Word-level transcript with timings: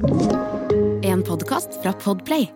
En 0.00 1.22
podkast 1.22 1.68
fra 1.82 1.92
Podplay. 1.92 2.52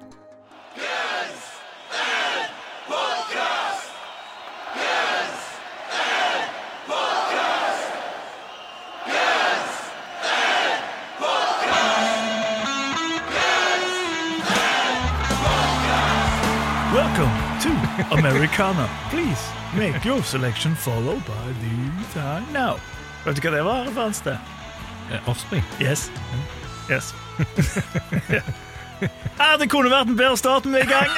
Welcome 16.92 17.30
to 17.60 17.68
Americana. 18.10 18.88
Please 19.10 19.50
make 19.76 20.04
your 20.04 20.22
selection 20.22 20.74
followed 20.76 21.24
by 21.26 21.52
the 21.60 22.20
time 22.20 22.52
now. 22.52 22.78
Vet 23.24 23.36
du 23.36 23.48
hva 23.48 23.56
det 23.56 23.62
var, 23.62 23.84
Franste? 23.94 24.38
det? 25.10 25.20
Offspring. 25.26 25.62
Yes. 25.80 26.10
Yes. 26.90 27.14
Ja, 29.38 29.56
det 29.60 29.66
kunne 29.72 29.90
vært 29.90 30.08
en 30.08 30.16
bedre 30.16 30.36
start 30.38 30.64
med 30.70 30.84
i 30.84 30.88
gang. 30.88 31.10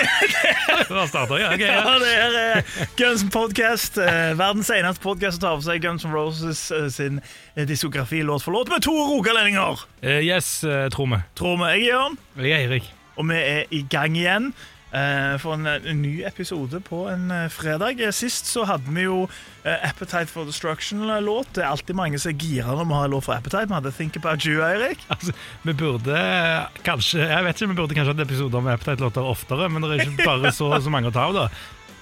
Da 0.88 1.04
starter 1.06 1.38
jeg. 1.38 1.58
okay, 1.58 1.68
ja. 1.68 1.82
Ja, 1.84 1.96
det 2.00 2.12
her 2.16 2.36
er 2.40 2.86
Guns 2.98 3.22
N' 3.26 3.30
Podcast, 3.34 3.98
eh, 4.00 4.32
verdens 4.38 4.70
eneste 4.72 5.02
podcast 5.04 5.36
som 5.38 5.44
tar 5.44 5.58
for 5.58 5.66
seg 5.68 5.82
Guns 5.84 6.06
N' 6.06 6.14
Roses 6.14 6.62
eh, 6.74 6.86
sin 6.90 7.20
eh, 7.54 7.66
diskografi 7.68 8.22
låt 8.26 8.42
for 8.46 8.56
låt 8.56 8.72
med 8.72 8.82
to 8.86 8.94
rogalendinger. 9.10 9.84
Uh, 10.02 10.16
Yes, 10.24 10.48
uh, 10.64 10.86
tror 10.94 11.12
vi. 11.12 11.20
Tror 11.38 11.60
vi. 11.60 11.68
Jeg 11.76 11.84
er 11.84 11.92
Jørn, 11.92 12.18
Jeg 12.40 12.50
er 12.56 12.64
Eirik. 12.64 12.88
og 13.16 13.28
vi 13.30 13.38
er 13.42 13.62
i 13.70 13.82
gang 13.92 14.16
igjen. 14.18 14.50
Eh, 14.96 15.34
For 15.42 15.54
en, 15.58 15.66
en 15.68 16.00
ny 16.02 16.14
episode 16.28 16.80
på 16.86 17.02
en 17.12 17.28
eh, 17.34 17.46
fredag. 17.52 18.00
Eh, 18.00 18.14
Sist 18.16 18.48
så 18.50 18.64
hadde 18.68 18.90
vi 18.96 19.04
jo 19.06 19.22
eh, 19.64 19.76
Appetite 19.90 20.32
for 20.32 20.48
Destruction-låt. 20.48 21.52
Det 21.56 21.64
er 21.64 21.70
alltid 21.74 21.98
mange 21.98 22.18
som 22.22 22.32
er 22.32 22.38
gira 22.40 22.74
når 22.78 22.88
vi 22.90 22.98
har 23.02 23.12
låt 23.14 23.28
for 23.28 23.36
Appetite. 23.36 23.66
Vi 23.70 23.76
hadde 23.78 23.94
Think 23.98 24.16
About 24.22 24.46
You, 24.48 24.60
Eirik. 24.66 25.04
Altså, 25.16 25.32
vi 25.62 25.72
burde 25.76 26.16
eh, 26.18 26.82
kanskje 26.86 27.22
Jeg 27.28 27.44
vet 27.46 27.56
ikke, 27.60 27.70
vi 27.72 27.80
burde 27.82 27.96
kanskje 27.96 28.14
hatt 28.16 28.26
episoder 28.26 28.64
med 28.64 28.76
Appetite-låter 28.78 29.32
oftere, 29.36 29.68
men 29.72 29.84
det 29.86 29.96
er 30.00 30.06
ikke 30.08 30.26
bare 30.32 30.52
så, 30.56 30.72
så 30.82 30.92
mange 30.92 31.12
å 31.12 31.14
ta 31.14 31.28
av, 31.30 31.36
da. 31.36 31.46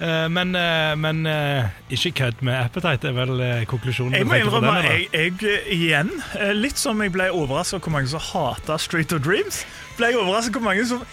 Eh, 0.03 0.25
Men, 0.35 0.51
eh, 0.59 0.91
men 0.99 1.21
eh, 1.31 1.69
ikke 1.95 2.11
kødd 2.19 2.41
med 2.43 2.57
Appetite, 2.65 3.07
er 3.11 3.15
vel 3.15 3.39
eh, 3.45 3.61
konklusjonen. 3.71 4.17
Jeg 4.19 4.27
må 4.27 4.39
innrømme, 4.41 4.73
jeg, 4.83 5.05
jeg 5.15 5.35
eh, 5.47 5.69
igjen, 5.77 6.11
eh, 6.35 6.51
litt 6.55 6.75
som 6.81 6.99
jeg 7.03 7.13
ble 7.15 7.29
overrasket 7.31 7.85
hvor 7.85 7.95
mange 7.95 8.11
som 8.11 8.19
hata 8.33 8.75
Street 8.81 9.15
of 9.15 9.23
Dreams, 9.23 9.61
ble 9.95 10.11
jeg 10.11 10.19
overrasket 10.19 10.57
hvor 10.59 10.67
mange 10.67 10.83
som 10.89 11.05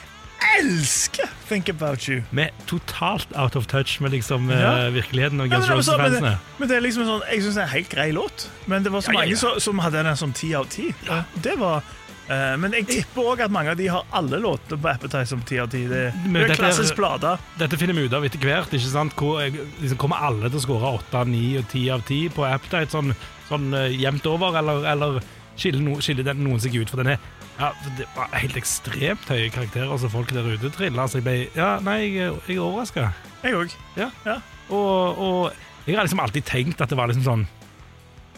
elsker 0.58 1.28
Think 1.48 1.68
About 1.68 2.06
You. 2.08 2.22
Vi 2.30 2.42
er 2.46 2.50
totalt 2.66 3.28
out 3.36 3.56
of 3.56 3.66
touch 3.70 4.00
med 4.00 4.10
liksom, 4.14 4.50
eh, 4.50 4.60
Ja. 4.60 4.90
virkeligheten 4.90 5.40
og 5.40 5.50
Guns 5.50 5.68
men, 5.68 5.76
Roses-fansene. 5.78 6.36
men 6.58 6.68
det 6.68 6.76
er 6.76 6.80
liksom 6.84 7.04
sånn, 7.08 7.22
jeg 7.30 7.42
syns 7.42 7.54
det 7.54 7.62
er 7.62 7.66
en 7.68 7.74
helt 7.76 7.90
grei 7.90 8.10
låt, 8.12 8.46
men 8.66 8.82
det 8.82 8.92
var 8.92 9.00
så 9.00 9.12
Ja, 9.12 9.12
ja, 9.12 9.18
mange 9.20 9.30
ja. 9.30 9.36
Som, 9.36 9.60
som 9.60 9.78
hadde 9.78 10.02
den 10.04 10.16
som 10.16 10.32
10 10.32 10.54
av 10.54 10.68
10. 10.68 10.94
Det 11.42 11.58
var... 11.58 11.82
eh, 12.28 12.56
men 12.56 12.72
jeg 12.72 12.86
tipper 12.88 13.22
også 13.22 13.44
at 13.44 13.50
mange 13.50 13.70
av 13.70 13.76
de 13.76 13.86
har 13.88 14.04
alle 14.12 14.38
låter 14.40 14.76
på 14.80 14.88
Appetite 14.88 15.26
som 15.26 15.42
10 15.42 15.58
av 15.60 15.68
10. 15.68 15.88
Det, 15.88 16.14
det 16.32 16.50
er 16.50 16.54
klassisk 16.56 16.96
plate. 16.96 17.36
Dette 17.58 17.76
finner 17.76 17.94
vi 17.94 18.06
ut 18.06 18.12
av 18.14 18.24
etter 18.24 18.38
hvert. 18.38 18.72
ikke 18.72 18.88
sant? 18.92 19.12
Hvor, 19.18 19.42
eh, 19.42 19.52
liksom, 19.82 19.98
kommer 19.98 20.16
alle 20.22 20.48
til 20.48 20.58
å 20.58 20.64
skåre 20.66 20.94
8, 21.02 21.24
9 21.28 21.58
og 21.58 21.68
10 21.68 21.90
av 21.90 22.02
10 22.08 22.28
på 22.30 22.46
Appetite 22.48 22.90
sånn, 22.90 23.14
sånn 23.50 23.74
eh, 23.74 23.90
jevnt 24.00 24.26
over, 24.26 24.56
eller, 24.58 24.86
eller 24.88 25.20
skiller, 25.56 25.80
no, 25.84 26.00
skiller 26.00 26.24
den 26.24 26.42
noen 26.44 26.60
seg 26.62 26.74
ut? 26.80 26.88
For 26.88 26.96
den 27.02 27.12
er 27.18 27.18
ja, 27.58 27.72
det 27.98 28.06
var 28.16 28.30
helt 28.34 28.56
ekstremt 28.58 29.28
høye 29.30 29.50
karakterer 29.52 29.98
som 30.00 30.10
folk 30.12 30.32
der 30.34 30.46
ute 30.54 30.70
triller. 30.74 31.06
Så 31.10 31.20
jeg 31.20 31.26
ble 31.26 31.34
Ja, 31.58 31.74
nei, 31.84 31.98
jeg, 32.16 32.32
jeg 32.48 32.56
er 32.56 32.62
overraska. 32.64 33.10
Jeg 33.44 33.58
òg. 33.58 33.74
Ja. 33.98 34.08
Ja. 34.26 34.38
Og, 34.72 35.18
og 35.18 35.86
jeg 35.86 35.96
har 35.98 36.06
liksom 36.06 36.22
alltid 36.22 36.46
tenkt 36.48 36.80
at 36.80 36.92
det 36.92 36.96
var 36.96 37.10
liksom 37.10 37.24
sånn 37.26 37.40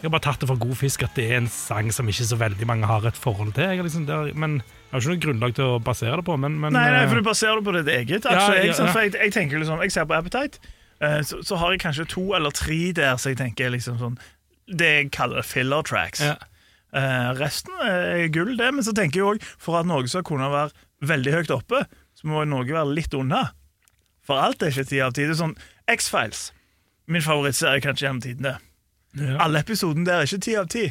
Jeg 0.01 0.07
har 0.09 0.13
bare 0.15 0.25
tatt 0.25 0.41
det 0.41 0.47
for 0.49 0.59
god 0.59 0.75
fisk 0.77 1.03
at 1.05 1.13
det 1.17 1.27
er 1.31 1.37
en 1.39 1.47
sang 1.49 1.91
som 1.93 2.09
ikke 2.11 2.25
så 2.27 2.37
veldig 2.37 2.65
mange 2.67 2.89
har 2.89 3.05
et 3.07 3.17
forhold 3.17 3.53
til. 3.55 3.69
Jeg 3.71 3.85
liksom, 3.85 4.05
det 4.09 4.13
har, 4.17 4.31
men 4.37 4.57
jeg 4.59 4.91
har 4.91 5.01
ikke 5.01 5.13
noe 5.13 5.21
grunnlag 5.25 5.53
til 5.57 5.69
å 5.75 5.77
basere 5.81 6.17
det 6.19 6.25
på. 6.27 6.35
Men, 6.41 6.57
men 6.61 6.75
Nei, 6.75 6.83
nei, 6.91 7.03
eh, 7.05 7.09
for 7.09 7.21
du 7.21 7.25
baserer 7.25 7.61
det 7.61 7.65
på 7.65 7.73
ditt 7.77 7.89
eget. 7.93 8.25
Altså, 8.27 8.51
jeg, 8.53 8.59
ja, 8.59 8.65
jeg, 8.69 8.75
sånn, 8.77 8.91
for 8.93 9.05
jeg, 9.07 9.15
jeg 9.17 9.33
tenker 9.37 9.61
liksom, 9.63 9.81
jeg 9.85 9.93
ser 9.95 10.05
på 10.09 10.17
Appetite, 10.17 10.59
eh, 10.99 11.21
så, 11.25 11.39
så 11.47 11.57
har 11.61 11.73
jeg 11.73 11.81
kanskje 11.85 12.05
to 12.11 12.25
eller 12.37 12.53
tre 12.53 12.79
der 12.99 13.15
så 13.21 13.31
jeg 13.33 13.39
tenker 13.41 13.71
liksom 13.73 13.97
sånn 14.03 14.19
Det 14.69 14.91
jeg 14.97 15.09
kaller 15.15 15.45
filler 15.45 15.85
tracks. 15.87 16.21
ja. 16.25 16.35
Eh, 16.95 17.29
resten 17.35 17.75
er 17.83 18.27
gull, 18.33 18.53
det, 18.59 18.71
men 18.71 18.85
så 18.85 18.93
tenker 18.95 19.19
jeg 19.19 19.29
òg 19.35 19.47
for 19.61 19.79
at 19.79 19.87
Norge 19.89 20.11
skal 20.11 20.23
kunne 20.27 20.47
være 20.53 20.71
veldig 21.05 21.33
høyt 21.39 21.53
oppe, 21.55 21.83
så 22.15 22.29
må 22.31 22.45
Norge 22.47 22.75
være 22.75 22.95
litt 22.95 23.15
unna. 23.17 23.49
For 24.25 24.39
alt 24.41 24.63
er 24.63 24.71
ikke 24.71 24.87
ti 24.89 25.01
av 25.03 25.13
ti. 25.13 25.25
Det 25.27 25.35
er 25.35 25.41
sånn 25.41 25.57
X-Files. 25.91 26.47
Min 27.11 27.21
favorittserie 27.21 27.83
kanskje 27.83 28.07
gjennom 28.07 28.23
tidene. 28.23 28.55
Ja. 29.19 29.35
Alle 29.45 29.61
episodene 29.61 30.07
der 30.07 30.23
er 30.23 30.29
ikke 30.29 30.45
ti 30.47 30.55
av 30.59 30.69
ti. 30.71 30.85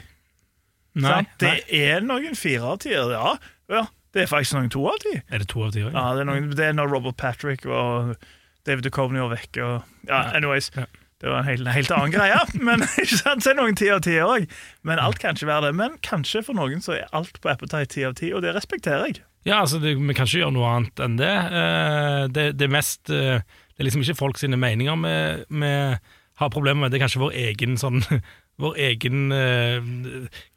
Nei? 0.95 1.25
Det 1.43 1.51
nei. 1.51 1.81
er 1.89 2.05
noen 2.07 2.39
fire 2.39 2.75
av 2.75 2.81
tier, 2.85 3.11
Ja, 3.11 3.35
ja, 3.73 3.87
det 4.15 4.23
er 4.23 4.31
faktisk 4.31 4.55
noen 4.55 4.71
to 4.71 4.85
av 4.87 5.01
ti. 5.03 5.17
Er 5.27 5.43
det 5.43 5.49
to 5.51 5.65
av 5.67 5.73
ti 5.75 5.83
òg? 5.83 5.91
Ja, 5.91 6.13
det 6.15 6.23
er, 6.23 6.29
noen, 6.29 6.53
det 6.55 6.69
er 6.69 6.77
når 6.77 6.93
Robert 6.93 7.19
Patrick 7.19 7.67
og 7.67 8.15
David 8.69 8.87
Duchovny 8.87 9.19
var 9.25 9.33
vekke. 9.35 9.65
Og, 9.67 9.97
ja, 10.07 10.21
anyways. 10.37 10.71
Ja. 10.77 10.87
Det 11.25 11.31
var 11.31 11.39
en 11.41 11.47
helt, 11.49 11.69
helt 11.73 11.93
annen 11.97 12.13
greie. 12.13 12.41
Men 12.69 12.83
ikke 12.85 13.17
sant, 13.17 13.47
det 13.47 13.55
er 13.55 13.57
noen 13.57 13.79
ti 13.81 13.87
av 13.89 14.03
ti 14.05 14.19
òg. 14.21 14.45
Men 14.85 15.01
alt 15.01 15.17
kan 15.23 15.33
ikke 15.33 15.49
være 15.49 15.71
det. 15.71 15.77
Men 15.79 15.95
kanskje 16.05 16.43
for 16.45 16.59
noen 16.59 16.85
så 16.85 16.99
er 16.99 17.07
alt 17.17 17.39
på 17.41 17.49
Appetite 17.49 17.89
ti 17.95 18.05
av 18.05 18.19
ti, 18.19 18.29
og 18.37 18.45
det 18.45 18.53
respekterer 18.53 19.09
jeg. 19.09 19.23
Ja, 19.49 19.63
altså, 19.63 19.81
det, 19.81 19.95
vi 19.97 20.17
kan 20.17 20.29
ikke 20.29 20.43
gjøre 20.43 20.53
noe 20.53 20.69
annet 20.69 21.01
enn 21.01 21.17
det. 21.17 21.33
Eh, 21.33 22.21
det, 22.33 22.45
det 22.61 22.69
mest 22.73 23.09
eh, 23.13 23.41
Det 23.41 23.81
er 23.81 23.89
liksom 23.89 24.05
ikke 24.05 24.19
folk 24.21 24.41
sine 24.41 24.61
meninger 24.61 25.01
vi, 25.01 25.73
har 26.35 26.51
problemer 26.51 26.83
med, 26.83 26.93
det 26.93 26.99
er 26.99 27.05
kanskje 27.05 27.23
vår 27.23 27.37
egen 27.49 27.79
sånn 27.81 28.03
Vår 28.63 28.77
egen 28.79 29.33
uh, 29.35 29.83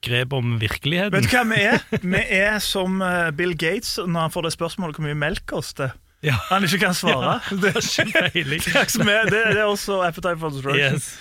grep 0.05 0.33
om 0.37 0.51
virkeligheten. 0.61 1.15
Vet 1.15 1.31
du 1.31 1.31
hva 1.33 1.41
vi 1.49 1.63
er? 1.65 1.79
Vi 2.13 2.19
er 2.37 2.59
som 2.61 2.99
Bill 3.33 3.55
Gates 3.57 3.95
når 3.97 4.27
han 4.27 4.33
får 4.35 4.45
det 4.45 4.51
spørsmålet 4.53 4.99
hvor 4.99 5.07
mye 5.07 5.17
melk 5.17 5.47
koster. 5.49 5.95
Ja. 6.25 6.33
Han 6.49 6.63
ikke 6.65 6.79
kan 6.81 6.93
svare. 6.97 7.39
det, 7.49 7.61
det, 7.61 7.75
er 7.77 7.81
som 8.89 9.07
er- 9.11 9.27
det, 9.29 9.41
det 9.53 9.59
er 9.61 9.67
også 9.69 9.99
Appetite 10.07 10.37
for 10.41 10.49
Destruction. 10.49 10.97
Yes. 10.97 11.11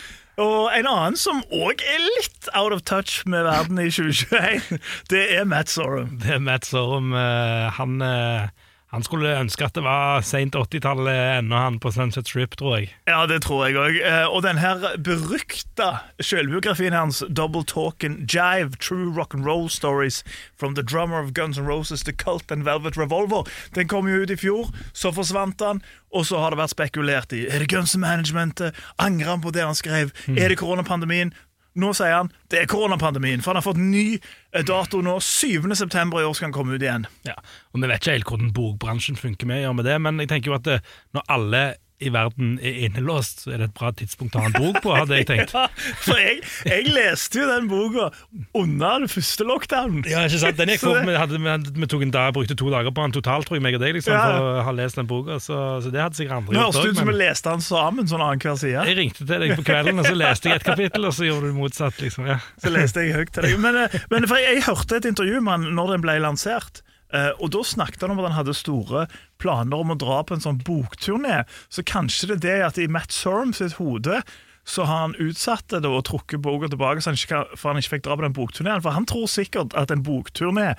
Og 0.41 0.69
en 0.77 0.85
annen 0.89 1.17
som 1.17 1.39
òg 1.53 1.81
er 1.81 2.01
litt 2.05 2.49
out 2.57 2.73
of 2.77 2.83
touch 2.85 3.23
med 3.29 3.45
verden 3.47 3.79
i 3.81 3.87
2021, 3.89 4.79
det 5.13 5.23
er 5.39 5.45
Matt 5.49 5.71
Sorum. 5.73 6.19
Det 6.21 6.35
er 6.35 6.43
Matt 6.45 6.67
Sorum. 6.69 7.15
eh, 7.17 7.71
han, 7.79 7.95
eh, 8.05 8.49
han 8.95 9.03
skulle 9.03 9.33
ønske 9.35 9.67
at 9.67 9.75
det 9.75 9.83
var 9.83 10.23
seint 10.23 10.55
80-tallet 10.55 11.41
ennå, 11.41 11.57
han 11.59 11.79
på 11.83 11.91
Sunset 11.91 12.29
Strip, 12.31 12.55
tror 12.57 12.77
jeg. 12.79 12.93
Ja, 13.09 13.25
det 13.27 13.41
tror 13.43 13.65
jeg 13.67 13.75
òg. 13.77 13.99
Og 14.31 14.45
den 14.45 14.61
her 14.63 14.85
berykta 15.03 15.89
selvbiografien 16.23 16.95
hans, 16.95 17.25
Double 17.27 17.65
Talkin' 17.67 18.23
Jive, 18.31 18.79
True 18.79 19.11
Rock 19.11 19.35
and 19.35 19.45
Roll 19.45 19.67
Stories 19.69 20.23
from 20.55 20.77
the 20.79 20.85
drummer 20.87 21.19
of 21.19 21.35
Guns 21.35 21.59
N' 21.59 21.67
Roses, 21.67 22.07
The 22.07 22.15
Cult 22.15 22.53
and 22.53 22.63
Velvet 22.63 22.97
Revolver, 22.97 23.43
den 23.75 23.91
kom 23.91 24.07
jo 24.09 24.23
ut 24.23 24.31
i 24.31 24.39
fjor. 24.39 24.71
Så 24.95 25.11
forsvant 25.13 25.61
han, 25.67 25.83
og 26.15 26.29
så 26.31 26.39
har 26.39 26.55
det 26.55 26.63
vært 26.63 26.77
spekulert 26.77 27.35
i 27.35 27.43
Er 27.51 27.65
det 27.65 27.73
Guns 27.75 27.97
N' 27.99 28.05
Managementet? 28.07 28.71
Angrer 29.03 29.35
han 29.35 29.43
på 29.43 29.51
det 29.51 29.67
han 29.67 29.75
skrev? 29.75 30.15
Er 30.31 30.49
det 30.49 30.61
koronapandemien? 30.63 31.35
Nå 31.77 31.93
sier 31.97 32.15
han 32.17 32.31
det 32.53 32.63
er 32.63 32.69
koronapandemien, 32.71 33.43
for 33.45 33.53
han 33.53 33.61
har 33.61 33.67
fått 33.67 33.81
ny 33.81 34.17
eh, 34.17 34.65
dato 34.67 35.03
nå. 35.05 35.19
7. 35.21 35.67
september 35.77 36.23
i 36.23 36.27
år 36.29 36.37
skal 36.37 36.49
han 36.49 36.57
komme 36.57 36.77
ut 36.77 36.85
igjen. 36.85 37.09
Ja. 37.29 37.37
Og 37.73 37.83
Vi 37.83 37.89
vet 37.91 38.01
ikke 38.01 38.17
helt 38.17 38.31
hvordan 38.31 38.55
bokbransjen 38.57 39.21
funker 39.21 39.51
med, 39.51 39.67
med 39.77 39.89
det, 39.89 39.99
men 40.01 40.23
jeg 40.23 40.33
tenker 40.33 40.53
jo 40.53 40.59
at 40.59 40.69
det, 40.69 40.79
når 41.17 41.29
alle 41.37 41.65
i 42.05 42.11
verden 42.13 42.59
er 42.61 42.75
innelåst, 42.87 43.41
så 43.45 43.55
er 43.55 43.63
det 43.63 43.69
et 43.71 43.75
bra 43.79 43.89
tidspunkt 43.97 44.35
å 44.37 44.43
ha 44.45 44.51
en 44.51 44.57
bok 44.57 44.83
på, 44.85 44.93
hadde 44.93 45.17
jeg 45.17 45.27
tenkt. 45.31 45.55
Ja, 45.57 45.63
for 46.05 46.21
jeg, 46.21 46.43
jeg 46.69 46.91
leste 46.93 47.41
jo 47.41 47.47
den 47.49 47.69
boka 47.71 48.11
under 48.57 49.01
den 49.01 49.09
første 49.09 49.47
lockdownen. 49.49 50.03
Ja, 50.11 50.27
ikke 50.29 50.41
sant? 50.43 50.59
Den 50.61 50.73
gikk 50.75 50.83
fort. 50.85 51.01
Vi, 51.09 51.15
hadde, 51.17 51.41
vi, 51.41 51.89
tok 51.89 52.05
en 52.05 52.13
dag, 52.13 52.35
brukte 52.37 52.57
to 52.59 52.69
dager 52.73 52.93
på 52.93 53.07
den 53.07 53.17
totalt, 53.17 53.49
tror 53.49 53.57
jeg, 53.59 53.65
meg 53.65 53.79
og 53.79 53.85
deg, 53.85 53.97
liksom, 53.97 54.13
Ja. 54.17 54.27
for 54.29 54.51
å 54.61 54.65
ha 54.69 54.75
lest 54.77 55.01
den 55.01 55.09
boka. 55.11 55.39
Så, 55.41 55.61
så 55.85 55.93
det 55.95 56.03
hadde 56.05 56.21
sikkert 56.21 56.39
andre 56.43 56.57
gjort 56.59 56.65
høres 56.67 56.83
det 56.83 56.93
ut 56.93 57.01
som 57.01 57.07
vi 57.09 57.13
men 57.15 57.21
leste 57.23 57.53
den 57.57 57.65
sammen, 57.65 58.11
sånn 58.13 58.25
annenhver 58.27 58.59
side. 58.61 58.85
Jeg 58.91 58.99
ringte 59.01 59.25
til 59.25 59.47
deg 59.47 59.55
på 59.57 59.67
kvelden, 59.71 60.03
og 60.03 60.09
så 60.11 60.17
leste 60.21 60.53
jeg 60.53 60.61
et 60.61 60.69
kapittel, 60.69 61.09
og 61.09 61.17
så 61.17 61.29
gjorde 61.31 61.49
du 61.53 61.57
motsatt. 61.57 62.01
liksom, 62.05 62.29
ja. 62.29 62.39
Så 62.63 62.73
leste 62.75 63.07
jeg 63.07 63.17
høyt 63.17 63.33
til 63.37 63.49
deg. 63.49 63.57
Men, 63.63 63.81
eh, 63.87 63.97
men 64.13 64.29
for 64.29 64.37
jeg, 64.43 64.59
jeg 64.61 64.67
hørte 64.69 65.01
et 65.01 65.09
intervju 65.13 65.41
med 65.41 65.53
han 65.57 65.71
når 65.81 65.97
den 65.97 66.05
ble 66.05 66.19
lansert. 66.25 66.83
Eh, 67.17 67.31
og 67.41 67.51
Da 67.57 67.63
snakket 67.65 68.05
han 68.05 68.13
om 68.15 68.21
at 68.21 68.29
han 68.31 68.39
hadde 68.43 68.55
store 68.57 69.07
planer 69.43 69.81
om 69.81 69.95
å 69.95 70.01
dra 70.01 70.21
på 70.29 70.37
en 70.37 70.45
sånn 70.45 70.61
bokturné. 70.67 71.45
Så 71.73 71.83
kanskje 71.89 72.35
det 72.35 72.37
er 72.37 72.45
det 72.49 72.59
at 72.73 72.79
i 72.85 72.91
Matt 72.93 73.13
Sorum 73.17 73.57
sitt 73.57 73.79
hode 73.81 74.21
så 74.67 74.83
har 74.83 74.97
han 75.05 75.13
utsatt 75.23 75.69
det 75.71 75.87
og 75.87 76.01
trukket 76.09 76.41
boka 76.43 76.67
tilbake, 76.67 76.99
så 76.99 77.13
han 77.13 77.19
ikke 77.21 77.43
for 77.55 77.71
han 77.71 77.79
ikke 77.79 77.93
fikk 77.93 78.03
dra 78.03 78.17
på 78.19 78.25
den 78.25 78.33
bokturneen. 78.35 78.81
For 78.83 78.91
han 78.97 79.05
tror 79.07 79.29
sikkert 79.31 79.77
at 79.79 79.93
en 79.95 80.03
bokturné 80.03 80.73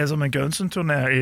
er 0.00 0.06
som 0.08 0.22
en 0.24 0.32
Guns 0.32 0.62
N'-turné 0.64 0.96
i, 1.12 1.18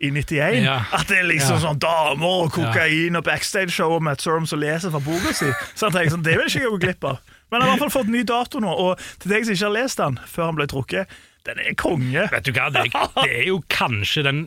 i 0.00 0.08
91. 0.08 0.62
Ja. 0.64 0.78
At 0.96 1.10
det 1.12 1.18
er 1.20 1.28
liksom 1.28 1.58
Ja. 1.58 1.66
sånn 1.66 1.82
damer 1.84 2.46
og 2.46 2.54
kokain 2.56 3.20
og 3.20 3.26
backstage-show 3.28 3.92
og 3.98 4.02
Matt 4.08 4.24
Sorum 4.24 4.48
som 4.48 4.58
leser 4.64 4.88
fra 4.94 5.02
boka 5.04 5.34
si. 5.36 5.52
Så 5.76 5.90
han 5.90 5.92
tenker 5.98 6.16
sånn, 6.16 6.24
det 6.24 6.38
vil 6.40 6.48
ikke 6.48 6.64
jeg 6.64 6.72
gå 6.72 6.80
glipp 6.86 7.04
av. 7.12 7.20
Men 7.52 7.60
han 7.60 7.68
har 7.68 7.76
i 7.76 7.78
hvert 7.78 7.92
fall 7.92 8.02
fått 8.06 8.10
ny 8.16 8.24
dato 8.24 8.58
nå, 8.64 8.72
og 8.72 9.04
til 9.20 9.36
deg 9.36 9.44
som 9.44 9.52
ikke 9.58 9.68
har 9.68 9.76
lest 9.76 10.00
den 10.00 10.16
før 10.32 10.48
han 10.48 10.56
ble 10.56 10.66
trukket, 10.72 11.12
den 11.46 11.58
er 11.62 11.74
konge. 11.78 12.26
Vet 12.32 12.46
du 12.48 12.52
hva, 12.56 12.68
det, 12.74 12.88
det 13.24 13.30
er 13.42 13.48
jo 13.50 13.60
kanskje 13.72 14.24
den 14.26 14.46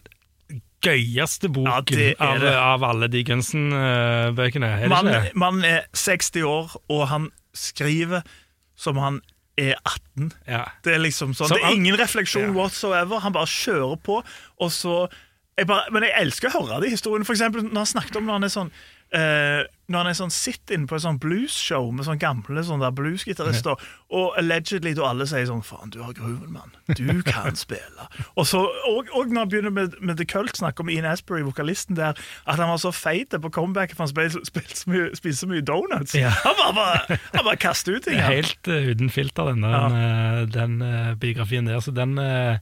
gøyeste 0.85 1.49
boken 1.51 1.99
Ja, 1.99 2.13
er 2.15 2.21
av, 2.23 2.45
av 2.79 2.85
alle 2.93 3.09
de 3.11 3.23
Gunsen-bøkene. 3.27 4.69
Er 4.79 4.85
det 4.87 4.91
man 4.93 5.09
mannen 5.35 5.65
er 5.67 5.87
60 5.97 6.45
år, 6.47 6.77
og 6.89 7.07
han 7.11 7.27
skriver 7.57 8.23
som 8.79 8.99
han 9.01 9.19
er 9.59 9.75
18. 9.83 10.29
Ja. 10.47 10.63
Det 10.85 10.93
er 10.95 11.01
liksom 11.03 11.33
sånn, 11.35 11.49
Så 11.51 11.57
det 11.59 11.65
er 11.67 11.75
ingen 11.75 11.97
refleksjon 11.99 12.53
Ja. 12.53 12.55
whatsoever. 12.55 13.19
Han 13.25 13.35
bare 13.35 13.49
kjører 13.51 13.99
på, 14.03 14.21
og 14.59 14.71
så 14.71 15.09
jeg 15.59 15.67
bare, 15.67 15.91
Men 15.91 16.03
jeg 16.07 16.13
elsker 16.21 16.47
å 16.47 16.61
høre 16.61 16.81
de 16.85 16.93
historiene. 16.93 17.25
For 17.27 17.35
eksempel 17.35 17.65
når 17.67 17.81
han 17.83 17.89
snakket 17.91 18.15
om 18.15 18.25
når 18.29 18.37
han 18.39 18.47
er 18.47 18.53
sånn 18.53 18.71
eh, 19.15 19.63
Når 19.89 19.97
han 20.03 20.07
er 20.11 20.17
sånn 20.19 20.29
sitt 20.33 20.69
inne 20.69 20.85
på 20.85 20.95
et 20.99 21.01
sånn 21.01 21.17
bluesshow 21.21 21.87
med 21.91 22.05
sånn 22.05 22.19
gamle 22.21 22.61
sånn 22.63 22.81
der 22.83 22.91
bluesgitarister, 22.93 23.79
og 24.13 24.35
allegedly 24.37 24.91
da 24.97 25.07
alle 25.09 25.25
sier 25.29 25.47
sånn 25.49 25.63
Faen, 25.65 25.89
du 25.89 25.97
har 26.03 26.13
grooven, 26.13 26.51
mann. 26.53 26.75
Du 26.93 27.23
kan 27.25 27.57
spille. 27.57 28.05
Og, 28.35 28.45
så, 28.45 28.61
og, 28.85 29.09
og 29.17 29.33
når 29.33 29.39
han 29.41 29.49
begynner 29.49 29.73
med, 29.73 29.95
med 30.01 30.19
The 30.21 30.27
Cult, 30.29 30.53
snakker 30.61 30.85
om 30.85 30.91
Ian 30.93 31.09
Asbury, 31.09 31.41
vokalisten 31.47 31.97
der, 31.97 32.13
at 32.45 32.61
han 32.61 32.69
var 32.69 32.77
så 32.81 32.91
feit 32.93 33.33
på 33.33 33.49
comebacket 33.49 33.97
for 33.97 34.05
han 34.05 34.13
spil- 34.45 35.09
spiste 35.17 35.39
så 35.41 35.49
mye 35.49 35.65
donuts. 35.65 36.13
Ja. 36.13 36.29
Han 36.45 36.55
bare, 36.61 36.73
bare, 36.77 37.19
han 37.33 37.45
bare 37.49 37.57
kaster 37.65 37.97
ut 37.97 38.05
ting. 38.05 38.21
Helt 38.21 38.69
uh, 38.69 38.91
uten 38.93 39.09
filter, 39.09 39.49
den, 39.55 39.65
Ja. 39.65 39.87
den, 39.89 40.53
den 40.53 40.81
uh, 40.85 41.15
biografien 41.17 41.65
der. 41.65 41.81
Så 41.81 41.91
den 41.97 42.13
eh, 42.21 42.59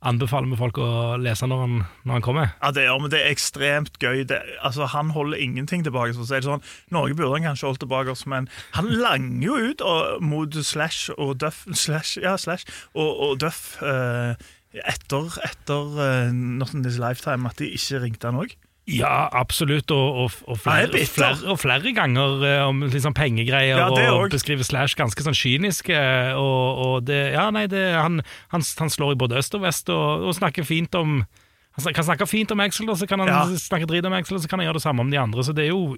anbefaler 0.00 0.48
vi 0.48 0.58
folk 0.60 0.78
å 0.80 0.90
lese 1.20 1.48
når 1.48 1.62
han, 1.64 1.74
når 2.08 2.16
han 2.16 2.24
kommer. 2.24 2.52
Ja, 2.62 2.70
det, 2.76 2.86
er, 2.86 3.00
men 3.02 3.12
det 3.12 3.20
er 3.20 3.34
ekstremt 3.34 3.98
gøy. 4.00 4.22
Det, 4.28 4.40
altså, 4.64 4.88
han 4.94 5.12
holder 5.16 5.42
ingenting 5.42 5.84
tilbake. 5.84 6.16
Så 6.16 6.24
er 6.28 6.40
det 6.40 6.48
sånn. 6.48 6.64
Norge 6.94 7.18
burde 7.18 7.34
han 7.36 7.50
kanskje 7.50 7.68
holdt 7.68 7.82
tilbake, 7.84 8.14
oss, 8.14 8.24
men 8.30 8.48
han 8.76 8.88
langer 8.88 9.44
jo 9.44 9.58
ut 9.70 9.84
og, 9.84 10.24
mot 10.24 10.56
Slash 10.56 11.12
og 11.16 11.36
Duff 11.42 11.66
slash, 11.76 12.16
ja, 12.22 12.36
slash, 12.40 12.64
og, 12.94 13.10
og 13.10 13.36
Duff 13.42 13.76
eh, 13.84 14.32
etter, 14.86 15.28
etter 15.44 15.94
uh, 15.98 16.32
Not 16.32 16.74
in 16.74 16.84
This 16.86 16.98
Lifetime 17.02 17.48
at 17.50 17.60
de 17.60 17.70
ikke 17.74 18.04
ringte 18.04 18.30
han 18.30 18.40
òg. 18.40 18.56
Ja, 18.88 19.28
absolutt, 19.36 19.90
og, 19.94 20.16
og, 20.24 20.30
og, 20.48 20.56
er 20.56 20.62
flere, 20.64 20.88
Nei, 20.94 21.04
flere, 21.06 21.36
og 21.52 21.58
flere 21.60 21.92
ganger 21.94 22.40
eh, 22.48 22.62
om 22.66 22.80
liksom 22.90 23.14
pengegreier, 23.14 23.76
Ja, 23.78 23.88
og 24.16 24.30
beskriver 24.32 24.66
Slash 24.66 24.96
ganske 24.98 25.22
sånn 25.22 25.36
kynisk. 25.36 25.90
eh, 25.94 26.32
Og, 26.34 27.04
det, 27.06 27.20
ja, 27.36 27.50
nei, 27.54 27.66
det, 27.70 27.84
han, 27.94 28.22
han, 28.50 28.64
han 28.80 28.90
slår 28.90 29.14
i 29.14 29.20
både 29.20 29.38
øst 29.38 29.54
og 29.54 29.62
vest, 29.62 29.92
og, 29.94 30.26
snakker 30.34 30.64
fint 30.66 30.94
om 30.98 31.20
Han 31.78 31.94
kan 31.94 32.04
snakke 32.04 32.26
fint 32.26 32.50
om 32.50 32.60
Axel, 32.60 32.88
og 32.90 32.98
så 32.98 33.06
kan 33.06 33.20
han 33.22 33.28
Ja. 33.30 33.44
snakke 33.56 33.86
drit 33.86 34.04
om 34.04 34.12
Axel, 34.12 34.36
og 34.36 34.42
så 34.42 34.48
kan 34.50 34.58
han 34.58 34.66
gjøre 34.66 34.80
det 34.80 34.82
samme 34.82 35.00
om 35.04 35.10
de 35.12 35.20
andre. 35.20 35.44
Så 35.44 35.52
det 35.54 35.68
er 35.68 35.70
jo 35.70 35.96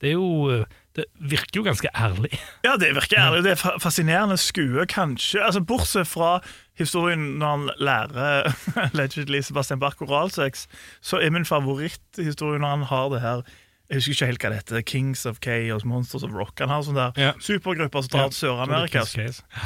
Det, 0.00 0.12
jo, 0.14 0.64
det 0.96 1.04
virker 1.20 1.58
jo 1.60 1.62
ganske 1.66 1.88
ærlig. 1.92 2.30
Ja, 2.64 2.76
det 2.80 2.94
virker 2.96 3.18
ærlig. 3.20 3.42
Det 3.44 3.50
er 3.52 3.78
fascinerende 3.82 4.38
skue, 4.40 4.86
kanskje. 4.88 5.42
Altså, 5.44 5.60
Bortsett 5.60 6.08
fra 6.08 6.38
historien 6.80 7.38
når 7.40 7.56
han 7.56 7.70
lærer 7.78 8.52
allegedly 8.90 9.40
Sebastian 9.44 9.80
Bach 9.80 10.00
oralsex, 10.02 10.66
så 11.00 11.20
er 11.20 11.30
min 11.30 11.44
favoritthistorie 11.44 12.60
når 12.60 12.76
han 12.76 12.86
har 12.90 13.10
det 13.14 13.20
her 13.20 13.42
Jeg 13.90 13.96
husker 13.96 14.12
ikke 14.12 14.26
helt 14.26 14.42
hva 14.44 14.50
det 14.50 14.58
heter. 14.60 14.82
Kings 14.86 15.26
of 15.26 15.40
Chaos, 15.42 15.84
Monsters 15.84 16.22
of 16.22 16.30
Rock. 16.30 16.60
Han 16.62 16.70
har 16.70 16.84
sånne 16.86 17.08
der 17.08 17.16
yeah. 17.18 17.40
supergrupper 17.42 18.04
som 18.06 18.12
drar 18.12 18.28
til 18.30 18.38
Sør-Amerika. 18.38 19.02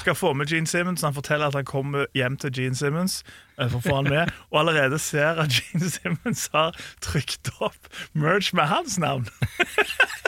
Skal 0.01 0.15
få 0.17 0.33
med 0.33 0.49
Gene 0.49 0.67
Simmons. 0.67 1.05
Han 1.05 1.13
forteller 1.13 1.53
at 1.53 1.59
han 1.59 1.67
kommer 1.69 2.07
hjem 2.17 2.39
til 2.41 2.55
Gene 2.57 2.79
Simmons 2.79 3.19
eh, 3.59 3.69
for 3.69 3.83
å 3.83 3.85
få 3.85 3.99
han 3.99 4.09
med, 4.09 4.33
og 4.51 4.63
allerede 4.63 4.99
ser 4.99 5.43
at 5.45 5.53
Gene 5.53 5.93
Simmons 5.93 6.49
har 6.57 6.73
trykt 7.05 7.53
opp 7.61 7.93
merch 8.17 8.55
med 8.57 8.65
hans 8.73 8.97
navn. 8.99 9.29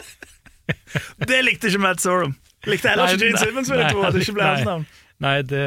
det 1.29 1.41
likte 1.49 1.73
ikke 1.73 1.81
Matt 1.81 2.05
Sorum. 2.05 2.37
Likte 2.69 2.93
heller 2.93 3.17
ikke 3.17 3.25
Gene 3.25 3.41
Simmons, 3.41 3.73
vil 3.73 3.81
jeg 3.81 3.97
tro, 3.97 4.05
at 4.05 4.13
det 4.13 4.27
ikke 4.27 4.37
ble 4.37 4.47
hans 4.51 4.65
navn. 4.67 4.85
Nei, 5.23 5.41
det, 5.49 5.61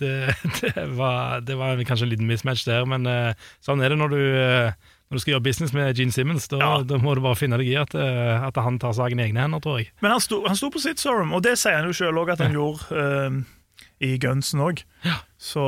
det, 0.00 0.12
det, 0.62 0.84
var, 0.96 1.40
det 1.44 1.56
var 1.60 1.76
kanskje 1.84 2.06
en 2.06 2.12
liten 2.14 2.28
mismatch 2.30 2.64
der, 2.64 2.86
men 2.88 3.04
eh, 3.10 3.34
sånn 3.64 3.82
er 3.84 3.92
det 3.92 3.98
når 4.00 4.14
du, 4.14 4.20
eh, 4.40 4.70
når 5.10 5.18
du 5.18 5.22
skal 5.24 5.34
gjøre 5.34 5.44
business 5.44 5.74
med 5.76 5.98
Gene 5.98 6.14
Simmons. 6.16 6.46
Da, 6.48 6.58
Ja. 6.62 6.70
da 6.88 6.96
må 7.02 7.12
du 7.14 7.20
bare 7.24 7.36
finne 7.36 7.58
deg 7.60 7.68
i 7.68 7.76
at, 7.76 7.92
eh, 7.94 8.46
at 8.48 8.56
han 8.64 8.78
tar 8.80 8.96
saken 8.96 9.20
i 9.20 9.26
egne 9.28 9.44
hender, 9.44 9.60
tror 9.60 9.82
jeg. 9.82 9.90
Men 10.00 10.14
han 10.16 10.24
sto, 10.24 10.40
han 10.48 10.56
sto 10.56 10.70
på 10.72 10.80
sitt 10.80 11.02
Sorum, 11.02 11.34
og 11.36 11.44
det 11.44 11.58
sier 11.60 11.76
han 11.82 11.90
jo 11.90 11.96
sjøl 12.00 12.22
òg 12.24 12.32
at 12.32 12.40
han 12.46 12.56
gjorde 12.56 13.04
eh, 13.04 13.36
i 14.08 14.14
Gunsen 14.22 14.64
òg. 14.64 14.80
Ja. 15.04 15.18
Så 15.36 15.66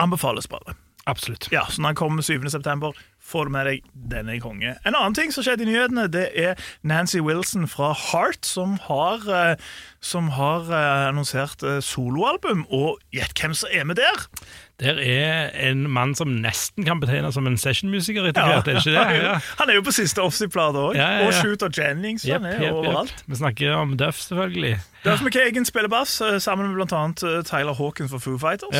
anbefales 0.00 0.48
bare. 0.48 0.78
Absolutt. 1.06 1.48
Ja, 1.52 1.66
så 1.70 1.82
når 1.82 1.92
han 1.92 1.98
kommer 1.98 2.22
7. 2.22 2.48
september, 2.48 2.92
får 3.22 3.48
du 3.48 3.52
med 3.54 3.66
deg 3.66 3.86
denne 4.10 4.36
konge. 4.42 4.74
En 4.86 4.94
annen 4.94 5.14
ting 5.16 5.32
som 5.34 5.44
skjedde 5.44 5.64
i 5.64 5.70
nyhetene, 5.70 6.08
det 6.12 6.28
er 6.38 6.58
Nancy 6.86 7.22
Wilson 7.22 7.68
fra 7.70 7.92
Heart, 7.96 8.46
som 8.46 8.76
har, 8.86 9.24
eh, 9.26 9.54
som 10.02 10.30
har 10.36 10.70
eh, 10.70 11.08
annonsert 11.08 11.62
eh, 11.66 11.80
soloalbum. 11.82 12.66
Og 12.70 13.00
gjett 13.14 13.34
hvem 13.38 13.54
som 13.56 13.72
er 13.72 13.86
med 13.88 13.98
der! 13.98 14.26
Der 14.82 14.98
er 14.98 15.52
en 15.68 15.84
mann 15.90 16.14
som 16.18 16.32
nesten 16.42 16.86
kan 16.86 16.98
betegnes 17.02 17.36
som 17.38 17.46
en 17.46 17.58
sessionmusiker 17.60 18.26
etter 18.30 18.48
hvert, 18.48 18.66
er 18.70 18.80
ikke 18.80 18.94
det? 18.96 19.06
Ja. 19.22 19.36
Han 19.60 19.70
er 19.70 19.78
jo 19.78 19.84
på 19.86 19.94
siste 19.94 20.22
Offside-plate 20.22 20.80
òg. 20.80 20.96
Ja, 20.98 21.06
ja, 21.06 21.20
ja. 21.22 21.28
Og 21.28 21.36
Shooter 21.38 21.70
Jennings. 21.70 22.26
Yep, 22.26 22.40
han 22.40 22.50
er 22.50 22.58
yep, 22.62 22.80
overalt. 22.80 23.14
Yep. 23.14 23.30
Vi 23.30 23.38
snakker 23.42 23.78
om 23.78 23.94
Duff, 23.98 24.18
selvfølgelig. 24.26 24.74
Duff 25.04 25.22
McKagan 25.22 25.66
spiller 25.68 25.90
bass, 25.92 26.18
sammen 26.42 26.74
med 26.74 26.92
eh, 26.92 27.42
Tyler 27.46 27.74
Hawkins 27.78 28.10
for 28.10 28.18
Foo 28.18 28.38
Fighters. 28.38 28.74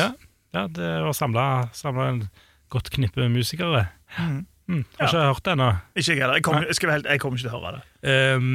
Ja, 0.53 0.61
ja 0.61 0.67
det 0.71 0.89
var 1.03 1.13
samla 1.17 2.07
en 2.09 2.25
godt 2.73 2.89
knippe 2.93 3.29
musikere. 3.29 3.87
Mm. 4.67 4.85
Har 4.99 5.07
ikke 5.09 5.23
hørt 5.27 5.45
det 5.45 5.51
ennå. 5.57 5.65
Ikke 5.95 6.11
jeg 6.13 6.19
heller. 6.21 6.37
Jeg 6.37 6.43
kommer, 6.43 6.65
jeg, 6.69 6.91
helt, 6.91 7.07
jeg 7.11 7.19
kommer 7.19 7.37
ikke 7.37 7.49
til 7.49 7.55
å 7.55 7.59
høre 7.59 7.71
det. 7.75 8.13
Um, 8.37 8.45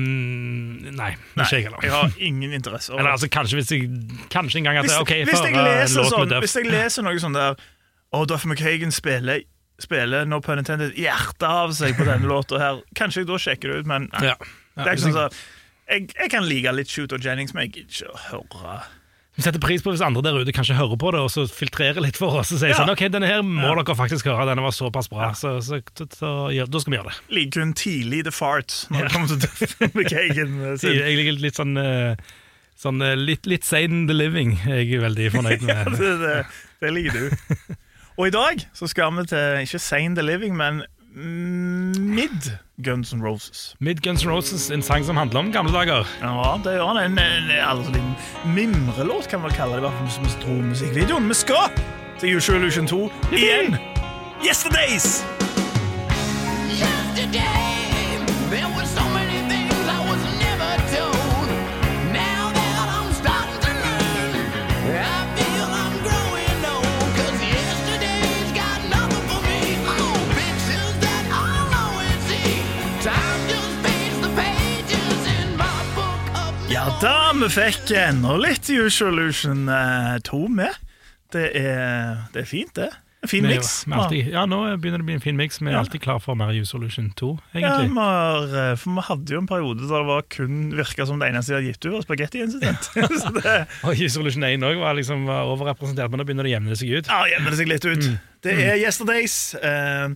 nei, 0.96 1.10
Nei, 1.36 1.44
ikke 1.44 1.58
jeg 1.58 1.66
heller. 1.66 1.84
jeg 1.84 1.92
har 1.92 2.14
ingen 2.30 2.54
interesse. 2.56 2.94
Eller 2.94 3.10
altså, 3.12 3.28
kanskje 3.32 3.58
hvis 3.60 3.72
jeg 3.74 3.90
Kanskje 4.32 4.62
en 4.62 4.68
gang 4.70 4.80
at 4.80 4.88
hvis, 4.88 4.96
ok, 5.02 5.12
hvis, 5.28 5.44
jeg 5.44 5.54
leser 5.58 6.00
låt 6.00 6.16
med 6.16 6.32
sånn, 6.32 6.44
hvis 6.46 6.56
jeg 6.56 6.70
leser 6.72 7.06
noe 7.06 7.22
sånn 7.22 7.36
der 7.36 7.60
Å, 8.08 8.22
Duff 8.24 8.46
McHagan 8.48 8.94
spiller, 8.94 9.44
spiller 9.82 10.24
no 10.28 10.40
pun 10.44 10.62
intended, 10.62 10.96
hjertet 10.96 11.44
av 11.44 11.74
seg 11.76 11.98
på 11.98 12.06
denne 12.08 12.30
låta 12.30 12.60
her, 12.62 12.80
kanskje 12.96 13.22
jeg 13.26 13.28
da 13.28 13.40
sjekker 13.44 13.74
det 13.74 13.82
ut, 13.82 13.90
men 13.90 14.08
nei. 14.14 14.30
ja. 14.30 14.38
Ja, 14.78 14.84
det 14.84 14.86
er 14.86 14.94
ikke 14.96 15.04
sånn 15.10 15.18
jeg- 15.18 15.42
jeg, 15.88 16.08
jeg 16.14 16.30
kan 16.32 16.44
like 16.48 16.72
litt 16.72 16.88
Shooter 16.92 17.20
Jennings, 17.20 17.52
men 17.52 17.66
jeg 17.66 17.82
gidder 17.82 17.92
ikke 17.92 18.14
å 18.14 18.24
høre 18.30 18.80
Vi 19.38 19.44
setter 19.46 19.62
pris 19.62 19.84
på 19.84 19.92
hvis 19.94 20.02
andre 20.02 20.18
der 20.26 20.40
ute 20.42 20.50
kanskje 20.54 20.74
hører 20.74 20.98
på 20.98 21.12
det 21.14 21.20
og 21.22 21.28
så 21.30 21.44
filtrerer 21.46 22.02
litt 22.02 22.16
for 22.18 22.40
oss 22.40 22.50
og 22.50 22.58
sier 22.58 22.72
Ja. 22.72 22.80
sånn 22.80 22.90
Ok, 22.90 23.04
denne 23.14 23.28
her 23.30 23.44
må 23.46 23.70
dere 23.78 23.94
faktisk 23.94 24.26
høre, 24.26 24.48
denne 24.50 24.64
var 24.66 24.74
såpass 24.74 25.06
bra. 25.12 25.28
Så, 25.38 25.52
så, 25.62 25.78
så, 25.94 26.08
så 26.18 26.32
ja, 26.56 26.66
da 26.66 26.80
skal 26.82 26.90
vi 26.90 26.98
gjøre 26.98 27.12
det. 27.12 27.20
Liker 27.38 27.62
hun 27.62 27.72
tidlig 27.78 28.24
The 28.26 28.34
Fart 28.34 28.74
når 28.90 29.06
det 29.06 29.12
kommer 29.14 29.30
til 29.30 29.38
Duff 29.46 29.76
McKagan 29.94 30.58
eh, 30.72 30.74
Jeg, 30.82 30.98
ligger 30.98 31.38
liker 31.38 31.42
litt 31.46 31.60
sånn 31.62 31.78
eh, 31.78 32.18
Sånn 32.78 32.98
eh, 33.02 33.14
litt, 33.18 33.46
litt 33.50 33.66
sane 33.66 34.04
the 34.10 34.14
living 34.18 34.56
jeg 34.66 34.90
er 34.98 35.06
veldig 35.06 35.30
fornøyd 35.38 35.62
med. 35.70 35.94
det, 35.98 36.12
det, 36.22 36.34
det 36.82 36.92
liker 36.98 37.16
du. 37.18 37.76
Og 38.18 38.26
i 38.26 38.34
dag 38.34 38.66
så 38.74 38.90
skal 38.90 39.14
vi 39.14 39.28
til 39.30 39.62
ikke 39.62 39.78
Sane 39.78 40.18
the 40.18 40.24
Living, 40.26 40.56
men 40.58 40.82
Mid 41.18 42.58
Guns 42.84 43.12
N' 43.12 43.22
Roses. 43.22 43.74
Mid 43.80 44.02
Guns 44.02 44.24
N' 44.24 44.30
Roses, 44.30 44.70
en 44.70 44.82
sang 44.82 45.04
som 45.04 45.16
handler 45.16 45.40
om 45.40 45.52
gamle 45.52 45.72
dager. 45.72 46.06
Ja, 46.22 46.60
det 46.64 46.76
gjør 46.76 46.92
han. 46.92 46.96
En, 46.96 47.18
en, 47.18 47.50
en 47.50 47.78
altså, 47.78 47.92
en 47.92 48.54
mimrelåt, 48.54 49.28
kan 49.28 49.40
man 49.40 49.50
kalle 49.50 49.72
det. 49.72 49.78
i 49.78 49.86
hvert 49.88 49.98
fall 49.98 50.10
som 50.10 50.24
vi 50.24 50.36
tror 50.44 50.62
musikkvideoen. 50.62 51.28
Vi 51.28 51.34
skal 51.34 51.82
til 52.20 52.36
Usual 52.36 52.62
Illusion 52.62 52.86
2 52.86 53.10
igjen. 53.32 53.76
Yesterdays! 54.46 55.37
Da, 77.02 77.32
vi 77.38 77.48
fikk 77.52 77.92
enda 77.94 78.34
litt 78.40 78.68
Usual 78.72 79.14
Illusion 79.20 79.68
eh, 79.70 80.16
2 80.26 80.40
med. 80.50 80.74
Det 81.32 81.44
er, 81.60 82.24
det 82.34 82.42
er 82.42 82.48
fint, 82.48 82.72
det. 82.78 82.88
En 83.22 83.30
fin 83.30 83.42
miks. 83.46 83.72
Ja, 84.30 84.44
nå 84.46 84.60
begynner 84.78 85.00
det 85.02 85.04
å 85.04 85.08
bli 85.08 85.16
en 85.18 85.22
fin 85.22 85.36
miks. 85.38 85.58
Vi 85.60 85.66
er 85.68 85.74
Ja. 85.76 85.80
alltid 85.82 86.00
klar 86.04 86.20
for 86.22 86.38
mer 86.38 86.52
U-Solution 86.54 87.10
2, 87.18 87.30
Ja, 87.52 87.58
egentlig. 87.60 87.88
vi 87.90 87.98
har, 87.98 88.70
eh, 88.70 88.74
for 88.78 88.94
vi 88.94 89.04
hadde 89.08 89.34
jo 89.34 89.40
en 89.42 89.48
periode 89.50 89.80
der 89.88 89.98
det 89.98 90.06
var 90.06 90.22
kun 90.30 90.58
virka 90.78 91.06
som 91.06 91.18
det 91.18 91.28
eneste 91.32 91.50
de 91.50 91.54
hadde 91.58 91.72
gitt 91.72 91.84
ut, 91.86 91.92
var 91.96 92.02
Spaghetti 92.06 92.42
Incident. 92.42 92.82
Så 93.22 93.30
Og 93.90 93.94
U-Solution 94.06 94.42
1 94.44 94.62
òg 94.70 94.78
var 94.82 94.94
liksom 94.98 95.26
var 95.26 95.50
overrepresentert, 95.50 96.10
men 96.10 96.20
nå 96.22 96.26
begynner 96.26 96.46
det 96.46 96.52
å 96.54 96.56
jevne 96.58 96.76
seg 96.78 96.94
ut. 96.98 97.06
ja, 97.10 97.24
jevner 97.34 97.50
det 97.54 97.58
seg 97.62 97.68
litt 97.74 97.84
ut. 97.90 98.06
Mm. 98.06 98.18
Det 98.42 98.58
er 98.58 98.76
Yesterdays. 98.82 99.38
Eh, 99.54 100.08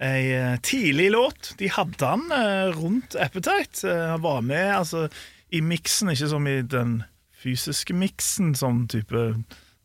Ei 0.00 0.30
eh, 0.32 0.54
tidlig 0.64 1.10
låt. 1.12 1.50
De 1.60 1.68
hadde 1.68 2.06
han 2.08 2.22
eh, 2.32 2.70
rundt 2.72 3.16
Appetite. 3.20 3.84
Eh, 3.84 4.14
var 4.22 4.40
med 4.40 4.70
altså, 4.78 5.10
i 5.50 5.62
miksen, 5.64 6.12
ikke 6.12 6.30
som 6.30 6.46
i 6.46 6.60
den 6.62 7.00
fysiske 7.40 7.96
miksen, 7.96 8.54
sånn 8.58 8.84
type 8.90 9.24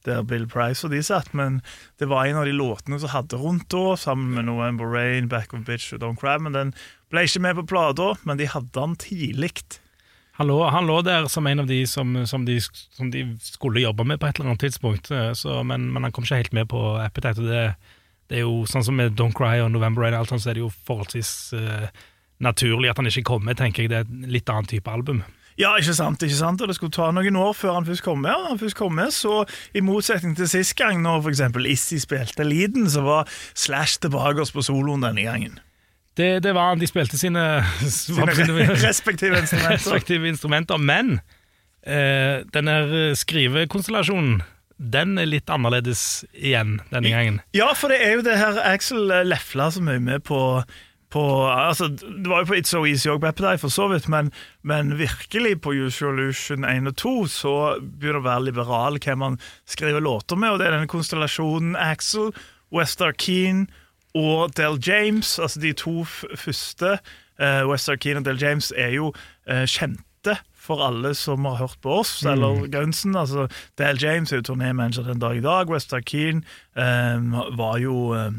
der 0.05 0.25
Bill 0.27 0.45
Price 0.45 0.85
og 0.85 0.93
de 0.93 0.99
satt, 1.03 1.31
men 1.33 1.61
det 1.99 2.09
var 2.11 2.27
en 2.27 2.41
av 2.41 2.45
de 2.45 2.53
låtene 2.53 2.99
som 3.01 3.09
hadde 3.09 3.39
rundt 3.41 3.67
da, 3.73 3.95
sammen 3.97 4.35
med 4.35 4.45
November 4.49 4.85
Rain, 4.91 5.29
Back 5.31 5.55
of 5.55 5.65
Bitch 5.65 5.95
og 5.95 6.03
Don't 6.03 6.21
Cry, 6.21 6.37
men 6.41 6.53
den 6.53 6.75
ble 7.09 7.25
ikke 7.25 7.41
med 7.41 7.57
på 7.57 7.65
plata, 7.73 8.13
men 8.27 8.37
de 8.37 8.49
hadde 8.51 8.73
den 8.75 8.95
tidlig. 9.01 9.55
Han 10.37 10.49
lå, 10.51 10.57
han 10.67 10.87
lå 10.87 10.99
der 11.07 11.29
som 11.31 11.47
en 11.47 11.63
av 11.63 11.67
de 11.69 11.79
som, 11.87 12.11
som, 12.27 12.43
de 12.45 12.59
som 12.61 13.11
de 13.11 13.23
skulle 13.41 13.83
jobbe 13.85 14.03
med 14.03 14.19
på 14.19 14.27
et 14.27 14.39
eller 14.39 14.51
annet 14.51 14.65
tidspunkt, 14.67 15.11
eh, 15.11 15.31
så, 15.33 15.61
men, 15.63 15.87
men 15.93 16.03
han 16.03 16.11
kom 16.15 16.27
ikke 16.27 16.41
helt 16.41 16.57
med 16.57 16.67
på 16.73 16.81
Appetite. 16.99 17.39
Og 17.39 17.47
det, 17.47 17.61
det 18.27 18.41
er 18.41 18.43
jo 18.43 18.65
sånn 18.67 18.83
som 18.83 18.99
med 18.99 19.15
Don't 19.15 19.37
Cry 19.37 19.61
og 19.63 19.71
November 19.71 20.03
Rain, 20.03 20.17
alt 20.17 20.33
sånt, 20.33 20.43
så 20.43 20.51
er 20.51 20.59
det 20.59 20.65
jo 20.65 20.73
forholdsvis 20.89 21.31
uh, 21.55 21.87
naturlig 22.43 22.91
at 22.91 22.99
han 22.99 23.07
ikke 23.07 23.23
kommer 23.31 23.55
tenker 23.55 23.85
jeg. 23.85 23.93
Det 23.93 24.01
er 24.01 24.09
et 24.09 24.35
litt 24.35 24.51
annen 24.51 24.67
type 24.67 24.91
album. 24.91 25.23
Ja, 25.57 25.75
ikke 25.79 25.93
sant, 25.95 26.23
ikke 26.23 26.35
sant, 26.35 26.61
og 26.61 26.67
det 26.67 26.75
skulle 26.75 26.91
ta 26.95 27.11
noen 27.15 27.37
år 27.39 27.53
før 27.55 27.77
han 27.77 27.85
først 27.87 28.03
kom 28.03 28.19
med. 28.25 28.33
Og 28.35 28.49
han 28.49 28.59
først 28.59 28.75
kom 28.75 28.97
med, 28.97 29.13
så 29.15 29.43
i 29.73 29.83
motsetning 29.85 30.35
til 30.35 30.49
sist 30.51 30.75
gang, 30.79 30.99
når 31.03 31.29
eksempel 31.31 31.69
Issi 31.71 31.99
spilte 32.03 32.43
leaden, 32.43 32.89
så 32.91 33.05
var 33.05 33.31
Slash 33.53 34.01
tilbake 34.03 34.43
oss 34.43 34.51
på 34.51 34.65
soloen 34.65 35.05
denne 35.05 35.23
gangen. 35.23 35.61
Det, 36.15 36.43
det 36.43 36.53
var 36.55 36.75
De 36.79 36.87
spilte 36.87 37.17
sine, 37.19 37.63
Sine 37.83 38.27
respektive 38.87 39.39
instrumenter. 39.39 39.75
respektive 39.75 40.27
instrumenter, 40.27 40.77
men 40.79 41.19
eh, 41.83 42.43
denne 42.55 43.15
skrivekonstellasjonen 43.15 44.43
den 44.75 45.15
er 45.21 45.27
litt 45.29 45.47
annerledes 45.47 46.25
igjen 46.35 46.81
denne 46.91 47.11
gangen. 47.13 47.39
Ja, 47.55 47.69
for 47.79 47.91
det 47.91 48.01
er 48.03 48.17
jo 48.17 48.25
det 48.27 48.35
her 48.35 48.59
Axel 48.67 49.07
lefla 49.23 49.69
som 49.71 49.87
er 49.87 50.01
med 50.03 50.25
på, 50.27 50.39
på 51.15 51.23
altså, 51.47 51.87
Det 51.95 52.27
var 52.27 52.43
jo 52.43 52.49
på 52.49 52.57
It's 52.57 52.73
So 52.73 52.83
Easy 52.85 53.07
og 53.11 53.23
Appetite 53.23 53.61
for 53.61 53.71
så 53.71 53.87
vidt, 53.91 54.09
men, 54.11 54.31
men 54.63 54.97
virkelig 54.99 55.61
på 55.63 55.71
Usual 55.85 56.19
Illusion 56.19 56.67
1 56.67 56.91
og 56.91 56.97
2 57.01 57.13
så 57.31 57.55
begynner 57.79 58.19
det 58.19 58.23
å 58.23 58.27
være 58.27 58.45
liberal 58.49 58.99
hvem 58.99 59.21
man 59.23 59.39
skriver 59.69 60.03
låter 60.03 60.39
med, 60.39 60.51
og 60.51 60.59
det 60.59 60.67
er 60.67 60.75
denne 60.75 60.91
konstellasjonen 60.91 61.77
Axel, 61.79 62.33
Westar 62.75 63.15
Keane 63.15 63.67
og 64.15 64.55
Del 64.57 64.79
James. 64.83 65.37
Altså 65.39 65.61
de 65.63 65.71
to 65.77 66.03
første, 66.03 66.97
uh, 67.39 67.63
Westar 67.69 67.99
Keane 68.01 68.23
og 68.23 68.27
Del 68.27 68.41
James, 68.41 68.73
er 68.75 68.95
jo 68.97 69.11
uh, 69.11 69.63
kjente 69.63 70.35
for 70.65 70.81
alle 70.81 71.13
som 71.15 71.45
har 71.45 71.59
hørt 71.59 71.77
på 71.83 71.99
oss, 72.01 72.17
eller 72.25 72.65
Gunsen. 72.73 73.15
Altså, 73.15 73.47
Dale 73.77 74.01
James 74.01 74.33
er 74.33 74.41
jo 74.41 74.47
turnémanager 74.49 75.05
den 75.05 75.21
dag 75.21 75.37
i 75.37 75.43
dag. 75.45 75.69
Westar 75.69 76.01
Keane 76.01 76.41
um, 76.73 77.35
var 77.59 77.77
jo 77.77 78.15
eh, 78.17 78.31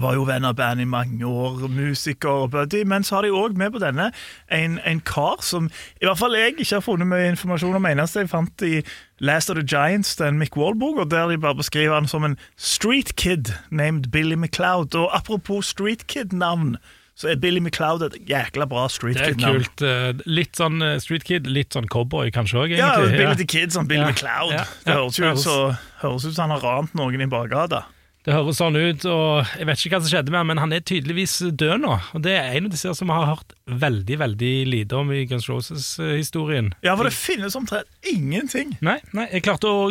var 0.00 0.14
jo 0.14 0.24
venn 0.28 0.44
av 0.44 0.54
bandet 0.58 0.84
i 0.86 0.88
mange 0.88 1.24
år, 1.26 1.68
musiker 1.68 2.28
og 2.44 2.50
buddy. 2.50 2.84
Men 2.84 3.04
så 3.04 3.16
har 3.18 3.22
de 3.26 3.30
òg 3.34 3.56
med 3.56 3.72
på 3.72 3.80
denne 3.82 4.10
en, 4.50 4.78
en 4.84 5.00
kar 5.00 5.42
som 5.42 5.70
i 6.00 6.04
hvert 6.06 6.18
fall 6.20 6.36
jeg 6.38 6.54
ikke 6.58 6.74
har 6.78 6.84
funnet 6.86 7.06
mye 7.10 7.30
informasjon 7.32 7.74
om. 7.78 7.86
Eneste 7.90 8.20
jeg 8.24 8.30
fant 8.32 8.62
i 8.62 8.82
Last 9.20 9.50
of 9.50 9.56
the 9.58 9.64
Giants, 9.66 10.14
den 10.16 10.38
Mick 10.38 10.56
Wall-boka, 10.56 11.04
der 11.10 11.28
de 11.32 11.38
bare 11.42 11.58
beskriver 11.58 11.94
han 11.98 12.06
som 12.06 12.24
en 12.24 12.38
street 12.56 13.16
kid 13.16 13.50
named 13.70 14.10
Billy 14.12 14.36
McCloud. 14.38 14.94
Og 14.94 15.10
apropos 15.16 15.66
street 15.74 16.06
kid-navn, 16.06 16.76
så 17.18 17.32
er 17.32 17.40
Billy 17.42 17.58
McCloud 17.58 18.04
et 18.06 18.14
jækla 18.30 18.68
bra 18.70 18.84
street 18.88 19.16
kid-navn. 19.18 19.64
Det 19.66 19.90
er 19.90 19.98
kid-navn. 19.98 20.14
kult. 20.14 20.22
eh, 20.22 20.30
Litt 20.30 20.54
sånn 20.60 20.82
eh, 20.86 20.98
Street 21.02 21.24
Kid, 21.26 21.48
litt 21.50 21.74
sånn 21.74 21.88
cowboy 21.90 22.30
kanskje 22.30 22.60
òg, 22.62 22.76
Ja, 22.78 22.92
egentlig. 22.94 23.18
Billy 23.18 23.34
the 23.40 23.46
Kid 23.50 23.72
som 23.74 23.88
Billy 23.90 24.04
Ja. 24.04 24.12
McCloud. 24.12 24.52
Ja. 24.54 24.64
Det 24.84 24.94
Ja. 24.94 25.00
høres 25.00 25.18
jo 25.18 25.32
ut 25.32 25.76
høres 26.04 26.24
ut 26.28 26.34
som 26.36 26.50
han 26.50 26.60
har 26.60 26.62
rant 26.62 26.94
noen 26.94 27.20
i 27.20 27.26
bakgata. 27.26 27.82
Det 28.26 28.34
høres 28.34 28.58
sånn 28.60 28.76
ut, 28.76 29.04
og 29.08 29.46
jeg 29.56 29.64
vet 29.68 29.80
ikke 29.80 29.94
hva 29.94 30.00
som 30.02 30.10
skjedde 30.10 30.32
med 30.34 30.40
han, 30.42 30.48
men 30.50 30.58
han 30.60 30.72
er 30.76 30.82
tydeligvis 30.84 31.36
død 31.56 31.80
nå. 31.84 31.94
Og 32.18 32.22
Det 32.26 32.34
er 32.36 32.56
en 32.58 32.66
av 32.68 32.72
disse 32.74 32.90
som 32.98 33.08
vi 33.08 33.14
har 33.16 33.28
hørt 33.30 33.54
veldig 33.84 34.18
veldig 34.20 34.50
lite 34.68 34.98
om 34.98 35.12
i 35.14 35.22
Guns 35.30 35.46
Roses-historien. 35.48 36.72
Ja, 36.84 36.96
for 36.98 37.08
det 37.08 37.14
finnes 37.16 37.56
omtrent 37.56 37.88
ingenting. 38.10 38.74
Nei, 38.84 38.98
nei, 39.16 39.28
jeg 39.32 39.46
klarte 39.46 39.70
å, 39.70 39.86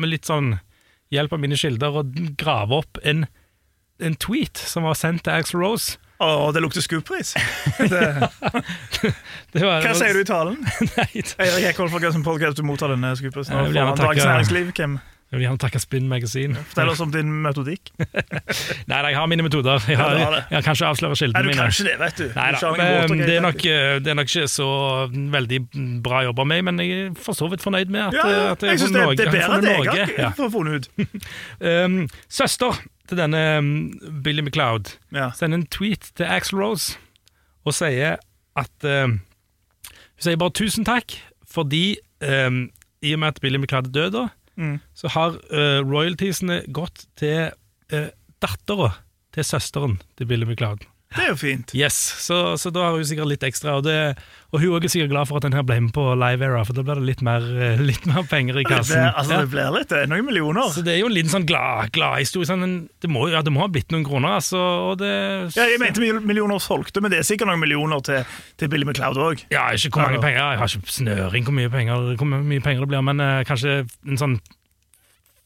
med 0.00 0.12
litt 0.14 0.30
sånn 0.30 0.54
hjelp 1.12 1.34
av 1.36 1.42
mine 1.42 1.58
kilder, 1.58 2.00
å 2.00 2.06
grave 2.38 2.80
opp 2.84 3.02
en, 3.04 3.26
en 4.00 4.16
tweet 4.22 4.56
som 4.62 4.86
var 4.88 4.96
sendt 4.96 5.26
til 5.26 5.34
Axl 5.36 5.58
Rose. 5.60 5.98
Å, 6.20 6.50
det 6.54 6.60
lukter 6.64 6.84
skuppris. 6.84 7.34
Det, 7.90 8.00
Det 9.56 9.62
var, 9.64 9.80
hva 9.84 9.94
sier 9.96 10.14
du 10.16 10.20
i 10.22 10.26
talen? 10.28 10.58
Nei, 10.96 11.06
det- 11.16 11.36
Eirik 11.40 11.70
Ekholt 11.72 11.92
fra 11.92 12.00
Guns 12.06 12.18
Podcast, 12.24 12.56
du 12.60 12.64
mottar 12.68 12.92
denne. 12.92 13.12
Jeg 13.18 13.32
gjerne 13.34 13.96
Dagens 13.98 14.26
Næringsliv, 14.28 14.72
hvem? 14.76 14.98
Jeg 15.30 15.38
vil 15.38 15.44
gjerne 15.46 15.60
takke 15.62 15.78
Spin 15.78 16.08
Magazine. 16.10 16.58
Fortell 16.72 16.88
oss 16.90 17.00
om 17.04 17.10
din 17.14 17.28
metodikk. 17.44 17.92
Nei, 18.00 18.08
nei, 18.90 19.10
jeg 19.12 19.18
har 19.20 19.28
mine 19.30 19.44
metoder. 19.46 19.78
Jeg, 19.86 19.98
har, 20.00 20.16
Ja, 20.18 20.30
du 20.48 20.54
har 20.56 20.64
kanskje 20.66 20.88
jeg, 20.88 20.96
Nei, 21.06 21.12
kildene 21.20 21.42
du 21.44 21.50
mine. 21.52 21.66
Kanskje 21.68 21.84
det, 21.86 21.92
vet 22.00 22.16
du. 22.18 22.24
Nei 22.34 22.48
da, 22.56 22.72
men 23.12 23.22
det 23.22 23.36
er, 23.36 23.44
nok, 23.44 23.60
eh, 23.62 23.92
det 24.02 24.10
er 24.10 24.18
nok 24.18 24.32
ikke 24.32 24.48
så 24.50 24.66
veldig 25.36 25.60
bra 26.02 26.24
jobba 26.26 26.46
med, 26.50 26.64
men 26.66 26.82
jeg 26.82 26.96
er 27.04 27.12
for 27.14 27.38
så 27.38 27.46
vidt 27.52 27.62
fornøyd 27.62 27.92
med 27.94 28.08
at, 28.08 28.16
ja, 28.18 28.24
ja, 28.26 28.40
at 28.56 28.64
jeg 28.66 28.80
jeg 28.80 28.90
det, 28.90 29.04
det 29.20 29.28
er 29.28 29.36
bedre 29.36 29.60
enn 29.60 30.00
jeg 30.00 30.16
Ja. 30.18 30.32
funnet 30.34 30.88
ut. 30.90 30.90
Um, 31.70 32.08
søster 32.32 32.74
til 33.10 33.18
denne 33.20 33.40
um, 33.60 33.70
Billy 34.24 34.42
McLeod 34.42 34.96
Ja. 35.14 35.30
sender 35.36 35.60
en 35.60 35.66
tweet 35.70 36.10
til 36.16 36.26
Axl 36.26 36.58
Rose 36.58 36.96
og 37.68 37.74
sier 37.76 38.16
at 38.58 38.86
um, 38.88 39.20
Hun 39.90 40.24
sier 40.26 40.36
bare 40.40 40.54
tusen 40.58 40.84
takk, 40.84 41.14
fordi 41.48 41.96
um, 42.26 42.64
i 43.02 43.14
og 43.14 43.22
med 43.22 43.28
at 43.36 43.40
Billy 43.40 43.56
McLeod 43.62 43.86
er 43.88 43.94
død, 43.94 44.10
da, 44.18 44.26
Mm. 44.60 44.76
så 44.94 45.08
har 45.14 45.38
uh, 45.48 45.80
royaltiesene 45.80 46.60
gått 46.68 47.06
til 47.16 47.48
uh, 47.94 48.10
dattera 48.44 48.92
til 49.32 49.46
søsteren 49.46 50.00
til 50.18 50.28
Billy 50.28 50.44
McLeod. 50.44 50.84
Det 51.10 51.24
er 51.24 51.32
jo 51.32 51.38
fint. 51.40 51.72
Yes, 51.74 51.96
så, 52.22 52.36
så 52.54 52.70
da 52.70 52.84
har 52.86 52.94
hun 52.94 53.06
sikkert 53.08 53.26
litt 53.32 53.42
ekstra. 53.42 53.72
Og, 53.80 53.82
det, 53.82 53.94
og 54.54 54.60
hun 54.62 54.68
er 54.68 54.76
også 54.78 54.90
sikkert 54.92 55.10
glad 55.10 55.26
for 55.26 55.40
at 55.40 55.46
den 55.48 55.56
her 55.58 55.64
ble 55.66 55.80
med 55.82 55.90
på 55.96 56.04
Live 56.14 56.46
Era, 56.46 56.60
for 56.68 56.76
da 56.78 56.84
blir 56.86 57.00
det 57.00 57.06
litt 57.08 57.24
mer, 57.26 57.42
eh, 57.50 57.82
litt 57.82 58.06
mer 58.06 58.22
penger 58.30 58.60
i 58.62 58.64
kassen. 58.68 58.94
Det, 58.94 59.08
altså, 59.18 59.40
det 59.42 59.50
blir 59.50 59.72
litt, 59.74 59.88
det 59.90 60.04
er 60.04 60.12
noen 60.12 60.28
millioner. 60.28 60.70
Så 60.70 60.84
det 60.86 60.94
er 60.94 61.00
jo 61.02 61.08
en 61.10 61.16
liten 61.16 61.32
sånn 61.32 61.48
glad, 61.50 61.90
glad 61.96 62.20
historie. 62.22 62.46
Sånn, 62.46 62.62
det, 63.02 63.10
må, 63.10 63.26
ja, 63.32 63.42
det 63.42 63.50
må 63.50 63.64
ha 63.64 63.68
blitt 63.74 63.90
noen 63.90 64.06
kroner, 64.06 64.36
altså. 64.38 64.62
Og 64.92 65.02
det, 65.02 65.10
Ja, 65.58 65.66
jeg 65.66 65.82
mente 65.82 66.22
millioner 66.22 66.62
solgte, 66.62 67.02
men 67.02 67.10
det 67.10 67.24
er 67.24 67.26
sikkert 67.26 67.50
noen 67.50 67.64
millioner 67.66 68.06
til, 68.06 68.22
til 68.62 68.70
Billy 68.70 68.86
McLeod 68.86 69.18
òg. 69.18 69.42
Ja, 69.50 69.66
ikke 69.74 69.96
hvor 69.98 70.06
mange 70.06 70.22
penger. 70.22 70.44
Jeg 70.44 70.62
har 70.62 70.78
ikke 70.78 70.94
snøring 71.00 71.50
hvor 71.50 71.58
mye 71.58 71.74
penger, 71.74 72.12
hvor 72.22 72.30
mye 72.38 72.62
penger 72.62 72.86
det 72.86 72.92
blir, 72.94 73.02
men 73.10 73.26
eh, 73.26 73.40
kanskje 73.50 73.80
en 74.06 74.22
sånn 74.22 74.38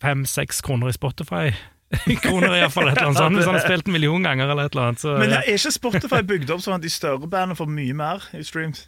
fem-seks 0.05 0.61
kroner 0.61 0.93
i 0.93 0.97
Spotify. 1.01 1.55
kroner 2.25 2.57
i 2.57 2.63
hvert 2.63 2.75
fall, 2.75 2.89
et 2.89 2.97
eller 2.97 3.11
annet 3.11 3.21
sånt. 3.23 3.39
Hvis 3.39 3.51
han 3.51 3.59
har 3.59 3.67
spilt 3.67 3.91
en 3.91 3.97
million 3.97 4.27
ganger 4.27 4.51
eller 4.51 4.69
et 4.69 4.77
eller 4.77 4.91
annet. 4.91 5.05
Så, 5.05 5.15
Men 5.21 5.37
er 5.39 5.49
ikke 5.55 5.75
Spotify 5.75 6.23
bygd 6.27 6.53
opp 6.55 6.65
sånn 6.65 6.79
at 6.79 6.85
de 6.85 6.93
større 6.93 7.29
bandene 7.29 7.59
får 7.59 7.71
mye 7.71 7.97
mer 7.97 8.29
i 8.37 8.45
streams? 8.47 8.87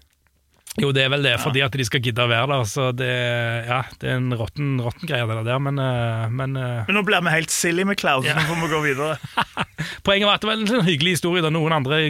Jo, 0.81 0.91
det 0.93 1.07
er 1.07 1.13
vel 1.13 1.25
det, 1.25 1.35
fordi 1.41 1.63
at 1.65 1.73
de 1.73 1.85
skal 1.89 2.03
gidde 2.05 2.25
å 2.25 2.29
være 2.29 2.49
der. 2.53 2.65
Så 2.69 2.91
det, 2.97 3.09
ja, 3.69 3.79
det 4.03 4.11
er 4.11 4.19
en 4.19 4.33
råtten, 4.37 4.75
råtten 4.85 5.09
greie, 5.09 5.25
det 5.31 5.45
der. 5.49 5.61
Men, 5.63 5.79
eh, 5.81 6.27
men 6.29 6.57
eh, 6.61 6.83
Men 6.89 6.99
nå 6.99 7.03
blir 7.07 7.23
vi 7.25 7.33
helt 7.33 7.55
silly 7.55 7.87
med 7.89 7.97
Cloud, 8.01 8.27
så 8.29 8.35
nå 8.37 8.45
får 8.51 8.61
vi 8.61 8.69
gå 8.75 8.81
videre. 8.85 9.17
poenget 10.07 10.29
var 10.29 10.37
at 10.37 10.45
det 10.45 10.51
var 10.51 10.59
en 10.61 10.69
sånn 10.69 10.85
hyggelig 10.87 11.17
historie. 11.17 11.45
Da. 11.45 11.53
Noen 11.55 11.75
andre 11.79 12.01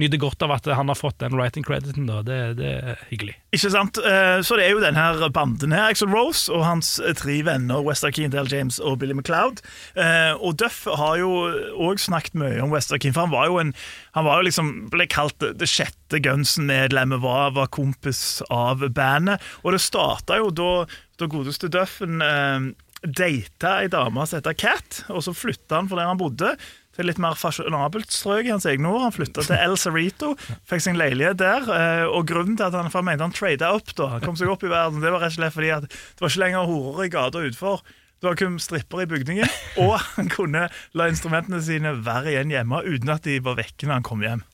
nyter 0.00 0.22
godt 0.22 0.44
av 0.46 0.54
at 0.56 0.70
han 0.72 0.88
har 0.88 0.98
fått 0.98 1.18
den 1.20 1.36
writing 1.36 1.66
crediten. 1.66 2.08
Da. 2.08 2.22
Det, 2.24 2.38
det 2.60 2.72
er 2.94 3.04
hyggelig. 3.12 3.36
Ikke 3.54 3.72
sant? 3.74 4.00
Eh, 4.00 4.40
Så 4.46 4.56
det 4.58 4.66
er 4.68 4.74
jo 4.74 4.82
den 4.84 4.96
her 4.98 5.20
banden 5.34 5.74
her, 5.76 5.90
Axel 5.92 6.08
Rose 6.12 6.48
og 6.52 6.64
hans 6.64 6.96
tre 7.20 7.36
venner, 7.46 7.84
Wester 7.84 8.12
Keen, 8.14 8.32
Dale 8.32 8.48
James 8.50 8.80
og 8.80 8.98
Billy 9.02 9.14
McLeod. 9.16 9.60
Eh, 10.00 10.32
Og 10.40 10.56
Duff 10.60 10.84
har 10.88 11.20
jo 11.20 11.30
òg 11.76 12.00
snakket 12.02 12.34
mye 12.40 12.62
om 12.64 12.72
Wester 12.72 12.96
Keane, 12.98 13.14
for 13.16 13.26
han 13.28 13.34
var 13.36 13.52
jo 13.52 13.60
en 13.62 13.74
Han 14.14 14.26
var 14.28 14.38
jo 14.40 14.46
liksom, 14.46 14.68
ble 14.92 15.08
kalt 15.10 15.42
det, 15.42 15.66
sjette 15.70 16.20
Gunsen-medlemmet, 16.22 17.18
var, 17.24 17.50
var 17.56 17.70
kompis 17.74 18.40
av 18.54 18.84
bandet. 18.94 19.42
Og 19.64 19.74
det 19.74 19.82
starta 19.82 20.38
jo 20.38 20.52
da, 20.54 20.70
da 21.18 21.28
godeste 21.30 21.70
Duffen 21.74 22.22
eh, 22.22 22.68
data 23.04 23.74
ei 23.82 23.90
dame 23.92 24.22
som 24.24 24.38
heter 24.38 24.54
Cat, 24.56 25.02
og 25.12 25.20
så 25.26 25.34
flytta 25.36 25.80
han 25.80 25.90
fra 25.90 25.98
der 26.00 26.12
han 26.12 26.20
bodde. 26.20 26.54
Til 26.94 27.08
litt 27.10 27.18
mer 27.18 27.34
fasjonabelt 27.34 28.12
strøk 28.14 28.46
i 28.46 28.52
hans 28.54 28.68
egne 28.70 28.86
ord. 28.86 29.02
Han 29.08 29.16
flytta 29.16 29.42
til 29.42 29.58
El 29.58 29.74
Cerrito, 29.82 30.28
fikk 30.70 30.84
sin 30.84 31.00
leilighet 31.00 31.40
der. 31.42 31.66
eh, 31.74 32.04
Og 32.06 32.22
grunnen 32.30 32.54
til 32.54 32.68
at 32.68 32.76
han, 32.78 32.86
for 32.94 33.02
han 33.02 33.08
mente 33.10 33.26
han 33.26 33.34
trada 33.34 33.72
opp, 33.74 33.90
da, 33.98 34.12
han 34.14 34.22
kom 34.22 34.38
seg 34.38 34.52
opp 34.52 34.62
i 34.62 34.70
verden, 34.70 35.02
det 35.02 35.10
var 35.10 35.24
rett 35.26 35.34
og 35.34 35.40
slett 35.40 35.56
fordi 35.58 35.74
at 35.74 35.90
det 35.90 36.22
var 36.22 36.30
ikke 36.30 36.44
lenger 36.46 36.70
horer 36.70 37.08
i 37.08 37.12
gata 37.18 37.42
utenfor. 37.42 37.82
Det 38.24 38.30
var 38.30 38.38
kun 38.40 38.54
stripper 38.56 39.02
i 39.02 39.04
bygningen, 39.04 39.50
og 39.84 39.98
han 40.14 40.30
kunne 40.32 40.62
la 40.96 41.06
instrumentene 41.12 41.58
sine 41.60 41.90
være 42.06 42.30
igjen 42.32 42.54
hjemme 42.54 42.78
uten 42.86 43.10
at 43.12 43.26
de 43.26 43.34
var 43.44 43.58
vekke 43.58 43.84
når 43.84 43.98
han 43.98 44.06
kom 44.06 44.24
hjem. 44.24 44.44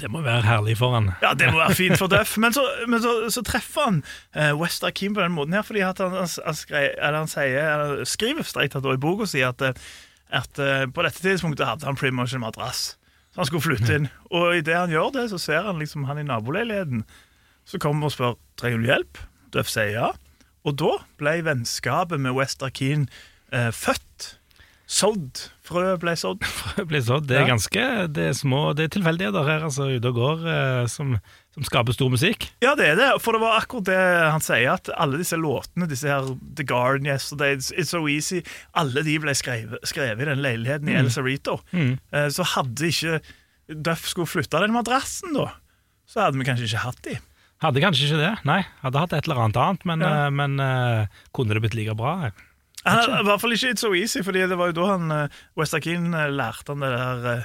Det 0.00 0.08
må 0.08 0.22
være 0.24 0.46
herlig 0.46 0.78
for 0.80 0.94
han. 0.96 1.10
Ja, 1.20 1.34
det 1.36 1.50
må 1.52 1.60
være 1.60 1.76
fint 1.76 2.00
for 2.00 2.08
Duff. 2.08 2.38
Men 2.42 2.56
så, 2.56 2.64
men 2.88 3.02
så, 3.04 3.12
så 3.28 3.42
treffer 3.44 3.84
han 3.84 3.98
eh, 4.32 4.54
West 4.56 4.80
Akeem 4.88 5.12
på 5.12 5.20
den 5.20 5.36
måten 5.36 5.52
her, 5.52 5.66
fordi 5.68 5.82
han, 5.84 5.92
han, 6.00 6.24
han, 6.24 6.56
skre, 6.56 6.86
eller 6.96 7.18
han 7.18 7.28
sier, 7.28 8.00
skriver 8.08 8.48
strengt 8.48 8.72
tatt 8.72 8.88
i 8.88 8.96
boka 9.04 9.28
si 9.28 9.44
at, 9.44 9.60
eh, 9.60 9.76
at 10.32 10.62
eh, 10.64 10.86
på 10.88 11.04
dette 11.04 11.20
tidspunktet 11.20 11.68
hadde 11.68 11.84
han 11.84 12.00
pretty 12.00 12.16
much 12.16 12.32
en 12.32 12.46
madrass. 12.46 12.94
Så 13.36 13.44
han 13.44 13.50
skulle 13.50 13.66
flytte 13.68 14.00
inn. 14.00 14.08
Og 14.40 14.56
idet 14.62 14.80
han 14.80 14.96
gjør 14.96 15.12
det, 15.18 15.28
så 15.34 15.44
ser 15.50 15.68
han 15.68 15.84
liksom 15.84 16.08
han 16.08 16.24
i 16.24 16.24
naboleiligheten. 16.32 17.04
Så 17.68 17.76
kommer 17.76 18.08
og 18.08 18.16
spør 18.16 18.40
trenger 18.56 18.80
du 18.80 18.88
hjelp. 18.88 19.20
Duff 19.52 19.68
sier 19.68 19.92
ja. 19.98 20.12
Og 20.68 20.76
da 20.78 20.92
ble 21.18 21.38
vennskapet 21.46 22.20
med 22.22 22.36
West 22.36 22.62
Akeem 22.62 23.08
eh, 23.52 23.70
født. 23.74 24.36
Sådd. 24.92 25.46
Frø 25.64 25.94
ble 26.02 26.12
sådd. 26.20 26.42
Frø 26.58 26.84
ble 26.90 27.00
sådd. 27.02 27.28
Det 27.30 27.38
er 27.40 27.46
ganske 27.48 27.84
det 28.12 28.26
er 28.28 28.34
små 28.36 28.72
Det 28.76 28.84
er 28.86 28.90
tilfeldigheter 28.92 29.46
her 29.48 29.64
altså, 29.68 29.86
ute 29.88 30.10
og 30.10 30.18
går 30.18 30.42
eh, 30.52 30.82
som, 30.92 31.14
som 31.56 31.64
skaper 31.66 31.96
stor 31.96 32.10
musikk. 32.12 32.50
Ja, 32.64 32.74
det 32.78 32.90
er 32.90 32.98
det. 33.00 33.08
For 33.24 33.32
det 33.34 33.40
var 33.44 33.56
akkurat 33.62 33.88
det 33.88 33.96
han 34.34 34.44
sier, 34.44 34.74
at 34.74 34.90
alle 35.00 35.22
disse 35.22 35.38
låtene, 35.40 35.88
disse 35.90 36.10
her 36.12 36.28
The 36.58 36.66
Garden 36.68 37.08
Yesterday, 37.08 37.56
It's, 37.56 37.88
So 37.88 38.04
Easy, 38.10 38.42
alle 38.76 39.02
de 39.06 39.16
ble 39.22 39.34
skrevet, 39.38 39.80
skrevet 39.88 40.26
i 40.26 40.28
den 40.28 40.44
leiligheten 40.44 40.92
i 40.92 40.98
El 41.00 41.10
Cerrito. 41.14 41.58
Mm. 41.72 41.94
Eh, 42.12 42.28
Så 42.34 42.46
hadde 42.54 42.92
ikke 42.92 43.22
Duff 43.72 44.04
skulle 44.10 44.28
flytte 44.28 44.60
den 44.60 44.74
madrassen, 44.74 45.32
da, 45.38 45.46
så 46.10 46.26
hadde 46.26 46.36
vi 46.42 46.44
kanskje 46.44 46.66
ikke 46.68 46.82
hatt 46.84 46.98
de. 47.06 47.14
Hadde 47.62 47.82
kanskje 47.82 48.08
ikke 48.08 48.18
det, 48.18 48.30
nei. 48.48 48.60
Hadde 48.82 49.02
hatt 49.02 49.12
et 49.14 49.28
eller 49.28 49.44
annet 49.44 49.58
annet, 49.62 49.84
men, 49.86 50.02
Ja. 50.02 50.12
eh, 50.26 50.30
men 50.34 50.58
uh, 50.58 51.06
kunne 51.34 51.54
det 51.54 51.62
blitt 51.62 51.76
like 51.78 51.94
bra? 51.98 52.30
Han, 52.82 52.98
I 53.20 53.22
hvert 53.28 53.40
fall 53.40 53.54
ikke 53.54 53.70
It's 53.70 53.84
So 53.84 53.92
Easy, 53.94 54.24
Fordi 54.26 54.42
det 54.50 54.58
var 54.58 54.72
jo 54.72 54.78
da 54.80 54.86
han 54.96 55.12
eh, 55.14 56.30
lærte 56.34 56.74
han 56.74 56.82
det 56.82 56.90
der 56.90 57.44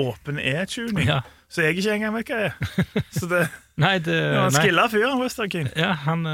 åpen 0.00 0.38
E-tuning. 0.38 1.04
Ja. 1.04 1.20
Så 1.50 1.64
jeg 1.66 1.76
ikke 1.76 1.96
engang 1.98 2.14
vet 2.14 2.30
hva 2.30 2.38
jeg 2.38 2.52
er. 2.54 3.04
Så 3.10 3.26
det, 3.28 3.42
Nei, 3.84 3.98
det, 3.98 4.16
Ja, 4.16 4.44
han 4.46 4.54
skilla 4.54 4.86
fyren, 4.88 5.16
han 5.16 5.20
Wester 5.24 5.48
Ja, 5.76 5.92
han 6.06 6.24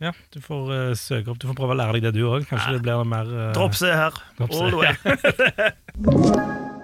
Ja, 0.00 0.12
du 0.32 0.40
får 0.40 0.72
uh, 0.72 0.94
søke 0.96 1.30
opp. 1.30 1.38
Du 1.38 1.46
får 1.50 1.58
prøve 1.60 1.76
å 1.76 1.78
lære 1.78 2.00
deg 2.00 2.08
det, 2.08 2.14
du 2.18 2.24
òg. 2.26 2.48
Kanskje 2.50 2.78
det 2.78 2.82
blir 2.86 3.04
mer 3.04 3.30
uh, 3.30 3.52
Dropp 3.54 3.76
C 3.78 3.92
her. 3.92 4.16
Dropp 4.40 4.56
C, 4.56 4.64
All 4.64 4.70
the 4.72 4.80
way. 4.82 6.72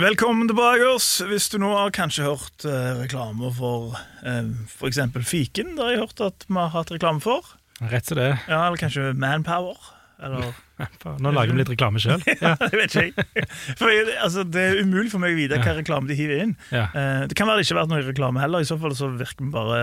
Velkommen 0.00 0.48
tilbake. 0.48 0.86
oss 0.88 1.20
Hvis 1.28 1.50
du 1.52 1.58
nå 1.60 1.68
har 1.76 1.90
kanskje 1.92 2.24
hørt 2.24 2.64
eh, 2.64 2.92
reklame 3.02 3.50
for 3.52 3.98
eh, 4.24 4.46
f.eks. 4.64 5.00
Fiken, 5.28 5.74
det 5.76 5.84
har 5.84 5.90
jeg 5.92 6.00
hørt 6.06 6.22
at 6.24 6.46
vi 6.48 6.56
har 6.56 6.70
hatt 6.72 6.92
reklame 6.94 7.20
for. 7.20 7.50
Rett 7.92 8.08
som 8.08 8.16
det 8.16 8.30
er. 8.30 8.38
Ja, 8.48 8.62
Eller 8.70 8.80
kanskje 8.80 9.10
Manpower. 9.12 9.76
Eller 10.22 10.54
Nå 11.22 11.34
lager 11.36 11.52
vi 11.52 11.60
litt 11.60 11.74
reklame 11.74 12.00
sjøl. 12.00 12.24
Ja. 12.40 12.54
Jeg 12.56 12.78
vet 12.80 12.96
ikke. 13.02 13.26
jeg. 13.36 13.46
For 13.76 13.92
jeg, 13.92 14.08
altså, 14.16 14.46
Det 14.48 14.64
er 14.64 14.80
umulig 14.80 15.12
for 15.12 15.20
meg 15.20 15.36
å 15.36 15.40
vite 15.42 15.60
hva 15.60 15.76
reklame 15.76 16.08
de 16.08 16.16
hiver 16.16 16.40
inn. 16.46 16.56
Ja. 16.72 16.86
Eh, 16.96 17.22
det 17.28 17.36
kan 17.36 17.50
være 17.50 17.60
det 17.60 17.68
ikke 17.68 17.76
har 17.76 17.82
vært 17.84 17.92
noe 17.92 18.06
reklame 18.08 18.40
heller. 18.40 18.64
I 18.64 18.70
så 18.72 18.80
fall 18.80 18.96
så 18.96 19.12
virker 19.12 19.44
vi 19.44 19.52
bare 19.52 19.82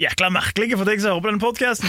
jækla 0.00 0.28
merkelige 0.34 0.76
for 0.76 0.88
deg 0.88 1.00
som 1.00 1.14
hører 1.14 1.24
på 1.24 1.30
denne 1.30 1.42
podkasten. 1.42 1.88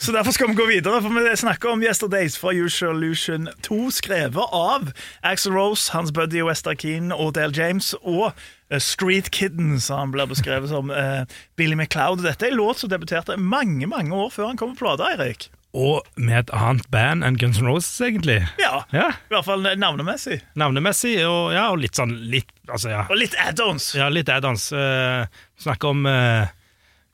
Så 0.00 0.14
derfor 0.16 0.32
skal 0.32 0.48
vi 0.48 0.56
gå 0.56 0.64
videre, 0.70 1.02
for 1.04 1.12
vi 1.12 1.32
snakker 1.36 1.74
om 1.74 1.82
Yesterdays 1.84 2.38
fra 2.40 2.54
Usual 2.56 2.96
Lution 3.02 3.50
2, 3.66 3.90
skrevet 3.92 4.54
av 4.56 4.92
Axel 5.26 5.52
Rose, 5.52 5.90
hans 5.92 6.12
buddy 6.16 6.40
Wester 6.46 6.72
Keane 6.78 7.12
og 7.12 7.34
Dale 7.36 7.52
James, 7.52 7.92
og 8.00 8.30
eh, 8.70 8.80
Street 8.80 9.28
Kidden, 9.34 9.74
som 9.82 10.06
han 10.06 10.14
blir 10.14 10.30
beskrevet 10.30 10.72
som. 10.72 10.88
Uh, 10.88 11.26
Billy 11.60 11.76
MacLeod. 11.76 12.22
Dette 12.24 12.48
er 12.48 12.54
en 12.54 12.60
låt 12.62 12.80
som 12.80 12.88
debuterte 12.92 13.36
mange 13.36 13.86
mange 13.90 14.14
år 14.16 14.30
før 14.32 14.52
han 14.52 14.60
kom 14.60 14.72
på 14.72 14.86
plata, 14.86 15.10
Eirik. 15.12 15.50
Og 15.76 16.00
med 16.18 16.38
et 16.38 16.54
annet 16.56 16.86
band 16.90 17.22
enn 17.26 17.36
Guns 17.38 17.60
N' 17.60 17.68
Roses, 17.68 17.92
egentlig. 18.02 18.40
Ja, 18.58 18.80
Ja, 18.94 19.10
I 19.12 19.34
hvert 19.34 19.46
fall 19.46 19.68
navnemessig. 19.78 20.40
Navnemessig 20.58 21.12
og, 21.28 21.52
ja, 21.54 21.68
og 21.70 21.78
litt 21.84 21.98
sånn 22.00 22.16
litt, 22.32 22.48
altså, 22.66 22.90
ja. 22.94 23.04
Og 23.10 23.20
litt 23.20 23.36
add-ons. 23.38 23.92
ja, 24.00 24.08
litt 24.10 24.32
add-ons. 24.32 24.70
Uh, 24.72 25.28
snakker 25.60 25.92
om 25.92 26.08
eh, 26.10 26.48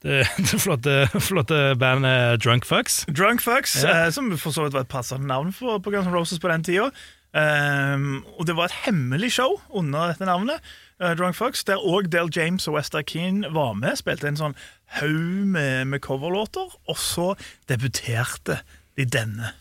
det, 0.03 0.25
det 0.51 0.61
flotte, 0.61 0.97
flotte 1.21 1.61
bandet 1.81 2.43
Drunk 2.45 2.65
Fucks. 2.69 3.05
Drunk 3.09 3.41
Fucks, 3.45 3.79
Ja. 3.83 4.07
eh, 4.07 4.11
som 4.13 4.31
for 4.39 4.51
så 4.55 4.67
vidt 4.67 4.75
var 4.77 4.85
et 4.87 4.93
passende 4.93 5.27
navn 5.27 5.53
for, 5.57 5.79
på 5.79 5.91
Guns 5.95 6.07
N' 6.07 6.15
Roses 6.15 6.39
på 6.43 6.49
den 6.53 6.65
tida. 6.67 6.91
Um, 7.37 8.25
og 8.39 8.47
det 8.49 8.55
var 8.57 8.71
et 8.71 8.77
hemmelig 8.87 9.33
show 9.35 9.59
under 9.69 10.07
dette 10.09 10.25
navnet, 10.25 10.63
uh, 11.03 11.11
Drunk 11.19 11.37
Fucks, 11.37 11.65
der 11.69 11.77
òg 11.85 12.09
Dale 12.09 12.31
James 12.33 12.65
og 12.69 12.79
Wester 12.79 13.03
Keane 13.05 13.51
var 13.53 13.75
med. 13.77 13.99
Spilte 14.01 14.29
en 14.31 14.39
sånn 14.41 14.55
haug 15.01 15.45
med, 15.53 15.85
med 15.91 16.01
coverlåter, 16.07 16.71
og 16.89 16.97
så 16.97 17.35
debuterte 17.69 18.61
de 18.97 19.05
denne. 19.05 19.53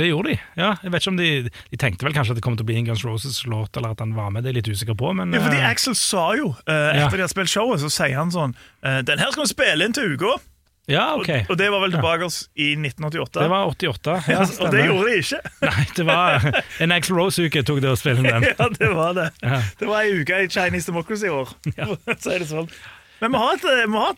Det 0.00 0.06
gjorde 0.08 0.30
de. 0.32 0.36
ja. 0.56 0.70
Jeg 0.82 0.92
vet 0.94 1.02
ikke 1.04 1.10
om 1.12 1.16
De 1.20 1.26
de 1.72 1.76
tenkte 1.80 2.06
vel 2.06 2.14
kanskje 2.16 2.32
at 2.32 2.38
det 2.40 2.44
kom 2.46 2.54
til 2.56 2.64
å 2.64 2.68
bli 2.70 2.78
en 2.80 2.86
Guns 2.88 3.02
Roses-låt, 3.04 3.76
eller 3.76 3.92
at 3.92 4.00
han 4.00 4.14
var 4.16 4.30
med. 4.32 4.42
Det 4.46 4.52
er 4.54 4.56
litt 4.62 4.70
usikker 4.72 4.96
på, 4.96 5.10
men 5.18 5.34
Ja, 5.36 5.42
fordi 5.44 5.58
uh, 5.60 5.68
Axel 5.68 5.94
sa 5.98 6.30
jo, 6.38 6.54
Ja. 6.66 7.04
etter 7.04 7.18
de 7.20 7.26
har 7.26 7.32
spilt 7.32 7.52
showet, 7.52 7.82
så 7.84 7.90
sier 7.92 8.16
han 8.16 8.32
sånn 8.32 8.54
uh, 8.86 9.02
Den 9.04 9.20
her 9.20 9.30
skal 9.34 9.44
vi 9.44 9.52
spille 9.52 9.84
inn 9.84 9.92
til 9.92 10.14
uka. 10.16 10.38
ja, 10.90 11.04
ok. 11.14 11.28
Og, 11.28 11.50
og 11.52 11.58
det 11.60 11.68
var 11.70 11.84
vel 11.84 11.92
tilbake 11.94 12.24
oss 12.26 12.38
i 12.56 12.72
1988. 12.74 13.38
Det 13.44 13.50
var 13.52 13.68
88. 13.70 14.16
Ja, 14.32 14.40
og 14.64 14.72
det 14.72 14.86
gjorde 14.88 15.12
de 15.12 15.20
ikke. 15.20 15.40
Nei, 15.68 15.84
det 16.00 16.06
var 16.08 16.48
en 16.82 16.96
Axl 16.96 17.14
Rose-uke 17.20 17.62
tok 17.68 17.82
det 17.84 17.92
å 17.92 17.98
spille 18.00 18.24
den. 18.24 18.48
Ja, 18.58 18.68
det 18.80 18.90
var 18.96 19.12
det. 19.20 19.28
Ja. 19.44 19.60
Det 19.78 19.88
var 19.92 20.02
ei 20.08 20.16
uke 20.24 20.40
i 20.42 20.48
Chinese 20.50 20.88
Democracy 20.90 21.28
i 21.28 21.36
år. 21.36 21.52
for 21.68 22.16
å 22.16 22.18
si 22.18 22.38
det 22.42 22.48
sånn. 22.50 22.72
Men 23.22 23.36
vi 23.36 23.38
har 23.44 23.54
et, 23.60 23.68
vi 23.86 23.98
har 24.00 24.16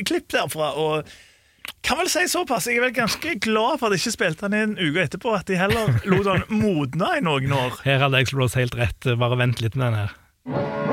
et 0.00 0.06
klipp 0.08 0.32
derfra, 0.34 0.72
og 0.80 1.06
kan 1.86 1.98
vel 1.98 2.10
si 2.12 2.26
såpass. 2.30 2.68
Jeg 2.68 2.78
er 2.78 2.86
vel 2.86 2.94
ganske 2.96 3.34
glad 3.42 3.80
for 3.80 3.88
at 3.88 3.96
jeg 3.96 4.04
ikke 4.04 4.16
spilte 4.16 4.48
den 4.48 4.76
inn 4.76 4.78
uke 4.78 5.06
etterpå, 5.06 5.34
at 5.38 5.48
de 5.50 5.58
heller 5.60 6.00
lot 6.06 6.28
den 6.28 6.62
modne 6.62 7.16
i 7.18 7.24
noen 7.24 7.56
år. 7.56 7.80
Her 7.86 8.04
hadde 8.06 8.20
Axl 8.22 8.40
Rose 8.40 8.58
helt 8.60 8.76
rett. 8.78 9.12
Bare 9.20 9.40
vent 9.40 9.64
litt 9.64 9.78
med 9.78 9.90
den 9.90 10.00
her. 10.04 10.89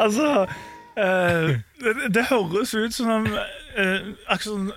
Altså 0.00 0.26
eh, 0.96 1.56
det, 1.82 1.94
det 2.16 2.26
høres 2.30 2.74
ut 2.74 2.94
som 2.96 3.26
eh, 3.28 4.10
akkurat 4.26 4.48
sånn, 4.48 4.68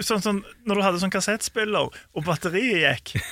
sånn, 0.00 0.22
sånn 0.24 0.42
Når 0.68 0.78
du 0.80 0.84
hadde 0.86 1.00
sånn 1.02 1.12
kassettspiller, 1.14 1.90
og 2.14 2.26
batteriet 2.26 2.84
gikk. 2.84 3.22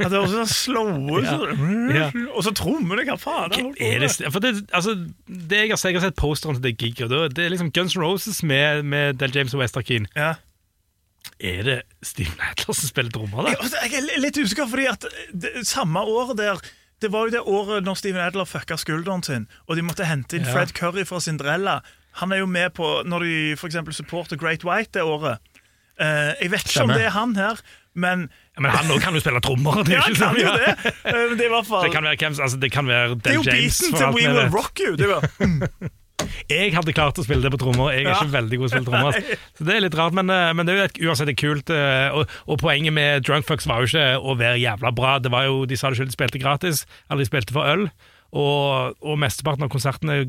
At 0.00 0.08
det 0.14 0.20
høres 0.22 0.32
sånn 0.32 0.48
slow 0.48 0.90
ut. 1.18 1.26
sånn, 1.28 1.90
Ja. 1.92 2.06
Og 2.32 2.44
så 2.46 2.52
trommene, 2.56 3.04
hva 3.08 3.16
faen? 3.20 3.52
Hva 3.52 3.72
er 3.84 4.00
det, 4.04 4.10
for 4.32 4.40
det, 4.40 4.54
altså, 4.76 4.94
det 5.28 5.58
jeg 5.66 5.72
har 5.74 5.80
sett, 5.80 5.92
jeg 5.92 6.00
har 6.00 6.06
sett 6.08 6.16
posteren 6.20 6.56
til 6.56 6.64
det 6.70 6.76
giget, 6.80 7.10
det- 7.12 7.34
det 7.36 7.44
er 7.46 7.52
liksom 7.52 7.72
Guns 7.76 7.96
N' 7.96 8.02
Roses 8.04 8.42
med, 8.42 8.84
med 8.84 9.18
Del 9.20 9.34
James 9.34 9.52
og 9.54 9.60
Wester 9.60 9.84
Keane. 9.84 10.08
Ja. 10.16 10.34
Er 11.40 11.62
det 11.64 11.78
Steve 12.04 12.32
Nadler 12.40 12.72
som 12.76 12.88
spiller 12.88 13.12
trommer, 13.12 13.44
da? 13.44 13.52
Jeg, 13.52 13.60
altså, 13.60 13.76
jeg 13.84 14.00
er 14.16 14.20
litt 14.24 14.38
usikker, 14.40 14.68
fordi 14.72 14.86
at 14.88 15.04
det, 15.36 15.52
samme 15.68 16.00
år 16.00 16.32
der 16.36 16.60
Det 17.00 17.08
var 17.12 17.28
jo 17.28 17.32
det 17.32 17.40
året 17.48 17.84
når 17.86 17.96
Steven 17.96 18.20
Adler 18.20 18.44
fucka 18.48 18.76
skulderen 18.76 19.22
sin, 19.24 19.46
og 19.68 19.76
de 19.78 19.82
måtte 19.86 20.04
hente 20.04 20.36
inn. 20.36 20.44
Fred 20.44 20.74
Curry 20.76 21.06
fra 21.08 21.20
Cinderella. 21.24 21.78
Han 22.20 22.32
er 22.34 22.42
jo 22.42 22.46
med 22.50 22.74
på 22.76 23.02
når 23.08 23.24
de 23.24 23.34
eksempel 23.56 23.94
supporter 23.96 24.36
Great 24.36 24.64
White 24.66 24.98
det 24.98 25.02
året. 25.06 25.38
Uh, 26.00 26.32
jeg 26.40 26.50
vet 26.50 26.60
ikke 26.64 26.74
Stemme. 26.74 26.94
om 26.94 26.98
det 26.98 27.06
er 27.06 27.12
han 27.16 27.34
her, 27.36 27.58
men 27.94 28.22
Ja, 28.56 28.60
men 28.64 28.70
han 28.72 28.88
òg 28.92 29.00
kan 29.04 29.14
jo 29.16 29.20
spille 29.20 29.40
trommer. 29.44 29.82
Det, 29.84 29.92
Ja, 29.96 30.00
han 30.06 30.14
kan 30.16 30.32
sånn, 30.32 30.38
jo 30.40 30.48
ja. 30.48 30.56
det. 30.56 30.92
Uh, 31.04 31.34
det 31.36 31.44
er 31.44 31.48
i 31.50 31.52
hvert 31.54 31.68
fall 31.68 31.84
Det 31.84 31.92
kan 31.92 32.04
være, 32.08 32.16
hvem, 32.22 32.36
altså, 32.40 32.60
det 32.60 32.70
kan 32.72 32.88
være 32.88 33.14
Det 33.20 33.32
er 33.32 33.36
jo 33.36 33.44
James. 33.44 33.80
beaten 33.80 33.98
til 34.00 34.14
We 34.16 34.24
Will. 34.32 34.48
Rock 34.54 34.80
You. 34.80 34.96
Det 34.96 35.08
var, 35.10 35.26
Jeg 36.48 36.72
hadde 36.74 36.92
klart 36.96 37.18
å 37.20 37.24
spille 37.26 37.42
det 37.42 37.50
på 37.52 37.58
trommer. 37.60 37.92
Jeg 37.92 38.06
er 38.06 38.10
Ja. 38.10 38.18
ikke 38.20 38.32
veldig 38.36 38.58
god 38.58 38.68
til 38.68 38.70
å 38.70 38.82
spille 38.82 38.88
trommer. 38.90 39.12
altså. 39.12 39.38
Så 39.58 39.64
det 39.66 39.74
er 39.76 39.80
litt 39.84 39.94
rart, 39.98 40.12
men, 40.16 40.30
eh, 40.30 40.52
men 40.56 40.66
det 40.66 40.72
er 40.74 40.78
jo 40.78 40.84
et, 40.88 41.00
uansett 41.10 41.28
et 41.34 41.36
kult. 41.40 41.70
eh, 41.70 42.10
Og, 42.14 42.26
og 42.46 42.58
poenget 42.62 42.92
med 42.92 43.22
Drunk 43.26 43.44
Fucks 43.46 43.66
var 43.66 43.80
jo 43.84 43.90
ikke 43.90 44.06
å 44.22 44.36
være 44.38 44.60
jævla 44.62 44.94
bra. 44.94 45.18
Det 45.18 45.30
var 45.30 45.44
jo, 45.50 45.64
De 45.66 45.76
sa 45.76 45.90
det 45.90 45.98
selv, 46.00 46.08
de 46.08 46.16
spilte 46.16 46.38
gratis, 46.42 46.86
eller 47.10 47.24
de 47.24 47.28
spilte 47.30 47.52
for 47.52 47.66
øl. 47.68 47.90
Og, 48.32 48.94
og 49.02 49.18
mesteparten 49.18 49.64
av 49.66 49.70
konsertene 49.72 50.24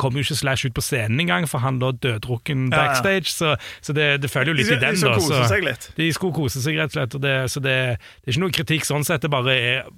kom 0.00 0.14
jo 0.16 0.22
ikke 0.22 0.36
Slash 0.38 0.64
ut 0.64 0.72
på 0.72 0.80
scenen 0.80 1.18
engang, 1.20 1.44
for 1.50 1.60
han 1.60 1.80
lå 1.82 1.90
døddrukken 2.00 2.70
Ja, 2.70 2.76
ja. 2.76 2.84
backstage. 2.86 3.28
Så, 3.34 3.56
så 3.84 3.92
det, 3.92 4.22
det 4.22 4.30
følger 4.30 4.54
jo 4.54 4.56
de, 4.56 4.62
litt 4.62 4.70
i 4.70 4.76
de 4.78 4.80
den, 4.86 4.94
De 4.94 5.00
skulle 5.02 5.18
kose 5.20 5.48
seg 5.50 5.64
litt. 5.66 5.90
de 5.98 6.06
skulle 6.16 6.32
kose 6.38 6.62
seg, 6.62 6.78
rett 6.78 6.94
og 6.94 6.96
slett. 6.96 7.16
Og 7.18 7.20
det, 7.26 7.34
så 7.52 7.60
det, 7.60 7.74
det 7.98 8.30
er 8.30 8.32
ikke 8.36 8.44
noe 8.46 8.54
kritikk 8.54 8.86
sånn 8.88 9.04
sett, 9.04 9.20
det 9.26 9.30
bare 9.34 9.56
er 9.58 9.90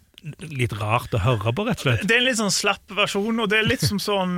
litt 0.54 0.72
rart 0.80 1.12
å 1.14 1.20
høre 1.22 1.52
på, 1.54 1.64
rett 1.68 1.80
og 1.82 1.86
slett. 1.86 2.02
Det 2.08 2.16
er 2.16 2.20
en 2.22 2.26
litt 2.30 2.40
sånn 2.40 2.50
slapp 2.54 2.92
versjon, 2.94 3.38
og 3.42 3.48
det 3.52 3.58
er 3.60 3.68
litt 3.68 3.82
som 3.84 3.98
sånn 4.02 4.36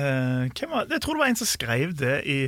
hvem 0.00 0.70
var, 0.70 0.86
Jeg 0.90 1.00
tror 1.04 1.14
det 1.14 1.20
var 1.20 1.26
en 1.32 1.36
som 1.36 1.46
skrev 1.46 1.92
det 1.98 2.22
i, 2.26 2.38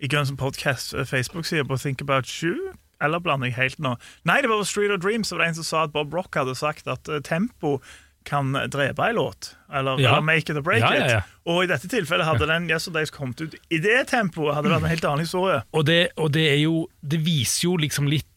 i 0.00 0.08
Guns 0.08 0.32
Podcast 0.38 0.94
eh, 0.94 1.04
Facebook-side 1.04 1.64
på 1.68 1.76
Think 1.82 2.00
About 2.02 2.28
You. 2.42 2.54
Eller 3.02 3.18
blander 3.18 3.46
jeg 3.50 3.56
helt 3.56 3.78
nå? 3.82 3.96
Nei, 4.24 4.40
det 4.42 4.50
var 4.50 4.62
Street 4.62 4.92
of 4.94 5.00
Dreams. 5.02 5.28
Det 5.28 5.38
var 5.38 5.48
en 5.48 5.54
som 5.58 5.64
sa 5.66 5.82
at 5.88 5.92
Bob 5.92 6.14
Rock 6.14 6.34
hadde 6.38 6.54
sagt 6.54 6.86
at 6.86 7.08
eh, 7.10 7.18
tempo 7.26 7.80
kan 8.24 8.52
drepe 8.70 9.02
en 9.02 9.16
låt. 9.18 9.56
Eller, 9.74 9.98
Ja. 9.98 10.12
eller 10.12 10.22
make 10.22 10.46
it 10.50 10.56
or 10.56 10.62
break 10.62 10.78
Ja, 10.80 10.92
ja, 10.94 11.18
it. 11.18 11.24
Og 11.44 11.64
i 11.64 11.66
dette 11.66 11.88
tilfellet 11.90 12.24
hadde 12.24 12.46
den 12.46 12.68
Yesterdays 12.70 13.10
kommet 13.10 13.40
ut 13.42 13.56
i 13.70 13.78
det 13.82 14.04
tempoet, 14.12 14.54
hadde 14.54 14.68
det 14.68 14.76
vært 14.76 14.84
en 14.86 14.92
helt 14.94 15.04
annen 15.10 15.24
historie. 15.26 15.62
Og 15.72 15.86
det, 15.86 16.08
og 16.16 16.30
det 16.32 16.44
er 16.52 16.60
jo 16.62 16.86
Det 17.02 17.18
viser 17.24 17.64
jo 17.66 17.76
liksom 17.82 18.06
litt 18.06 18.28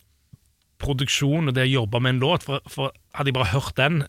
produksjon 0.81 1.47
og 1.49 1.53
det 1.55 1.67
å 1.67 1.73
jobbe 1.83 2.01
med 2.01 2.15
en 2.15 2.19
låt. 2.25 2.43
For, 2.43 2.59
for 2.67 2.91
hadde 3.13 3.29
jeg 3.29 3.37
bare 3.37 3.53
hørt 3.53 3.75
den 3.77 4.01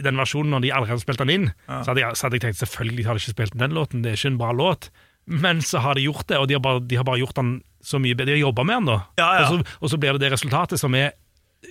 i 0.00 0.04
den 0.06 0.20
versjonen 0.20 0.54
når 0.54 0.64
de 0.64 0.70
allerede 0.72 0.94
hadde 0.96 1.04
spilt 1.04 1.22
den 1.22 1.32
inn, 1.34 1.48
så, 1.68 1.92
hadde 1.92 2.02
jeg, 2.04 2.16
så 2.16 2.26
hadde 2.26 2.38
jeg 2.38 2.44
tenkt 2.46 2.60
selvfølgelig 2.62 3.06
har 3.06 3.18
de 3.18 3.22
ikke 3.22 3.34
spilt 3.36 3.58
den 3.60 3.74
låten, 3.76 4.04
det 4.04 4.12
er 4.12 4.20
ikke 4.20 4.32
en 4.32 4.38
bra 4.40 4.52
låt. 4.56 4.88
Men 5.26 5.60
så 5.62 5.82
har 5.84 5.94
de 5.98 6.06
gjort 6.06 6.26
det, 6.28 6.38
og 6.40 6.48
de 6.50 6.56
har 6.56 6.62
bare, 6.64 6.80
de 6.82 6.98
har 6.98 7.06
bare 7.06 7.20
gjort 7.22 7.36
den 7.38 7.52
så 7.82 7.98
mye 8.02 8.16
bedre. 8.16 8.32
De 8.32 8.40
har 8.40 8.48
jobba 8.48 8.64
med 8.66 8.80
den, 8.80 8.88
da. 8.90 8.96
Ja, 9.20 9.28
ja. 9.38 9.42
Og, 9.44 9.60
så, 9.62 9.76
og 9.80 9.92
så 9.92 9.98
blir 10.02 10.16
det 10.16 10.24
det 10.24 10.32
resultatet 10.34 10.80
som 10.82 10.94
er 10.98 11.12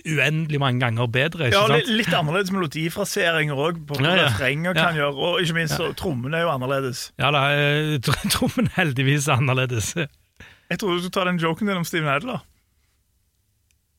uendelig 0.08 0.60
mange 0.60 0.80
ganger 0.80 1.08
bedre. 1.12 1.50
Ja, 1.52 1.66
sant? 1.68 1.90
litt, 1.92 2.12
annerledes 2.16 2.52
melodifraseringer 2.54 3.58
òg, 3.60 3.82
på 3.88 3.98
hva 4.00 4.14
ja. 4.16 4.28
refrenger 4.30 4.72
Ja. 4.72 4.86
kan 4.88 4.96
gjøre. 4.96 5.12
Og 5.12 5.42
ikke 5.44 5.58
minst, 5.58 5.82
trommene 6.00 6.40
er 6.40 6.46
jo 6.46 6.52
annerledes. 6.54 7.10
Ja 7.20 7.32
da, 7.34 7.44
jeg 7.52 8.00
trommen 8.32 8.70
heldigvis 8.76 9.28
er 9.28 9.42
annerledes. 9.42 9.92
Jeg 9.96 10.80
trodde 10.80 10.96
du 10.96 11.04
skulle 11.04 11.18
ta 11.18 11.26
den 11.28 11.42
joken 11.42 11.68
din 11.68 11.82
om 11.82 11.84
Steven 11.84 12.08
Adler. 12.08 12.40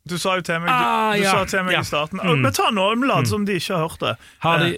Du 0.04 0.18
sa 0.20 0.34
jo 0.36 0.42
til 0.44 0.58
meg, 0.60 0.68
Ah, 0.68 1.14
ja, 1.16 1.32
til 1.48 1.62
meg 1.64 1.78
ja. 1.78 1.80
i 1.80 1.88
starten 1.88 2.20
Mm. 2.20 2.42
Vi 2.44 2.50
tar 2.52 2.74
nå, 2.76 2.90
vi 3.00 3.08
later 3.08 3.24
som 3.30 3.46
de 3.48 3.54
ikke 3.56 3.72
har 3.78 3.88
hørt 3.88 4.02
det. 4.02 4.16
Har 4.44 4.60
de, 4.60 4.76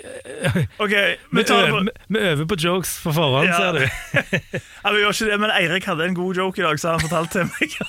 Ok, 0.77 0.91
vi, 1.33 1.41
Vi 1.41 1.41
øver, 1.41 1.71
på 1.71 1.79
vi 2.13 2.19
øver 2.19 2.45
på 2.45 2.55
jokes 2.61 2.91
på 3.03 3.11
forhånd, 3.15 3.47
Ja. 3.49 3.57
ser 3.57 3.71
du. 3.73 3.79
ja, 4.85 4.91
vi 4.93 4.99
gjør 5.01 5.09
ikke 5.15 5.29
det, 5.31 5.39
men 5.41 5.49
Eirik 5.55 5.85
hadde 5.89 6.05
en 6.05 6.13
god 6.19 6.35
joke 6.37 6.61
i 6.61 6.65
dag, 6.67 6.77
så 6.79 6.89
han 6.93 6.99
fortalte 7.01 7.31
til 7.31 7.49
meg. 7.49 7.69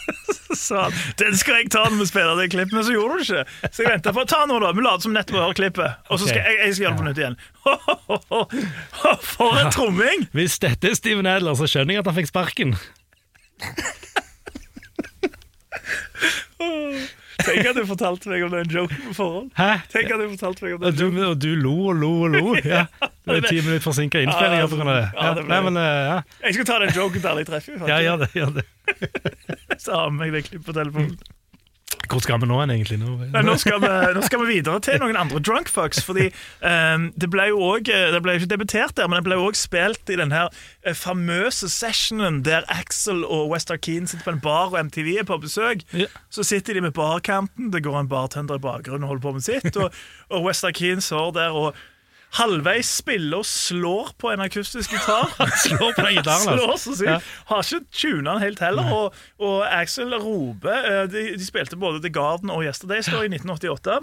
Så 0.56 0.86
den 1.20 1.36
skal 1.36 1.54
jeg 1.60 1.68
ta 1.70 1.82
når 1.84 1.98
vi 2.00 2.06
spiller 2.08 2.34
det 2.40 2.46
klippet, 2.50 2.72
men 2.72 2.84
så 2.86 2.92
gjorde 2.94 3.18
du 3.18 3.20
ikke. 3.26 3.42
Så 3.76 3.82
jeg 3.82 3.90
venta 3.92 4.12
på 4.16 4.24
ta 4.24 4.38
nå, 4.48 4.56
da. 4.62 4.70
Vi 4.72 4.80
later 4.86 5.04
som 5.04 5.12
nettopp 5.12 5.36
hører 5.36 5.52
klippet. 5.58 5.90
Og 6.08 6.18
så 6.22 6.30
skal 6.30 6.40
jeg, 6.40 6.56
jeg 6.64 6.74
skal 6.78 6.84
gjøre 6.86 6.94
det 6.94 7.00
på 7.02 7.08
nytt 7.10 7.20
igjen. 7.20 7.36
For 9.36 9.60
en 9.60 9.68
tromming! 9.74 10.24
Hvis 10.32 10.56
dette 10.64 10.88
er 10.88 10.96
Steven 10.96 11.28
Adler, 11.28 11.54
så 11.60 11.68
skjønner 11.68 11.98
jeg 11.98 12.00
at 12.00 12.08
han 12.08 12.16
fikk 12.16 12.30
sparken. 12.32 12.72
Tenk 17.46 17.66
at 17.70 17.76
du 17.78 17.82
fortalte 17.88 18.28
meg 18.32 18.42
om 18.46 18.50
den 18.54 18.70
joken 18.74 19.02
på 19.08 19.14
forhånd. 19.16 19.50
Hæ? 19.58 19.68
Tenk 19.92 20.10
at 20.14 20.20
du 20.22 20.26
fortalte 20.34 20.64
meg 20.66 20.74
om 20.76 20.82
Og 20.82 20.86
den 20.90 20.96
du, 20.98 21.04
joken. 21.06 21.24
og 21.30 21.38
du 21.42 21.48
lo 21.62 21.74
og 21.90 22.00
lo 22.02 22.10
og 22.26 22.30
lo. 22.36 22.54
Ja. 22.66 22.84
Det 23.26 23.36
er 23.40 23.46
ti 23.48 23.56
minutter 23.60 23.82
forsinka 23.82 24.20
innspilling. 24.22 24.60
Ja, 24.62 24.66
på 24.70 24.76
grunn 24.78 24.90
av 24.92 24.98
det. 25.00 25.06
ja, 25.16 25.30
det 25.34 25.42
ble- 25.46 25.50
Nei, 25.50 25.60
men, 25.66 25.76
eh, 25.82 26.02
ja. 26.10 26.18
Jeg 26.46 26.54
skal 26.58 26.68
ta 26.68 26.76
den 26.84 26.92
joken 26.94 27.22
der 27.24 27.40
jeg 27.42 27.48
treffer. 27.48 27.88
ja, 27.90 27.96
gjør 28.04 28.20
det. 28.22 28.28
Gjør 28.38 28.52
det. 28.60 28.66
Så 29.82 29.96
har 29.98 30.04
jeg 30.10 30.14
meg 30.20 30.32
det 30.36 30.44
klippet 30.46 30.66
på 30.68 30.76
telefonen. 30.76 31.16
Hvor 32.10 32.22
skal 32.24 32.40
vi 32.42 32.48
nå 32.48 32.58
hen, 32.60 32.72
egentlig? 32.74 32.98
Nå? 33.00 33.16
Nei, 33.32 33.42
nå 33.46 33.56
skal, 33.60 33.80
vi, 33.82 33.90
nå 34.16 34.22
skal 34.26 34.42
vi 34.42 34.58
videre 34.58 34.80
til 34.84 35.00
noen 35.02 35.18
andre 35.18 35.40
drunk 35.42 35.70
fucks. 35.72 36.02
Fordi 36.06 36.28
um, 36.60 37.08
det 37.16 37.30
ble 37.32 37.48
jo 37.50 37.60
òg 37.72 37.90
Det 37.90 38.20
ble 38.24 38.36
ikke 38.38 38.50
debutert 38.50 38.96
der, 38.98 39.08
men 39.10 39.20
det 39.20 39.26
ble 39.28 39.40
òg 39.40 39.58
spilt 39.58 40.12
i 40.12 40.18
den 40.18 40.34
her 40.34 40.50
eh, 40.84 40.96
famøse 40.96 41.70
sessionen 41.72 42.42
der 42.46 42.66
Axel 42.72 43.24
og 43.24 43.50
Westar 43.52 43.80
Keane 43.82 44.08
sitter 44.10 44.26
på 44.26 44.36
en 44.36 44.44
bar 44.44 44.72
og 44.72 44.78
MTV 44.88 45.12
er 45.22 45.28
på 45.28 45.40
besøk. 45.42 45.84
Ja. 45.96 46.08
Så 46.30 46.46
sitter 46.46 46.76
de 46.76 46.86
med 46.86 46.96
barkanten, 46.96 47.72
det 47.72 47.84
går 47.86 48.00
en 48.00 48.10
bartender 48.10 48.60
i 48.60 48.64
bakgrunnen 48.64 49.06
og 49.06 49.14
holder 49.14 49.26
på 49.26 49.36
med 49.38 49.46
sitt. 49.46 49.76
Og, 49.76 49.92
og 50.30 50.48
Westar 50.48 50.74
Keane 50.76 51.04
står 51.04 51.34
der 51.36 51.56
og 51.56 51.76
halvveis 52.36 52.88
spiller 52.98 53.40
og 53.40 53.46
slår 53.48 54.10
på 54.20 54.32
en 54.32 54.42
akustisk 54.44 54.92
gitar. 54.92 55.30
Slår 55.64 55.94
på 55.96 56.02
den 56.02 56.18
gitaren, 56.18 56.48
altså. 56.48 56.56
Slår 56.56 56.76
så 56.82 56.96
sykt. 56.98 57.10
Ja. 57.10 57.18
Har 57.50 57.62
ikke 57.62 57.80
tuna 57.92 58.34
den 58.34 58.42
helt 58.42 58.60
heller. 58.60 58.92
Og, 58.92 59.14
og 59.38 59.80
Axel 59.80 60.14
roper 60.14 60.90
eh, 60.90 61.02
de, 61.12 61.24
de 61.38 61.46
spilte 61.46 61.78
både 61.80 62.02
The 62.02 62.12
Garden 62.12 62.50
og 62.50 62.64
Yesterdays 62.64 63.06
Store 63.06 63.24
i 63.24 63.32
1988. 63.32 63.98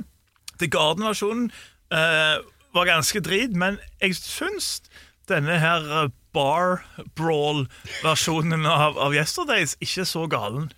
The 0.59 0.69
Garden-versjonen 0.69 1.51
uh, 1.93 2.37
var 2.73 2.89
ganske 2.89 3.19
drit, 3.19 3.55
men 3.55 3.79
jeg 4.01 4.15
syns 4.15 4.81
denne 5.29 5.57
her 5.61 5.85
eh, 6.03 6.11
bar 6.33 6.81
brawl-versjonen 7.15 8.65
av, 8.65 8.97
av 8.97 9.15
Yesterdays 9.15 9.77
ikke 9.83 10.05
så 10.09 10.25
galen. 10.27 10.71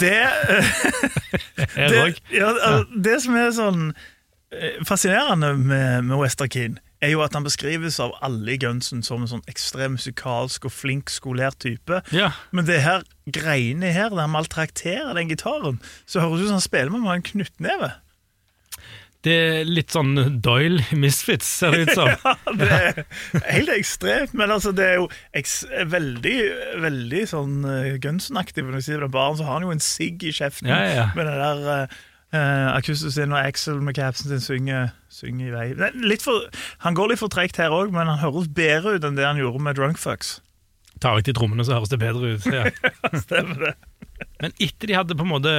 Det, 0.00 0.18
det, 1.92 2.02
ja, 2.34 2.52
det 2.94 3.16
som 3.24 3.38
er 3.38 3.50
sånn 3.56 3.88
eh, 4.54 4.78
fascinerende 4.88 5.54
med, 5.58 6.08
med 6.10 6.20
Wester 6.22 6.50
Keane, 6.50 6.82
er 7.04 7.12
jo 7.12 7.22
at 7.22 7.36
han 7.36 7.46
beskrives 7.46 8.00
av 8.02 8.16
alle 8.24 8.56
i 8.56 8.58
Gunsen 8.58 9.04
som 9.06 9.22
en 9.22 9.30
sånn 9.30 9.44
ekstrem 9.50 9.94
musikalsk 9.94 10.66
og 10.66 10.74
flink 10.74 11.12
skolert 11.14 11.60
type. 11.62 12.00
Ja. 12.14 12.32
Men 12.50 12.66
det 12.66 12.80
her 12.82 13.04
greiene 13.30 13.92
her, 13.94 14.10
der 14.10 14.24
han 14.24 14.34
maltrakterer 14.34 15.14
den 15.14 15.30
gitaren, 15.30 15.78
så 16.10 16.24
høres 16.24 16.42
ut 16.42 16.50
som 16.50 16.58
han 16.58 16.64
spiller 16.64 16.94
med 16.94 17.12
en 17.14 17.26
knyttneve. 17.30 17.92
Det 19.26 19.34
er 19.34 19.66
litt 19.66 19.90
sånn 19.90 20.12
Doyle 20.44 20.84
Misfits, 20.94 21.48
ser 21.58 21.74
det 21.74 21.88
ut 21.88 21.96
som. 21.98 22.10
ja, 22.24 22.34
Det 22.54 22.68
er 22.70 23.00
helt 23.50 23.72
ekstremt, 23.74 24.34
men 24.38 24.52
altså 24.54 24.70
det 24.76 24.86
er 24.86 25.00
jo 25.00 25.08
veldig 25.90 26.36
veldig 26.84 27.24
sånn 27.26 27.56
uh, 27.66 27.96
Gunsen-aktig. 28.02 28.62
Når 28.62 28.78
du 28.78 28.86
sier 28.86 29.02
det 29.02 29.10
barn, 29.14 29.34
så 29.38 29.48
har 29.48 29.58
han 29.58 29.66
jo 29.66 29.74
en 29.74 29.82
sigg 29.82 30.22
i 30.22 30.34
kjeften 30.34 30.70
Ja, 30.70 30.78
ja. 30.86 31.08
med 31.18 31.26
den 31.26 31.42
der 31.42 31.90
uh, 32.30 32.92
sin, 32.94 33.34
og 33.34 33.40
Axel 33.42 33.82
med 33.82 33.98
capsen 33.98 34.30
sin 34.30 34.44
synger, 34.44 34.92
synger 35.10 35.50
i 35.50 35.54
vei. 35.56 35.90
Litt 35.98 36.22
for, 36.22 36.46
han 36.86 36.94
går 36.98 37.14
litt 37.14 37.22
for 37.24 37.32
tregt 37.32 37.58
her 37.58 37.74
òg, 37.74 37.90
men 37.94 38.06
han 38.06 38.22
høres 38.22 38.46
bedre 38.54 38.98
ut 38.98 39.08
enn 39.08 39.18
det 39.18 39.26
han 39.26 39.40
gjorde 39.40 39.66
med 39.66 39.80
Drunk 39.80 39.98
Fucks. 39.98 40.38
Tar 41.02 41.18
vekk 41.18 41.30
de 41.30 41.38
trommene, 41.38 41.66
så 41.66 41.78
høres 41.78 41.90
det 41.90 42.00
bedre 42.02 42.36
ut. 42.36 42.46
Ja. 42.54 42.70
Stemmer 43.26 43.70
det. 43.70 43.76
Men 44.38 44.54
etter 44.62 44.90
de 44.90 44.96
hadde 44.98 45.16
på 45.18 45.26
en 45.26 45.32
måte 45.32 45.52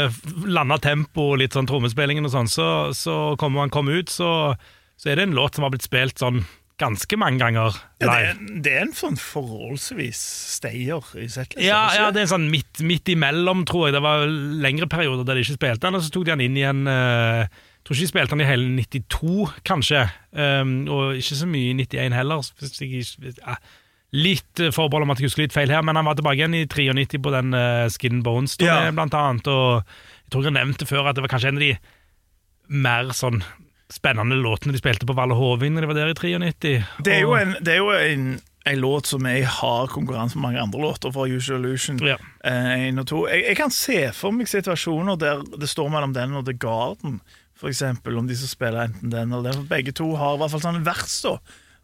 landa 0.47 0.77
tempo 0.83 1.33
og 1.33 1.41
litt 1.41 1.55
sånn 1.55 1.67
trommespillingen 1.67 2.27
og 2.27 2.33
sånn, 2.33 2.51
så, 2.51 2.67
så 2.95 3.17
kommer 3.39 3.65
han 3.65 3.73
kom 3.73 3.91
ut, 3.91 4.11
så, 4.11 4.55
så 4.99 5.11
er 5.11 5.19
det 5.19 5.27
en 5.27 5.35
låt 5.37 5.57
som 5.57 5.67
har 5.67 5.73
blitt 5.73 5.87
spilt 5.87 6.19
sånn 6.21 6.43
ganske 6.79 7.17
mange 7.19 7.41
ganger 7.41 7.75
Ja, 7.99 8.07
det, 8.07 8.19
er, 8.29 8.37
det 8.63 8.73
er 8.77 8.85
en 8.85 8.93
sånn 8.95 9.17
forholdsvis 9.19 10.19
stayer 10.55 11.09
i 11.19 11.27
settlisten. 11.27 11.65
Ja, 11.67 11.81
ja, 11.95 12.05
det 12.15 12.23
er 12.23 12.31
sånn 12.31 12.47
midt, 12.51 12.79
midt 12.85 13.11
imellom, 13.11 13.65
tror 13.67 13.89
jeg. 13.89 13.97
Det 13.97 14.03
var 14.05 14.23
lengre 14.63 14.87
perioder 14.91 15.27
der 15.27 15.39
de 15.39 15.43
ikke 15.43 15.57
spilte 15.59 15.83
den, 15.83 15.99
og 15.99 16.05
så 16.05 16.13
tok 16.15 16.29
de 16.29 16.35
han 16.37 16.43
inn 16.45 16.55
igjen 16.55 16.87
uh, 16.87 17.43
Jeg 17.43 17.83
tror 17.83 17.97
ikke 17.97 18.05
de 18.05 18.13
spilte 18.13 18.35
han 18.35 18.45
i 18.45 18.47
hele 18.47 18.71
92, 18.77 19.35
kanskje. 19.67 20.05
Um, 20.31 20.73
og 20.87 21.19
ikke 21.19 21.41
så 21.41 21.49
mye 21.51 21.73
i 21.73 21.77
91 21.81 22.15
heller. 22.15 22.51
Hvis 22.61 22.79
jeg, 22.79 23.59
litt 24.15 24.59
eh, 24.59 24.71
forbehold 24.73 25.05
om 25.05 25.13
at 25.13 25.21
jeg 25.21 25.29
husker 25.29 25.45
litt 25.45 25.55
feil 25.55 25.71
her, 25.73 25.83
men 25.85 25.99
han 25.99 26.07
var 26.07 26.17
tilbake 26.17 26.39
igjen 26.41 26.57
i 26.57 26.65
93 26.65 27.21
på 27.21 27.33
den 27.35 27.53
uh, 27.53 27.85
Skin 27.93 28.23
Bones-turneen, 28.25 28.89
Ja. 28.89 28.97
blant 28.97 29.13
annet. 29.17 29.47
Og 29.47 29.83
jeg 29.83 30.33
tror 30.33 30.47
jeg 30.49 30.57
nevnte 30.57 30.87
før 30.89 31.09
at 31.09 31.17
det 31.17 31.25
var 31.25 31.33
kanskje 31.33 31.53
en 31.53 31.59
av 31.61 31.65
de 31.67 31.73
mer 32.69 33.11
sånn 33.17 33.41
spennende 33.89 34.37
låtene 34.37 34.75
de 34.75 34.81
spilte 34.81 35.07
på 35.09 35.15
Valle 35.17 35.33
Hovin 35.33 35.73
når 35.73 35.85
de 35.85 35.89
var 35.89 35.97
der 35.97 36.11
i 36.13 36.37
93. 36.37 36.73
Det 37.05 37.15
er 37.15 37.23
jo 37.25 37.33
en, 37.37 37.55
det 37.65 37.73
er 37.73 37.79
jo 37.81 37.89
en, 37.95 38.25
en 38.69 38.81
låt 38.83 39.09
som 39.09 39.25
i 39.25 39.39
hard 39.41 39.89
konkurranse 39.95 40.37
med 40.37 40.45
mange 40.45 40.61
andre 40.61 40.83
låter 40.83 41.13
fra 41.13 41.25
Usual 41.25 41.65
Illusion. 41.65 41.97
Ja. 42.05 42.19
Eh, 42.45 42.89
en 42.89 43.01
og 43.01 43.07
to. 43.09 43.23
Jeg, 43.31 43.47
jeg 43.47 43.57
kan 43.57 43.73
se 43.73 43.97
for 44.13 44.35
meg 44.35 44.49
situasjoner 44.51 45.17
der 45.17 45.41
det 45.57 45.69
står 45.71 45.89
mellom 45.89 46.13
den 46.13 46.37
og 46.37 46.45
The 46.45 46.53
Garden, 46.53 47.17
eksempel, 47.65 48.15
om 48.15 48.27
de 48.29 48.37
som 48.39 48.47
spiller 48.47 48.85
enten 48.87 49.09
den 49.11 49.33
eller 49.33 49.51
den. 49.51 49.65
Begge 49.67 49.91
to 49.91 50.13
har 50.15 50.37
i 50.37 50.39
hvert 50.43 50.53
fall 50.53 50.63
sånn 50.63 50.85
vers, 50.85 51.17
da. 51.25 51.33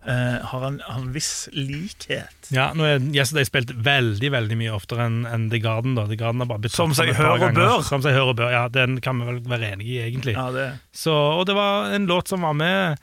Eh, 0.05 0.45
har 0.45 0.63
en, 0.67 0.75
en 0.85 1.05
viss 1.15 1.47
likhet. 1.55 2.49
Ja, 2.53 2.67
nå 2.77 2.85
er 2.85 2.99
Yesterday 3.01 3.47
spilt 3.47 3.71
veldig 3.73 4.29
veldig 4.35 4.57
mye 4.59 4.75
oftere 4.75 5.07
enn 5.09 5.23
en 5.25 5.47
The 5.49 5.57
Garden. 5.63 5.95
da 5.97 6.03
The 6.05 6.17
Garden 6.19 6.43
har 6.43 6.49
bare 6.51 6.61
blitt 6.61 6.75
Som 6.75 6.93
seg 6.93 7.09
hører 7.17 7.39
hør 7.41 7.47
og 7.47 7.57
bør. 7.57 7.79
Som 7.87 8.03
seg 8.05 8.13
hør 8.13 8.29
og 8.35 8.37
bør, 8.37 8.51
ja 8.53 8.67
Den 8.69 8.99
kan 9.01 9.17
vi 9.17 9.25
vel 9.31 9.39
være 9.49 9.71
enig 9.73 9.87
i, 9.89 9.97
egentlig. 10.03 10.35
Ja, 10.37 10.51
det 10.53 10.67
Så, 10.93 11.15
og 11.15 11.47
det 11.49 11.55
var 11.57 11.89
en 11.97 12.05
låt 12.11 12.29
som 12.29 12.45
var 12.45 12.53
med 12.53 13.01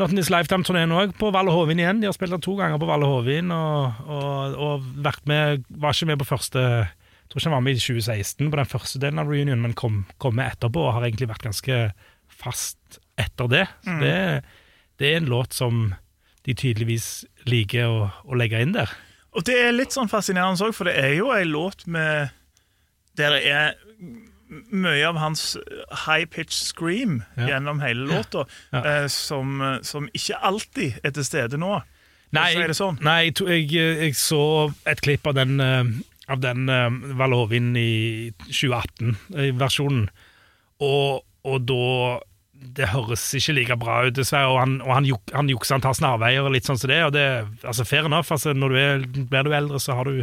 Not 0.00 0.12
in 0.12 0.20
This 0.20 0.28
Lifetime-turneen 0.32 0.92
òg, 0.92 1.14
på 1.20 1.30
Valle 1.32 1.52
Hovin 1.52 1.80
igjen. 1.80 2.02
De 2.02 2.08
har 2.08 2.16
spilt 2.16 2.32
den 2.32 2.44
to 2.44 2.58
ganger 2.60 2.80
på 2.80 2.88
Valle 2.88 3.08
Hovin, 3.08 3.48
og, 3.52 4.04
og, 4.08 4.54
og 4.56 4.86
vært 5.04 5.24
med 5.28 5.64
Var 5.72 5.96
ikke 5.96 6.10
med 6.12 6.20
på 6.20 6.28
første 6.34 6.60
Jeg 6.60 7.32
tror 7.32 7.40
ikke 7.40 7.48
han 7.48 7.56
var 7.56 7.66
med 7.70 7.80
i 7.80 7.84
2016 7.86 8.52
på 8.52 8.60
den 8.60 8.72
første 8.74 9.00
delen 9.00 9.24
av 9.24 9.32
reunion, 9.32 9.64
men 9.64 9.72
kom, 9.72 10.02
kom 10.20 10.36
med 10.36 10.52
etterpå 10.52 10.84
og 10.84 10.98
har 10.98 11.08
egentlig 11.08 11.32
vært 11.32 11.48
ganske 11.48 11.80
fast 12.28 13.00
etter 13.16 13.48
det. 13.48 13.66
Så 13.86 13.98
det, 14.04 14.16
det 15.00 15.12
er 15.14 15.20
en 15.22 15.32
låt 15.32 15.56
som 15.56 15.86
de 16.46 16.54
tydeligvis 16.58 17.24
liker 17.46 17.86
å, 17.86 18.10
å 18.24 18.34
legge 18.38 18.60
inn 18.62 18.72
der. 18.74 18.90
Og 19.32 19.44
det 19.48 19.54
er 19.64 19.72
litt 19.72 19.94
sånn 19.94 20.10
fascinerende 20.12 20.66
òg, 20.66 20.74
for 20.76 20.84
det 20.90 20.96
er 21.00 21.14
jo 21.16 21.30
ei 21.32 21.44
låt 21.48 21.86
med 21.86 22.30
Der 23.16 23.30
det 23.36 23.42
er 23.48 23.74
mye 24.72 25.06
av 25.08 25.16
hans 25.16 25.56
high-pitched 26.06 26.52
scream 26.52 27.22
Ja. 27.38 27.46
gjennom 27.54 27.80
hele 27.80 28.04
låta, 28.08 28.44
Ja. 28.72 28.82
ja. 28.84 29.08
som, 29.08 29.60
eh, 29.62 29.78
som 29.82 30.08
ikke 30.12 30.36
alltid 30.42 30.98
er 31.04 31.10
til 31.10 31.24
stede 31.24 31.56
nå. 31.60 31.82
Nei, 32.32 32.52
sånn. 32.72 32.98
nei 33.04 33.30
jeg, 33.30 33.70
jeg, 33.72 33.98
jeg 34.00 34.14
så 34.16 34.72
et 34.86 35.00
klipp 35.04 35.26
av 35.26 35.34
den, 35.34 35.60
eh, 35.60 35.84
av 36.28 36.40
den 36.40 36.66
Valhovin 37.16 37.74
i 37.76 38.32
2018-versjonen, 38.48 40.08
og, 40.80 41.24
og 41.44 41.66
da 41.68 42.20
det 42.76 42.88
høres 42.92 43.24
ikke 43.38 43.54
like 43.56 43.76
bra 43.80 43.98
ut, 44.06 44.14
dessverre. 44.16 44.48
Og 44.52 44.60
han, 44.62 44.78
og 44.84 44.92
han, 44.94 45.06
juk, 45.08 45.32
han 45.34 45.50
jukser, 45.50 45.76
han 45.78 45.84
tar 45.84 45.96
snarveier 45.98 46.46
og 46.46 46.54
litt 46.54 46.68
sånn 46.68 46.78
som 46.80 46.90
det. 46.92 47.00
Og 47.08 47.12
det 47.16 47.26
altså 47.66 47.84
fair 47.88 48.06
enough. 48.08 48.30
Altså, 48.32 48.54
når 48.56 48.72
du 48.74 48.78
er, 48.80 49.04
blir 49.32 49.46
du 49.48 49.52
eldre, 49.58 49.80
så, 49.82 49.96
har 49.98 50.08
du, 50.08 50.22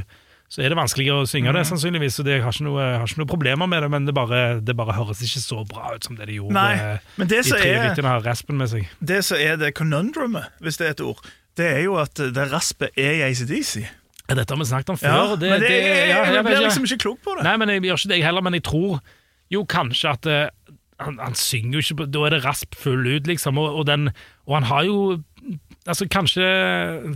så 0.50 0.64
er 0.64 0.72
det 0.74 0.80
vanskeligere 0.80 1.26
å 1.26 1.30
synge 1.30 1.54
det, 1.54 1.66
sannsynligvis. 1.70 2.18
Så 2.20 2.26
det 2.26 2.40
har 2.46 2.56
ikke 2.56 2.66
noe, 2.70 2.88
har 3.02 3.06
ikke 3.10 3.22
noe 3.22 3.32
problemer 3.34 3.70
med 3.70 3.84
det, 3.86 3.92
men 3.94 4.08
det 4.10 4.16
bare, 4.18 4.42
det 4.66 4.78
bare 4.80 4.96
høres 4.98 5.22
ikke 5.26 5.44
så 5.44 5.62
bra 5.70 5.94
ut 5.96 6.08
som 6.10 6.18
det 6.18 6.30
de 6.32 6.40
gjorde. 6.40 6.56
Nei, 6.58 6.98
men 7.20 7.30
det 7.30 7.44
de 7.44 7.52
som 7.52 7.60
tre 7.62 7.76
er- 7.76 8.10
har 8.14 8.26
raspen 8.26 8.58
med 8.58 8.72
seg. 8.72 8.88
Det 9.04 9.22
som 9.28 9.38
er 9.38 9.60
det 9.62 9.74
conundrumet, 9.78 10.50
hvis 10.64 10.80
det 10.82 10.88
er 10.88 10.98
et 10.98 11.06
ord, 11.06 11.22
det 11.60 11.70
er 11.76 11.82
jo 11.86 11.98
at 12.00 12.16
det 12.16 12.50
raspet 12.54 12.96
er 12.96 13.20
i 13.20 13.24
ACDC. 13.30 13.84
Dette 14.30 14.54
har 14.54 14.60
vi 14.62 14.66
snakket 14.70 14.92
om 14.94 14.98
før. 15.02 15.10
Ja, 15.10 15.36
det, 15.36 15.48
men 15.50 15.64
det, 15.64 15.70
det, 15.70 15.78
jeg, 15.78 15.86
jeg, 15.90 16.10
jeg, 16.10 16.26
jeg 16.30 16.34
vet 16.38 16.46
blir 16.46 16.62
liksom 16.68 16.84
ikke 16.86 16.98
klok 17.02 17.22
på 17.26 17.34
det. 17.40 17.44
Nei, 17.48 17.56
men 17.58 17.72
jeg 17.74 17.82
gjør 17.88 17.98
ikke 18.04 18.10
det 18.12 18.20
jeg 18.20 18.26
heller, 18.30 18.46
men 18.46 18.54
jeg 18.60 18.64
tror 18.68 19.00
jo 19.50 19.64
kanskje 19.66 20.12
at 20.14 20.28
eh, 20.30 20.44
han, 21.00 21.20
han 21.22 21.36
synger 21.38 21.80
jo 21.80 21.84
ikke 21.84 22.08
Da 22.12 22.26
er 22.28 22.36
det 22.36 22.44
rasp 22.46 22.76
full 22.80 23.08
ut, 23.08 23.28
liksom, 23.30 23.58
og, 23.62 23.82
og, 23.82 23.86
den, 23.88 24.10
og 24.48 24.56
han 24.60 24.68
har 24.70 24.84
jo 24.88 24.98
altså 25.88 26.08
Kanskje 26.12 26.46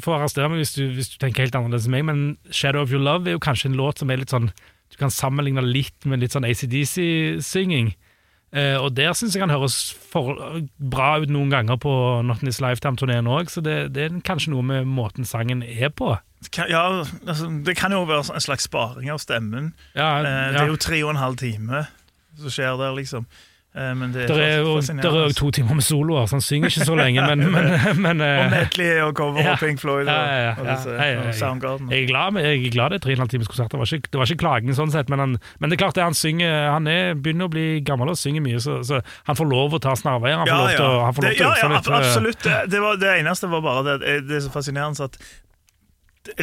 får 0.04 0.16
arrestere 0.18 0.50
meg 0.52 0.64
hvis 0.64 0.76
du, 0.78 0.86
hvis 0.96 1.12
du 1.14 1.18
tenker 1.22 1.46
helt 1.46 1.58
annerledes 1.60 1.90
enn 1.90 1.96
meg, 1.98 2.06
men 2.08 2.24
Shadow 2.52 2.86
of 2.86 2.94
Your 2.94 3.04
Love 3.04 3.28
er 3.30 3.38
jo 3.38 3.44
kanskje 3.44 3.72
en 3.72 3.78
låt 3.80 4.00
som 4.02 4.12
er 4.14 4.22
litt 4.24 4.34
sånn 4.34 4.50
Du 4.94 4.98
kan 5.00 5.12
sammenligne 5.14 5.62
litt 5.66 6.08
med 6.10 6.22
litt 6.22 6.36
sånn 6.36 6.46
ACDC-synging. 6.46 7.94
Eh, 8.54 8.76
og 8.78 8.92
der 8.94 9.16
syns 9.18 9.34
jeg 9.34 9.42
han 9.42 9.50
høres 9.50 9.78
for, 10.12 10.38
bra 10.78 11.16
ut 11.24 11.32
noen 11.34 11.50
ganger 11.50 11.80
på 11.82 11.94
Not 12.22 12.44
In 12.44 12.52
This 12.52 12.62
Lifetime-turneen 12.62 13.26
òg, 13.26 13.50
så 13.50 13.64
det, 13.66 13.78
det 13.96 14.04
er 14.06 14.20
kanskje 14.28 14.54
noe 14.54 14.62
med 14.68 14.86
måten 14.86 15.26
sangen 15.26 15.64
er 15.66 15.90
på. 15.90 16.12
Kan, 16.54 16.70
ja, 16.70 16.84
altså, 17.26 17.50
det 17.66 17.74
kan 17.80 17.96
jo 17.96 18.04
være 18.06 18.36
en 18.36 18.46
slags 18.46 18.68
sparing 18.70 19.10
av 19.10 19.24
stemmen. 19.24 19.72
Ja, 19.98 20.20
Eh. 20.22 20.52
Det 20.54 20.62
er 20.62 20.70
jo 20.70 20.78
tre 20.78 21.02
og 21.02 21.16
en 21.16 21.24
halv 21.24 21.42
time 21.42 21.88
som 22.38 22.54
skjer 22.54 22.78
der, 22.78 22.94
liksom. 23.00 23.26
Eh, 23.74 23.94
men 23.98 24.12
det 24.14 24.28
Der 24.30 24.36
er 24.38 24.60
der 25.02 25.16
er 25.18 25.24
jo 25.28 25.34
to 25.34 25.48
timer 25.52 25.74
med 25.74 25.82
soloer, 25.82 26.28
så 26.30 26.36
han 26.38 26.42
synger 26.46 26.70
ikke 26.70 26.86
så 26.86 26.96
lenge, 26.96 27.22
men, 27.26 27.40
men, 27.52 27.66
men 28.06 28.22
Og 28.22 28.28
eh, 28.46 28.52
medley 28.52 29.00
og 29.02 29.16
cover 29.18 29.42
Ja. 29.42 29.52
og 29.56 29.60
Pink 29.64 29.80
Floyd 29.82 30.06
og, 30.06 30.12
Ja, 30.14 30.44
ja, 30.44 30.52
og, 30.60 30.68
disse, 30.68 30.98
og 31.28 31.34
Soundgarden. 31.40 31.90
Jeg 31.92 32.04
er 32.04 32.08
glad, 32.12 32.38
jeg 32.44 32.66
er 32.68 32.72
glad 32.76 32.90
det 32.94 33.00
er 33.00 33.04
tre 33.08 33.12
og 33.12 33.18
en 33.18 33.24
halv 33.26 33.30
times 33.34 33.48
konsert. 33.50 33.72
Det 33.72 33.80
var 33.82 33.94
ikke, 33.94 34.10
det 34.14 34.20
var 34.22 34.30
ikke 34.30 34.44
klagende 34.46 34.76
sånn 34.78 34.94
sett, 34.94 35.10
men, 35.10 35.20
han, 35.26 35.38
men 35.60 35.70
det 35.74 35.80
er 35.80 35.82
klart 35.86 35.98
det 35.98 36.04
han 36.06 36.14
synger 36.14 36.70
Han 36.70 36.88
er, 36.88 37.14
begynner 37.18 37.50
å 37.50 37.54
bli 37.56 37.66
gammel 37.82 38.14
og 38.14 38.18
synger 38.22 38.46
mye, 38.46 38.62
så, 38.62 38.78
så 38.86 39.02
han 39.26 39.36
får 39.42 39.50
lov 39.50 39.74
å 39.74 39.82
ta 39.82 39.96
snarveier. 39.98 40.38
Han 40.44 40.48
får 40.48 40.62
lov 40.62 40.76
til 40.78 40.86
å, 40.86 40.94
han 41.08 41.18
får 41.18 41.28
lov 41.30 41.34
til 41.40 41.48
å 41.48 41.54
øse 41.54 41.66
ja, 41.66 41.72
litt. 41.74 41.88
eh, 41.90 41.98
absolutt. 41.98 42.44
Det, 42.46 42.60
det, 42.76 42.84
var, 42.86 43.02
det 43.02 43.16
eneste 43.24 43.50
var 43.50 43.66
bare 43.66 43.98
det, 43.98 44.20
det 44.30 44.38
er 44.38 44.46
så 44.46 44.54
fascinerende 44.54 45.10
at 45.10 45.18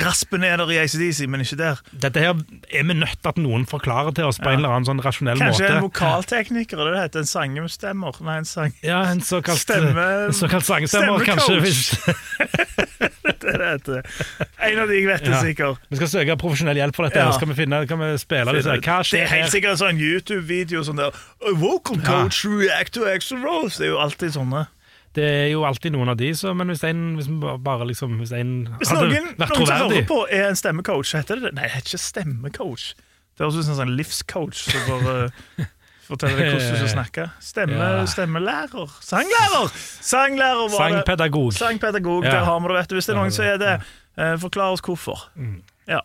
Raspen 0.04 0.42
er 0.44 0.58
der 0.60 0.70
i 0.74 0.76
ACDC, 0.82 1.24
men 1.32 1.40
ikke 1.40 1.56
der. 1.56 1.78
Dette 2.02 2.20
her 2.20 2.34
er 2.36 2.84
vi 2.84 2.94
nødt 2.98 3.14
til 3.22 3.30
at 3.30 3.38
noen 3.40 3.62
forklarer 3.66 4.12
til 4.12 4.26
oss 4.28 4.36
på 4.38 4.50
en 4.52 4.58
eller 4.60 4.74
annen 4.76 4.84
sånn 4.88 5.00
rasjonell 5.00 5.38
Kanskje 5.40 5.48
måte. 5.48 5.62
Kanskje 5.62 5.76
en 5.78 5.86
det 6.90 6.92
det 6.98 7.04
heter? 7.06 7.24
En 7.24 7.30
sangestemmer? 7.30 8.18
Nei, 8.26 8.36
en 8.42 8.48
sang... 8.50 8.74
Ja, 8.84 8.98
en 9.08 9.22
såkalt, 9.24 9.62
Stemme- 9.62 10.04
en 10.28 10.36
såkalt 10.36 10.68
sangestemmer, 10.68 11.24
kanskje. 11.24 11.60
Hvis, 11.64 11.80
Det 13.40 13.54
er 13.54 13.56
det 13.62 13.68
heter. 13.70 14.02
En 14.68 14.78
av 14.82 14.90
de 14.90 14.98
jeg 14.98 15.06
vet 15.08 15.22
er 15.26 15.32
Ja. 15.32 15.40
sikker. 15.40 15.78
vi 15.88 15.96
skal 15.96 16.08
søke 16.12 16.36
profesjonell 16.36 16.76
hjelp 16.76 16.96
for 16.96 17.08
dette. 17.08 17.22
Ja. 17.24 17.30
Så 17.32 17.40
kan 17.40 17.48
vi 17.48 17.56
finne, 17.62 17.86
kan 17.88 17.98
vi 18.02 18.10
spille 18.20 18.44
Hva 18.44 19.02
Det 19.08 19.22
er 19.22 19.32
helt 19.32 19.52
sikkert 19.54 19.70
en 19.78 19.80
sånn 19.80 20.00
YouTube-video 20.02 20.82
sånn 20.84 21.00
der 21.00 21.10
vocal 21.56 21.96
coach 22.04 22.44
react 22.44 22.92
to 22.94 23.06
Axel 23.08 23.40
roles. 23.40 23.78
Det 23.80 23.88
er 23.88 23.94
jo 23.94 23.98
alltid 24.04 24.36
sånne. 24.36 24.66
Det 25.18 25.24
er 25.26 25.48
jo 25.50 25.64
alltid 25.66 25.90
noen 25.96 26.12
av 26.12 26.16
de, 26.20 26.28
så, 26.38 26.52
men 26.54 26.68
hvis 26.70 26.84
en 26.86 27.00
hvis 27.18 27.26
bare 27.66 27.86
liksom 27.88 28.12
Hvis 28.20 28.30
en 28.36 28.52
Hvis 28.78 28.92
hadde 28.94 29.08
noen, 29.10 29.32
vært 29.40 29.50
noen 29.56 29.58
som 29.58 29.66
troverdig 29.66 29.96
hører 29.96 30.06
på, 30.06 30.18
er 30.30 30.44
en 30.52 30.58
stemmecoach, 30.60 31.14
heter 31.18 31.40
det 31.40 31.48
det? 31.48 31.54
Nei, 31.58 31.64
det 31.66 31.72
heter 31.74 31.90
ikke 31.96 32.02
stemmecoach. 32.04 32.84
Det 33.34 33.42
høres 33.46 33.58
ut 33.58 33.64
som 33.66 33.74
en 33.74 33.80
sånn 33.80 33.94
livscoach 33.98 34.60
som 34.68 34.86
bare 34.86 35.16
uh, 35.58 35.64
forteller 36.10 36.38
deg 36.44 36.52
hvordan 36.52 36.70
du 36.70 36.78
skal 36.84 36.92
snakke. 36.94 37.26
Stemme, 37.42 37.80
Ja. 37.80 38.04
Stemmelærer. 38.10 38.94
Sanglærer! 39.02 39.74
Sanglærer 40.12 40.62
var 40.68 40.70
det. 40.70 40.78
Sangpedagog. 41.00 41.52
Sangpedagog, 41.58 42.24
Ja. 42.26 42.30
der 42.38 42.44
har 42.46 42.60
vi 42.62 42.68
det, 42.70 42.78
vet 42.78 42.90
du. 42.90 42.96
Hvis 43.00 43.10
det 43.10 43.14
er 43.16 43.20
noen 43.20 43.34
som 43.34 43.44
er 43.50 43.58
det, 43.62 43.74
eh, 44.18 44.36
forklar 44.42 44.74
oss 44.76 44.82
hvorfor. 44.86 45.26
Ja. 45.90 46.00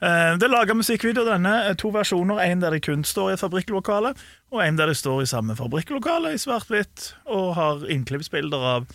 Eh, 0.00 0.36
Det 0.40 0.46
er 0.48 0.52
laga 0.52 0.74
musikkvideo 0.74 1.26
denne. 1.28 1.52
eh, 1.70 1.74
To 1.76 1.90
versjoner. 1.94 2.40
En 2.46 2.60
der 2.64 2.70
de 2.72 2.80
kun 2.80 3.04
står 3.04 3.30
i 3.30 3.32
et 3.36 3.40
fabrikklokale, 3.44 4.14
og 4.52 4.62
en 4.64 4.76
der 4.80 4.86
de 4.86 4.94
står 4.96 5.22
i 5.22 5.26
samme 5.30 5.54
fabrikklokale 5.58 6.32
i 6.32 6.40
svart-hvitt 6.40 7.12
og 7.26 7.54
har 7.58 7.84
innklippsbilder 7.92 8.64
av 8.76 8.86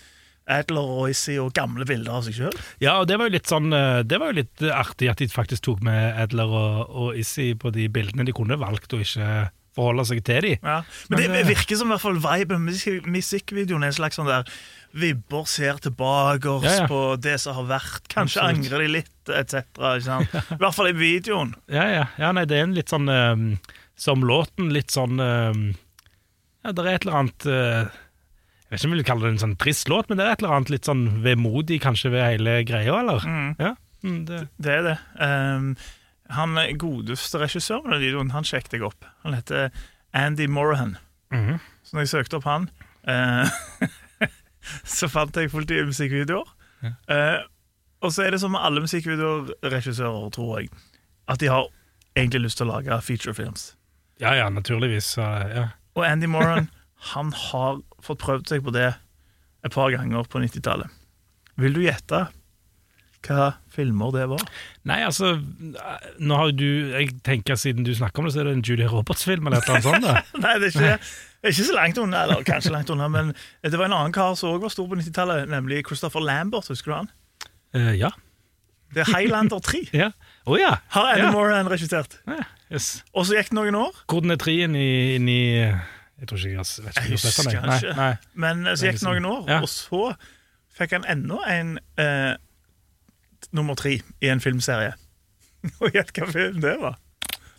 Adler 0.51 1.07
Issy 1.11 1.37
og 1.39 1.53
gamle 1.53 1.85
bilder 1.85 2.11
av 2.17 2.23
seg 2.25 2.33
sjøl. 2.33 2.55
Ja, 2.81 2.95
og 2.99 3.07
det 3.07 3.19
var 3.21 3.29
jo 3.29 3.35
litt 3.37 3.47
sånn 3.47 3.71
eh, 3.77 4.01
Det 4.03 4.17
var 4.19 4.31
jo 4.33 4.39
litt 4.41 4.63
artig 4.73 5.09
at 5.11 5.21
de 5.21 5.27
faktisk 5.31 5.61
tok 5.69 5.83
med 5.85 6.17
Adler 6.19 6.49
og, 6.49 6.89
og 6.89 7.15
Issy 7.21 7.53
på 7.55 7.71
de 7.71 7.85
bildene. 7.93 8.25
De 8.25 8.33
kunne 8.35 8.57
valgt 8.59 8.91
å 8.97 8.99
ikke 9.05 9.51
forholde 9.77 10.03
seg 10.09 10.23
til 10.27 10.41
de. 10.41 10.49
Ja. 10.59 10.81
Men, 11.07 11.21
Men 11.21 11.31
det 11.31 11.45
det- 11.45 11.55
virker 11.55 11.77
som 11.79 11.87
i 11.87 11.95
hvert 11.95 12.01
fall 12.03 12.17
viben 12.19 12.65
musikk- 12.65 13.05
Musikkvideoen 13.07 13.83
er 13.85 13.93
en 13.93 13.99
slags 14.01 14.17
sånn 14.19 14.27
der 14.27 14.43
Vibber 14.93 15.45
ser 15.47 15.77
tilbake 15.83 16.49
oss 16.51 16.65
Ja, 16.67 16.73
ja. 16.81 16.87
på 16.89 17.15
det 17.21 17.37
som 17.39 17.55
har 17.55 17.67
vært. 17.69 18.07
Kanskje 18.11 18.41
Absolutt. 18.41 18.57
angrer 18.65 18.83
de 18.83 18.87
litt, 18.97 19.31
etc. 19.31 19.61
I 20.55 20.59
hvert 20.59 20.75
fall 20.75 20.89
i 20.91 20.95
videoen. 20.97 21.53
Ja, 21.71 21.85
ja, 21.91 22.05
ja 22.19 22.31
nei, 22.35 22.43
det 22.49 22.57
er 22.59 22.65
en 22.67 22.75
litt 22.75 22.91
sånn 22.91 23.07
um, 23.09 23.45
Som 23.95 24.25
låten, 24.27 24.71
litt 24.75 24.91
sånn 24.91 25.19
um, 25.21 25.63
Ja, 26.65 26.73
det 26.75 26.83
er 26.85 26.91
et 26.95 27.05
eller 27.07 27.19
annet 27.21 27.47
uh, 27.47 27.85
Jeg 27.87 28.73
vet 28.73 28.79
ikke 28.81 28.89
om 28.89 28.95
jeg 28.95 29.01
vil 29.01 29.07
kalle 29.11 29.25
det 29.27 29.33
en 29.35 29.41
sånn 29.45 29.55
trist 29.61 29.89
låt, 29.91 30.09
men 30.11 30.19
det 30.19 30.25
er 30.27 30.33
et 30.35 30.43
eller 30.43 30.57
annet 30.57 30.73
litt 30.75 30.89
sånn 30.91 31.05
vemodig 31.23 31.79
kanskje 31.83 32.11
ved 32.13 32.27
hele 32.27 32.59
greia, 32.67 32.99
eller? 33.01 33.25
Ja, 33.59 33.73
mm, 34.03 34.19
det, 34.29 34.43
Det 34.59 34.75
er 34.79 34.85
det. 34.89 34.97
Um, 35.19 35.73
han 36.31 36.55
godeste 36.79 37.41
regissøren 37.41 37.91
av 37.95 37.99
videoen, 38.03 38.29
han 38.31 38.47
sjekket 38.47 38.77
jeg 38.77 38.85
opp. 38.87 39.03
Han 39.25 39.35
heter 39.35 39.71
Andy 40.15 40.47
Morahan. 40.47 40.93
Mhm. 41.31 41.57
Så 41.83 41.97
når 41.97 42.05
jeg 42.05 42.11
søkte 42.13 42.37
opp 42.39 42.45
han, 42.47 42.69
eh, 43.09 43.49
så 44.97 45.09
fant 45.11 45.35
jeg 45.37 45.51
politiet 45.53 45.87
musikkvideoer. 45.89 46.49
Eh, 46.83 47.39
og 48.01 48.13
så 48.13 48.25
er 48.25 48.33
det 48.33 48.41
som 48.41 48.53
med 48.55 48.63
alle 48.65 48.81
musikkvideoregissører, 48.81 50.29
tror 50.33 50.59
jeg, 50.59 50.71
at 51.29 51.41
de 51.41 51.51
har 51.51 51.67
egentlig 52.17 52.47
lyst 52.47 52.59
til 52.59 52.67
å 52.69 52.75
lage 52.75 53.01
featurefilms. 53.05 53.75
ja, 54.21 54.33
ja, 54.37 54.49
naturligvis. 54.49 55.13
så, 55.17 55.21
Ja. 55.49 55.67
Og 55.95 56.05
Andy 56.07 56.25
Moran 56.25 56.69
han 57.13 57.33
har 57.33 57.81
fått 58.01 58.21
prøvd 58.21 58.47
seg 58.47 58.63
på 58.63 58.73
det 58.73 58.93
et 59.65 59.73
par 59.73 59.91
ganger 59.93 60.23
på 60.29 60.39
90-tallet. 60.41 60.89
Vil 61.61 61.73
du 61.75 61.81
gjette 61.83 62.27
hva 63.21 63.51
filmer 63.69 64.13
det 64.15 64.23
var? 64.31 64.41
Nei, 64.89 65.03
altså 65.05 65.35
Nå 66.17 66.37
har 66.39 66.53
du 66.57 66.65
Jeg 66.89 67.11
tenker 67.21 67.59
Siden 67.59 67.85
du 67.85 67.91
snakker 67.93 68.23
om 68.23 68.25
det, 68.25 68.33
så 68.33 68.41
er 68.41 68.47
det 68.49 68.55
en 68.55 68.63
Julie 68.65 68.89
Roberts-film 68.89 69.45
eller 69.45 69.61
annet 69.61 69.85
sånt. 69.85 70.07
Nei, 70.43 70.55
det 70.57 70.71
er 70.71 70.73
ikke, 70.73 70.95
det 70.97 71.30
ikke 71.49 71.63
så 71.65 71.73
langt 71.73 71.97
unna, 71.97 72.23
eller 72.27 72.43
kanskje 72.45 72.71
langt 72.71 72.89
unna, 72.93 73.07
men 73.09 73.31
det 73.63 73.73
var 73.77 73.85
en 73.89 73.93
annen 73.97 74.13
kar 74.13 74.35
som 74.37 74.51
også 74.53 74.61
var 74.61 74.69
stor 74.69 74.87
på 74.91 74.95
90-tallet, 74.99 75.47
nemlig 75.49 75.79
Christopher 75.87 76.21
Lambert. 76.21 76.67
Husker 76.69 76.91
du 76.91 76.97
han? 76.99 77.09
Uh, 77.75 77.93
Ja. 77.97 78.09
Det 78.93 79.05
er 79.05 79.17
Highlander 79.17 79.59
3. 79.63 79.79
Ja. 79.93 80.09
Oh, 80.45 80.57
ja. 80.59 80.73
Har 80.91 81.13
Adam 81.13 81.25
Ja. 81.25 81.31
Moran 81.31 81.69
regissert. 81.71 82.19
Ja, 82.27 82.43
Yes. 82.71 83.03
Og 83.13 83.25
så 83.27 83.35
gikk 83.35 83.49
det 83.51 83.55
noen 83.57 83.75
år, 83.75 83.95
Hvordan 84.07 84.31
er 84.31 84.37
inn 85.17 85.27
i, 85.27 85.39
Jeg 85.59 86.27
tror 86.27 86.37
ikke 86.37 86.49
jeg 86.49 86.57
har 86.57 86.67
vet 86.83 86.89
ikke 86.89 87.01
Jeg 87.01 87.09
jeg 87.09 87.11
husker 87.11 87.51
jeg. 87.51 87.61
Nei, 87.65 87.77
ikke. 87.81 87.95
nei. 87.97 88.13
men 88.35 88.61
så 88.77 88.85
gikk 88.87 88.99
det 88.99 89.07
noen 89.09 89.25
år, 89.25 89.41
Ja. 89.49 89.57
og 89.61 89.67
så 89.71 90.01
fikk 90.77 90.91
han 90.95 91.05
enda 91.09 91.39
en 91.51 91.73
eh, 91.99 92.35
nummer 93.51 93.75
tre 93.75 93.97
i 94.21 94.27
en 94.31 94.39
filmserie. 94.39 94.93
Og 95.81 95.91
gjett 95.91 96.11
hva 96.15 96.27
film 96.31 96.61
det 96.63 96.77
var. 96.79 96.95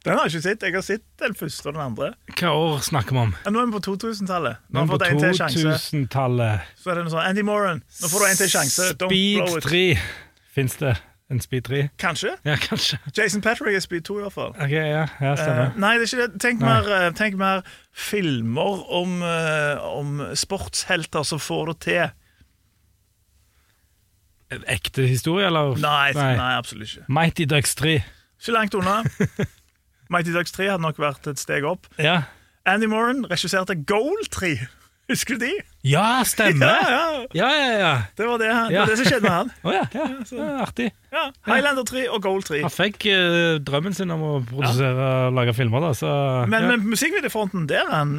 Den 0.02 0.18
har 0.18 0.26
jeg 0.26 0.34
ikke 0.34 0.42
sett. 0.48 0.64
Jeg 0.66 0.74
har 0.74 0.82
sett 0.82 1.04
den 1.22 1.34
første 1.38 1.68
og 1.68 1.76
den 1.76 1.82
andre. 1.84 2.08
Hva 2.34 2.50
år 2.58 2.82
snakker 2.82 3.14
vi 3.14 3.22
om? 3.22 3.36
Ja, 3.44 3.52
Nå 3.54 3.60
er 3.62 3.68
vi 3.70 3.76
på 3.76 3.82
2000-tallet. 3.86 4.64
Nå 4.68 4.80
har 4.80 4.88
vi 4.88 4.96
fått 4.96 5.06
en 5.06 5.22
til 5.22 5.36
sjanse. 5.38 5.62
2000-tallet 5.62 6.74
Så 6.80 6.90
er 6.90 6.98
det 6.98 7.06
noe 7.06 7.14
sånn 7.14 7.28
Andy 7.28 7.44
Moran, 7.46 7.84
nå 7.86 8.10
får 8.10 8.24
du 8.24 8.26
en 8.32 8.40
til 8.40 8.50
sjanse. 8.50 8.88
Speed 8.98 9.46
it. 9.46 9.68
3. 9.68 9.82
Fins 10.56 10.74
det 10.80 10.96
en 11.32 11.40
Speed 11.40 11.68
3? 11.68 11.84
Kanskje. 12.02 12.34
Ja, 12.44 12.56
kanskje. 12.60 12.98
Jason 13.16 13.46
Patrick 13.46 13.78
er 13.78 13.84
Speed 13.84 14.02
2 14.10 14.18
i 14.18 14.24
hvert 14.26 14.34
fall. 14.34 14.50
Ok, 14.58 14.74
ja, 14.74 15.06
ja 15.22 15.36
stemmer. 15.38 15.70
Uh, 15.70 15.78
nei, 15.84 15.94
det 16.00 16.08
er 16.08 16.10
ikke 16.10 16.26
det. 16.26 16.42
Tenk 16.42 16.66
mer, 16.66 16.90
eh, 16.98 17.06
tenk 17.16 17.38
mer 17.40 17.62
filmer 17.94 18.82
om, 18.90 19.22
uh, 19.22 19.86
om 19.94 20.20
sportshelter 20.34 21.22
som 21.22 21.40
får 21.40 21.72
det 21.72 21.78
til. 21.86 22.04
Ekte 24.68 25.06
historie, 25.08 25.46
eller? 25.46 25.78
Nei, 25.80 26.12
nei. 26.18 26.52
absolutt 26.58 26.90
ikke. 26.90 27.06
Mighty 27.08 27.46
Ducks 27.48 27.78
3. 27.78 28.00
Ikke 28.42 28.58
langt 28.58 28.74
unna. 28.74 29.00
Mighty 30.10 30.34
Ducks 30.34 30.54
3 30.54 30.72
hadde 30.74 30.84
nok 30.84 30.98
vært 31.02 31.26
et 31.30 31.40
steg 31.40 31.66
opp. 31.68 31.86
Ja, 32.02 32.22
Andy 32.64 32.86
Moran 32.86 33.26
regisserte 33.30 33.74
Goal 33.86 34.22
3. 34.30 34.56
Husker 35.10 35.34
du 35.34 35.46
de? 35.46 35.52
ja 35.82 36.22
stemmer! 36.24 36.66
Ja, 36.70 36.90
ja. 36.90 37.24
Ja, 37.34 37.48
ja, 37.50 37.72
ja. 37.80 37.94
Det 38.16 38.26
var 38.28 38.38
det, 38.38 38.50
det, 38.70 38.78
var 38.78 38.86
det 38.86 38.98
som 39.00 39.08
skjedde 39.08 39.24
med 39.24 39.32
han. 39.34 39.50
oh, 39.66 39.74
ja, 39.74 40.44
artig. 40.62 40.92
Ja, 41.12 41.24
Highlander 41.48 41.84
3 41.88 42.04
og 42.08 42.22
Goal 42.22 42.44
3. 42.46 42.60
Han 42.62 42.72
fikk 42.72 43.08
uh, 43.10 43.58
drømmen 43.66 43.96
sin 43.98 44.14
om 44.14 44.22
å 44.22 44.32
produsere 44.46 45.08
og 45.26 45.34
lage 45.36 45.56
filmer, 45.58 45.82
da, 45.84 45.90
så 45.98 46.12
Men, 46.50 46.68
men 46.70 46.86
musikkvideofronten, 46.86 47.66
der 47.70 47.82
er 47.82 47.96
han 47.98 48.14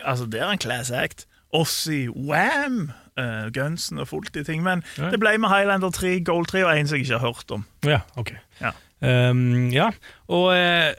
Altså, 0.00 0.26
der 0.26 0.46
er 0.46 0.54
han 0.54 0.62
class 0.62 0.90
act. 0.90 1.26
Ossie, 1.52 2.08
Wham, 2.08 2.86
uh, 3.20 3.52
Gunsen 3.52 4.00
og 4.00 4.08
fullt 4.08 4.40
i 4.40 4.46
ting. 4.48 4.64
Men 4.64 4.80
det 4.96 5.20
ble 5.20 5.36
med 5.36 5.52
Highlander 5.52 5.92
3, 5.92 6.16
Goal 6.24 6.48
3 6.48 6.64
og 6.64 6.72
en 6.72 6.88
som 6.88 6.96
jeg 6.96 7.06
ikke 7.06 7.20
har 7.20 7.28
hørt 7.28 7.54
om. 7.54 7.68
Ja, 7.84 8.00
ok. 8.16 8.32
Ja. 8.62 8.72
Um, 9.02 9.72
ja, 9.74 9.88
og 10.30 10.52
eh, 10.54 10.92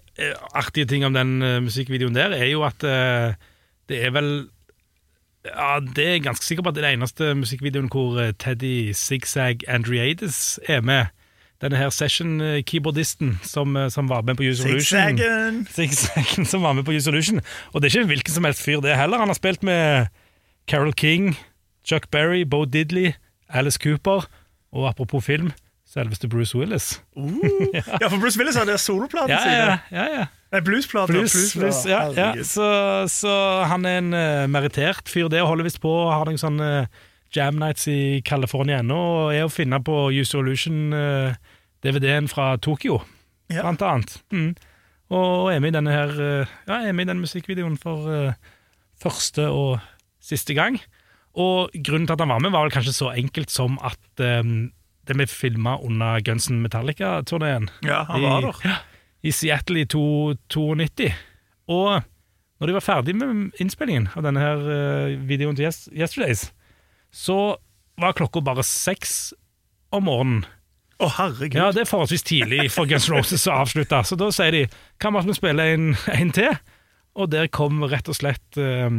artige 0.52 0.86
ting 0.92 1.06
om 1.08 1.14
den 1.16 1.38
uh, 1.40 1.62
musikkvideoen 1.64 2.18
der 2.18 2.36
er 2.36 2.50
jo 2.50 2.66
at 2.68 2.84
uh, 2.84 3.32
det 3.88 4.02
er 4.04 4.12
vel 4.12 4.50
Ja, 5.46 5.80
det 5.80 6.04
er 6.04 6.12
jeg 6.18 6.24
ganske 6.24 6.46
sikker 6.46 6.64
på 6.64 6.72
at 6.72 6.76
det 6.76 6.84
er 6.84 6.90
den 6.90 7.00
eneste 7.00 7.34
musikkvideoen 7.36 7.90
hvor 7.92 8.20
Teddy 8.40 8.94
Zigzag 8.96 9.64
Andreades 9.68 10.60
er 10.68 10.80
med. 10.82 11.12
Denne 11.60 11.76
her 11.76 11.90
session-keyboardisten 11.92 13.40
som, 13.44 13.76
som 13.92 14.08
var 14.10 14.22
med 14.24 14.36
på 14.40 14.44
Use 14.44 14.64
Solution. 14.64 15.20
Zigzaggen 15.68 16.46
som 16.52 16.64
var 16.64 16.74
med 16.74 16.84
på 16.84 16.96
Use 16.96 17.04
Solution. 17.04 17.42
Og 17.74 17.82
det 17.82 17.90
er 17.92 18.00
ikke 18.00 18.14
hvilken 18.14 18.34
som 18.34 18.48
helst 18.48 18.64
fyr, 18.64 18.80
det 18.80 18.96
heller. 18.96 19.20
Han 19.20 19.28
har 19.28 19.36
spilt 19.36 19.64
med 19.64 20.08
Carol 20.68 20.94
King, 20.94 21.36
Chuck 21.84 22.08
Berry, 22.12 22.44
Bo 22.48 22.64
Diddley, 22.66 23.12
Alice 23.50 23.80
Cooper, 23.84 24.28
og 24.72 24.90
apropos 24.90 25.26
film, 25.26 25.52
selveste 25.94 26.28
Bruce 26.32 26.58
Willis. 26.58 26.96
Uh. 27.16 27.38
ja, 28.02 28.08
for 28.10 28.18
Bruce 28.18 28.40
Willis 28.42 28.58
hadde 28.58 28.78
soloplaten 28.82 29.30
Ja, 29.36 29.42
sin. 29.44 29.54
ja, 29.54 29.78
ja, 29.94 30.06
ja. 30.20 30.26
Nei, 30.54 30.62
bluesplaten. 30.66 31.16
Blues, 31.16 31.34
blues, 31.58 31.80
ja, 31.90 32.04
ja. 32.14 32.28
Så, 32.46 32.66
så 33.10 33.32
han 33.70 33.86
er 33.90 34.02
en 34.02 34.12
uh, 34.14 34.44
merittert 34.54 35.10
fyr, 35.10 35.30
det, 35.34 35.42
og 35.42 35.50
holder 35.54 35.66
visst 35.70 35.82
på 35.82 35.90
Har 36.10 36.20
ha 36.22 36.28
noen 36.30 36.42
sånne 36.42 36.68
uh, 36.84 37.02
Jam 37.34 37.58
Nights 37.58 37.88
i 37.90 38.22
California 38.26 38.78
ennå, 38.84 38.98
og 38.98 39.32
er 39.34 39.48
å 39.48 39.50
finne 39.50 39.80
på 39.82 39.96
Use 40.14 40.38
Illusion-DVD-en 40.38 42.30
fra 42.30 42.52
Tokyo, 42.62 43.00
Ja. 43.50 43.62
blant 43.66 43.82
annet. 43.82 44.14
Mm. 44.32 44.52
Og 45.14 45.50
er 45.54 45.60
med 45.60 45.74
i 45.74 45.78
denne 45.78 45.92
her 45.94 46.10
eh, 46.22 46.54
Ja, 46.68 46.80
er 46.88 46.94
med 46.94 47.06
i 47.06 47.10
denne 47.12 47.22
musikkvideoen 47.26 47.76
for 47.82 48.06
eh, 48.10 48.34
første 49.02 49.50
og 49.50 49.80
siste 50.24 50.54
gang. 50.58 50.78
Og 51.34 51.74
grunnen 51.84 52.06
til 52.08 52.14
at 52.16 52.22
han 52.24 52.30
var 52.30 52.40
med, 52.42 52.54
var 52.54 52.64
vel 52.68 52.74
kanskje 52.74 52.94
så 52.96 53.12
enkelt 53.18 53.50
som 53.54 53.76
at 53.84 54.00
eh, 54.24 54.42
det 55.08 55.18
ble 55.18 55.28
filma 55.28 55.76
under 55.84 56.22
Gunsen 56.24 56.62
Metallica-turneen 56.64 57.70
Ja, 57.84 58.04
han 58.08 58.24
var 58.24 58.48
der. 58.48 58.82
I 59.24 59.32
Seattle 59.36 59.84
i 59.84 59.86
1992. 59.88 61.12
Og 61.72 62.04
når 62.60 62.70
de 62.70 62.76
var 62.76 62.86
ferdig 62.86 63.16
med 63.20 63.56
innspillingen 63.60 64.10
av 64.16 64.26
denne 64.26 64.44
her 64.44 64.66
eh, 64.72 65.16
videoen 65.28 65.56
til 65.56 65.68
yes 65.68 65.86
Yesterdays, 65.92 66.50
så 67.12 67.56
var 68.00 68.16
klokka 68.18 68.42
bare 68.44 68.64
seks 68.68 69.34
om 69.94 70.08
morgenen. 70.08 70.46
Å, 71.04 71.10
herregud. 71.18 71.58
Ja, 71.60 71.72
det 71.76 71.84
er 71.84 71.90
forholdsvis 71.90 72.26
tidlig 72.26 72.70
for 72.72 72.88
Guns 72.90 73.10
N' 73.10 73.18
Roses 73.18 73.44
å 73.50 73.58
avslutte. 73.64 74.00
Så 74.08 74.16
da 74.20 74.30
sier 74.34 74.56
de 74.56 74.64
kan 75.02 75.16
vi 75.18 75.36
spille 75.36 75.66
en, 75.76 75.92
en 76.14 76.32
til? 76.36 76.56
Og 77.20 77.30
der 77.34 77.50
kom 77.54 77.84
rett 77.92 78.10
og 78.10 78.18
slett 78.18 78.58
eh, 78.62 78.90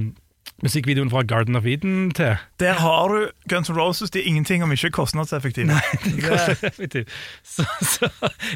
musikkvideoen 0.62 1.10
fra 1.10 1.22
Garden 1.26 1.56
of 1.58 1.64
Eden 1.66 2.10
til. 2.14 2.36
Der 2.62 2.72
har 2.78 3.08
du 3.08 3.30
Guns 3.50 3.70
N' 3.70 3.76
Roses. 3.78 4.10
De 4.10 4.20
er 4.22 4.28
ingenting 4.30 4.62
om 4.62 4.72
ikke 4.72 4.90
kostnadseffektive. 4.90 5.66
Det- 6.04 6.60
Definitivt. 6.62 7.08
Så, 7.42 7.64
så 7.80 8.08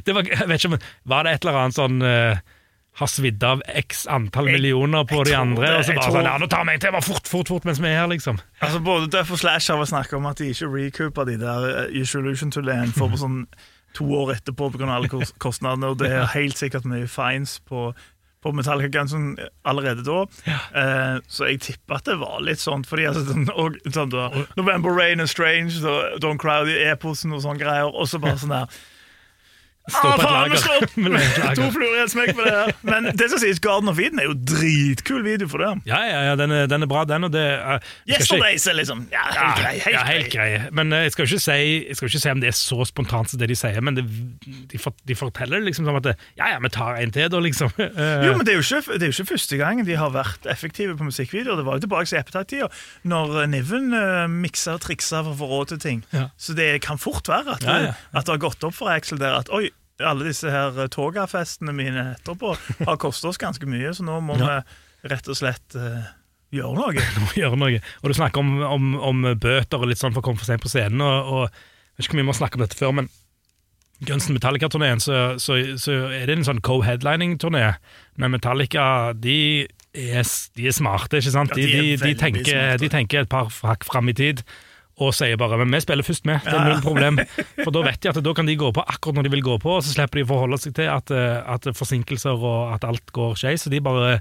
det 0.06 0.14
var, 0.14 0.22
jeg 0.30 0.48
vet 0.48 0.64
ikke 0.64 0.74
om 0.74 0.78
Var 1.04 1.22
det 1.26 1.32
et 1.34 1.44
eller 1.44 1.58
annet 1.64 1.76
sånn 1.76 1.98
uh, 2.02 2.38
Har 2.98 3.10
svidd 3.10 3.42
av 3.44 3.60
x 3.82 4.06
antall 4.10 4.48
millioner 4.50 5.04
på 5.06 5.20
de 5.26 5.34
andre, 5.36 5.66
det, 5.66 5.74
og 5.78 5.84
så 5.86 5.96
bare 5.98 6.12
sånn 6.16 6.26
Ja, 6.30 6.36
nå 6.42 6.48
tar 6.50 6.64
vi 6.66 6.74
en 6.76 6.80
til, 6.82 6.94
bare 6.94 7.06
fort, 7.06 7.28
fort, 7.30 7.48
fort 7.52 7.66
mens 7.68 7.78
vi 7.82 7.90
er 7.90 8.00
her, 8.00 8.08
liksom. 8.10 8.38
Altså 8.64 8.80
Både 8.82 9.10
Duff 9.12 9.30
og 9.36 9.38
Slash 9.42 9.70
har 9.74 9.84
snakket 9.90 10.16
om 10.18 10.26
at 10.30 10.38
de 10.40 10.48
ikke 10.54 10.70
recoupa 10.72 11.26
de 11.28 11.36
der 11.42 11.66
uh, 11.68 11.82
Illusion-turneen 11.94 12.94
for 12.96 13.10
på 13.12 13.20
sånn 13.20 13.42
to 13.96 14.04
år 14.18 14.34
etterpå 14.36 14.68
pga. 14.74 14.86
alle 14.94 15.08
kostnadene, 15.40 15.88
og 15.94 15.98
det 15.98 16.10
er 16.12 16.26
helt 16.34 16.58
sikkert 16.60 16.84
mye 16.86 17.06
fines 17.10 17.56
på, 17.66 17.88
på 18.42 18.52
Metallica 18.54 18.92
Gunsen 18.98 19.32
allerede 19.66 20.04
da. 20.06 20.20
Eh, 20.48 21.16
så 21.26 21.48
jeg 21.50 21.62
tipper 21.64 21.98
at 21.98 22.06
det 22.06 22.18
var 22.20 22.38
litt 22.44 22.62
sånn, 22.62 22.84
fordi 22.86 23.08
altså, 23.10 23.24
sånn, 23.32 23.48
og, 23.54 23.80
sånn 23.94 24.12
da, 24.14 24.28
November 24.58 24.94
Rain 24.94 25.20
and 25.22 25.30
Strange, 25.30 25.80
da, 25.82 26.18
Don't 26.22 26.42
Cry 26.42 26.62
i 26.70 26.84
eposen 26.92 27.34
og 27.34 27.42
sånne 27.44 27.62
greier, 27.62 27.90
og 27.90 28.08
så 28.10 28.20
bare 28.22 28.38
sånn 28.40 28.54
der 28.54 28.78
Stå 29.88 30.12
på 30.14 30.22
et 30.28 30.34
lager. 30.34 31.54
To 31.58 31.68
fluer 31.74 31.96
i 31.96 32.02
en 32.04 32.12
smekk 32.12 32.34
på 32.38 32.44
det 32.46 32.54
her. 32.54 32.72
Men 32.88 33.10
det 33.18 33.30
som 33.32 33.40
sies, 33.42 33.60
Garden 33.64 33.90
of 33.92 33.98
Eden 34.02 34.20
er 34.22 34.28
jo 34.28 34.36
dritkul 34.36 35.22
video 35.26 35.48
for 35.50 35.64
det. 35.64 35.70
Ja, 35.88 36.00
ja, 36.08 36.20
ja, 36.30 36.36
den 36.38 36.52
er, 36.54 36.66
den 36.70 36.84
er 36.86 36.90
bra, 36.90 37.04
den, 37.08 37.26
og 37.28 37.32
det 37.34 37.44
uh, 37.58 37.78
Yesterdays 38.08 38.66
er 38.70 38.76
liksom 38.78 39.06
Ja, 39.12 39.24
helt 39.32 39.62
grei. 39.62 39.74
Helt 39.84 39.96
ja, 39.96 40.04
helt 40.08 40.30
grei. 40.32 40.48
Men 40.74 40.92
uh, 40.94 41.00
jeg 41.06 41.14
skal 41.14 41.28
ikke 41.28 41.42
si, 41.44 41.58
jeg 41.88 41.98
skal 41.98 42.10
ikke 42.12 42.22
si 42.24 42.32
om 42.34 42.42
det 42.44 42.52
er 42.52 42.58
så 42.58 42.84
spontant 42.88 43.32
som 43.32 43.40
det 43.40 43.50
de 43.52 43.58
sier, 43.58 43.80
men 43.84 43.98
det, 43.98 44.04
de, 44.72 44.80
for, 44.82 44.96
de 45.08 45.16
forteller 45.18 45.64
liksom 45.64 45.88
som 45.88 45.98
at 46.00 46.06
det, 46.10 46.16
ja, 46.38 46.52
ja, 46.54 46.60
vi 46.62 46.72
tar 46.74 47.00
en 47.00 47.14
til, 47.14 47.28
da, 47.32 47.42
liksom. 47.44 47.72
Uh, 47.78 47.86
Jo, 48.28 48.34
men 48.36 48.44
det 48.46 48.54
er 48.54 48.60
jo, 48.60 48.66
ikke, 48.66 48.94
det 48.98 49.08
er 49.08 49.12
jo 49.12 49.16
ikke 49.16 49.30
første 49.32 49.60
gang 49.60 49.82
de 49.86 49.96
har 49.98 50.12
vært 50.14 50.48
effektive 50.50 50.96
på 50.98 51.08
musikkvideoer. 51.08 51.60
Det 51.62 51.66
var 51.68 51.78
jo 51.78 51.86
tilbake 51.86 52.10
til 52.10 52.20
Appetite-tida, 52.20 52.68
når 53.08 53.42
eh, 53.42 53.50
Niven 53.54 53.92
uh, 53.94 54.26
miksa 54.30 54.76
og 54.76 54.84
triksa 54.84 55.22
for 55.24 55.34
å 55.34 55.38
få 55.40 55.50
råd 55.52 55.72
til 55.74 55.82
ting. 55.84 56.04
Ja. 56.14 56.28
Så 56.40 56.56
det 56.58 56.70
kan 56.84 57.00
fort 57.00 57.28
være 57.30 57.56
at, 57.56 57.66
Ja, 57.66 57.78
ja. 57.88 57.92
at 58.12 58.26
det 58.28 58.36
har 58.36 58.42
gått 58.48 58.64
opp 58.66 58.76
for 58.76 58.92
Axel 58.92 59.20
der 59.20 59.38
at 59.40 59.50
oi, 59.54 59.68
alle 60.06 60.28
disse 60.28 60.50
her 60.52 60.76
eh, 60.78 60.88
togafestene 60.92 61.72
mine 61.74 62.04
etterpå 62.16 62.52
har 62.86 62.98
kostet 63.02 63.32
oss 63.32 63.40
ganske 63.40 63.66
mye, 63.66 63.90
så 63.94 64.04
nå 64.06 64.20
må 64.22 64.36
Ja. 64.38 64.60
vi 65.02 65.10
rett 65.12 65.28
og 65.30 65.36
slett 65.38 65.74
uh, 65.78 66.02
gjøre 66.54 66.74
noe. 66.78 67.06
gjøre 67.40 67.58
noe. 67.58 67.80
Og 68.02 68.10
du 68.10 68.14
snakker 68.18 68.42
om, 68.42 68.52
om, 68.66 68.92
om 69.10 69.24
bøter 69.38 69.78
og 69.82 69.88
litt 69.90 70.00
sånn 70.00 70.14
for 70.14 70.22
å 70.22 70.26
komme 70.28 70.38
for 70.40 70.48
sent 70.50 70.62
på 70.64 70.70
scenen, 70.72 71.00
og, 71.02 71.32
og 71.32 71.42
jeg 71.48 72.02
vet 72.02 72.08
ikke 72.08 72.18
mye 72.20 72.26
vi 72.26 72.30
må 72.30 72.36
snakke 72.38 72.58
om 72.60 72.64
dette 72.66 72.78
før, 72.78 72.94
men 73.00 73.10
Gunsen 74.06 74.36
Metallica-turneen, 74.36 75.00
så, 75.02 75.34
så, 75.42 75.56
så 75.74 75.94
er 76.14 76.28
det 76.30 76.36
en 76.36 76.44
sånn 76.46 76.60
co-headlining-turné, 76.62 77.64
men 78.22 78.30
Metallica, 78.30 78.84
de 79.18 79.66
er, 79.90 80.22
de 80.54 80.68
er 80.70 80.76
smarte, 80.76 81.18
ikke 81.18 81.32
sant? 81.34 81.50
Ja, 81.50 81.58
De, 81.58 81.64
de 81.66 81.78
er 81.80 81.82
de, 81.96 81.96
de, 82.04 82.12
tenker, 82.20 82.76
de 82.78 82.90
tenker 82.92 83.24
et 83.24 83.32
par 83.32 83.50
hakk 83.66 83.82
fram 83.88 84.06
i 84.12 84.14
tid, 84.14 84.44
og 84.98 85.14
sier 85.14 85.38
bare 85.40 85.60
men 85.60 85.70
vi 85.72 85.80
spiller 85.84 86.06
først 86.06 86.26
med, 86.28 86.42
det 86.44 86.54
er 86.54 86.66
null 86.66 86.82
problem. 86.84 87.20
For 87.62 87.72
da 87.74 87.84
vet 87.86 88.02
de 88.02 88.10
at 88.10 88.20
da 88.24 88.34
kan 88.34 88.48
de 88.48 88.58
gå 88.58 88.72
på 88.74 88.84
akkurat 88.84 89.18
når 89.18 89.28
de 89.28 89.34
vil 89.36 89.46
gå 89.46 89.56
på, 89.62 89.78
og 89.78 89.86
så 89.86 89.94
slipper 89.94 90.20
de 90.20 90.26
å 90.26 90.30
forholde 90.32 90.60
seg 90.62 90.76
til 90.78 90.90
at, 90.92 91.12
eh, 91.14 91.38
at 91.54 91.70
forsinkelser 91.78 92.36
og 92.38 92.74
at 92.74 92.86
alt 92.88 93.14
går 93.14 93.38
skeis, 93.38 93.66
så 93.66 93.72
de 93.72 93.82
bare 93.84 94.18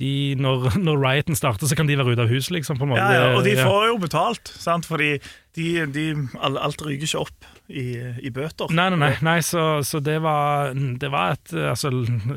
de, 0.00 0.34
når, 0.40 0.78
når 0.86 1.00
rioten 1.02 1.36
starter, 1.36 1.68
så 1.68 1.76
kan 1.76 1.88
de 1.90 1.98
være 1.98 2.14
ute 2.14 2.24
av 2.24 2.32
huset, 2.32 2.54
liksom. 2.56 2.80
Ja, 2.96 3.08
ja, 3.12 3.24
og 3.36 3.44
de 3.44 3.56
får 3.58 3.88
jo 3.90 3.96
betalt, 4.00 4.52
sant? 4.56 4.88
fordi 4.88 5.16
de, 5.58 5.66
de, 5.92 6.06
alt 6.40 6.86
ryker 6.86 7.08
ikke 7.08 7.26
opp 7.26 7.50
i, 7.70 7.84
i 8.26 8.30
bøter. 8.34 8.70
Nei, 8.74 8.88
nei, 8.90 8.98
nei, 8.98 9.10
nei 9.22 9.38
så, 9.46 9.80
så 9.86 10.00
det 10.02 10.18
var, 10.22 10.72
det 10.74 11.10
var 11.12 11.36
et 11.36 11.52
altså, 11.70 11.90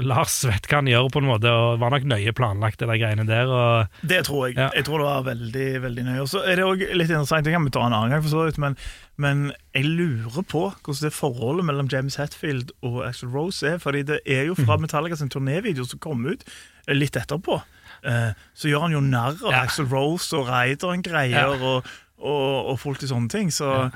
Lars 0.04 0.36
vet 0.46 0.68
hva 0.70 0.80
han 0.82 0.88
gjør, 0.92 1.10
på 1.14 1.22
en 1.24 1.28
måte, 1.30 1.50
og 1.52 1.80
var 1.82 1.92
nok 1.96 2.06
nøye 2.10 2.34
planlagt, 2.38 2.80
det 2.80 2.88
der 2.92 3.00
greiene 3.02 3.26
der. 3.28 3.50
Og, 3.50 4.00
Det 4.08 4.24
tror 4.28 4.48
jeg. 4.48 4.58
Ja. 4.58 4.70
Jeg 4.78 4.86
tror 4.86 5.02
det 5.04 5.08
var 5.10 5.26
veldig 5.28 5.68
veldig 5.88 6.06
nøye. 6.10 6.22
Og 6.22 6.30
så 6.30 6.44
er 6.46 6.56
det 6.62 6.68
òg 6.70 6.86
litt 6.94 7.10
interessant, 7.10 7.44
det 7.46 7.54
kan 7.56 7.66
vi 7.66 7.74
ta 7.74 7.86
en 7.88 7.94
annen 7.98 8.14
gang, 8.16 8.24
for 8.24 8.30
så 8.36 8.46
vidt, 8.48 8.58
men, 8.62 8.78
men 9.18 9.44
jeg 9.74 9.86
lurer 9.90 10.46
på 10.46 10.64
hvordan 10.72 11.04
det 11.08 11.14
forholdet 11.18 11.66
mellom 11.70 11.90
James 11.92 12.16
Hetfield 12.22 12.72
og 12.86 13.02
Axel 13.08 13.30
Rose 13.34 13.64
er. 13.76 13.78
fordi 13.84 14.04
det 14.14 14.22
er 14.26 14.46
jo 14.52 14.56
Mhm. 14.58 14.66
fra 14.66 14.78
Metallica 14.78 15.16
sin 15.18 15.30
turnévideo 15.34 15.86
som 15.90 16.00
kom 16.00 16.26
ut 16.26 16.44
eh, 16.88 16.94
litt 16.94 17.16
etterpå. 17.18 17.62
Eh, 18.04 18.32
Så 18.54 18.68
gjør 18.70 18.82
han 18.88 18.92
jo 18.92 19.00
narr 19.02 19.38
av 19.46 19.52
Ja. 19.52 19.62
Axel 19.64 19.86
Rose 19.86 20.34
og 20.38 20.48
Raideren-greier 20.48 21.32
Ja. 21.32 21.48
og, 21.50 21.86
og, 22.20 22.66
og 22.74 22.80
folk 22.80 23.00
til 23.00 23.10
sånne 23.10 23.30
ting. 23.30 23.50
Så 23.52 23.92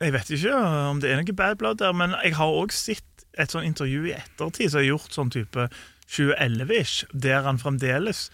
jeg 0.00 0.14
vet 0.14 0.30
ikke 0.30 0.54
om 0.54 1.00
det 1.02 1.10
er 1.10 1.20
noe 1.20 1.36
bad 1.36 1.58
blood 1.60 1.80
der, 1.82 1.94
men 1.96 2.14
jeg 2.22 2.36
har 2.38 2.58
òg 2.60 2.74
sett 2.74 3.04
et 3.38 3.54
sånn 3.54 3.66
intervju 3.66 4.08
i 4.08 4.16
ettertid 4.16 4.72
som 4.72 4.82
er 4.82 4.88
gjort 4.90 5.14
sånn 5.14 5.32
type 5.34 5.68
2011-ish, 6.08 7.04
der 7.12 7.44
han 7.46 7.60
fremdeles 7.60 8.28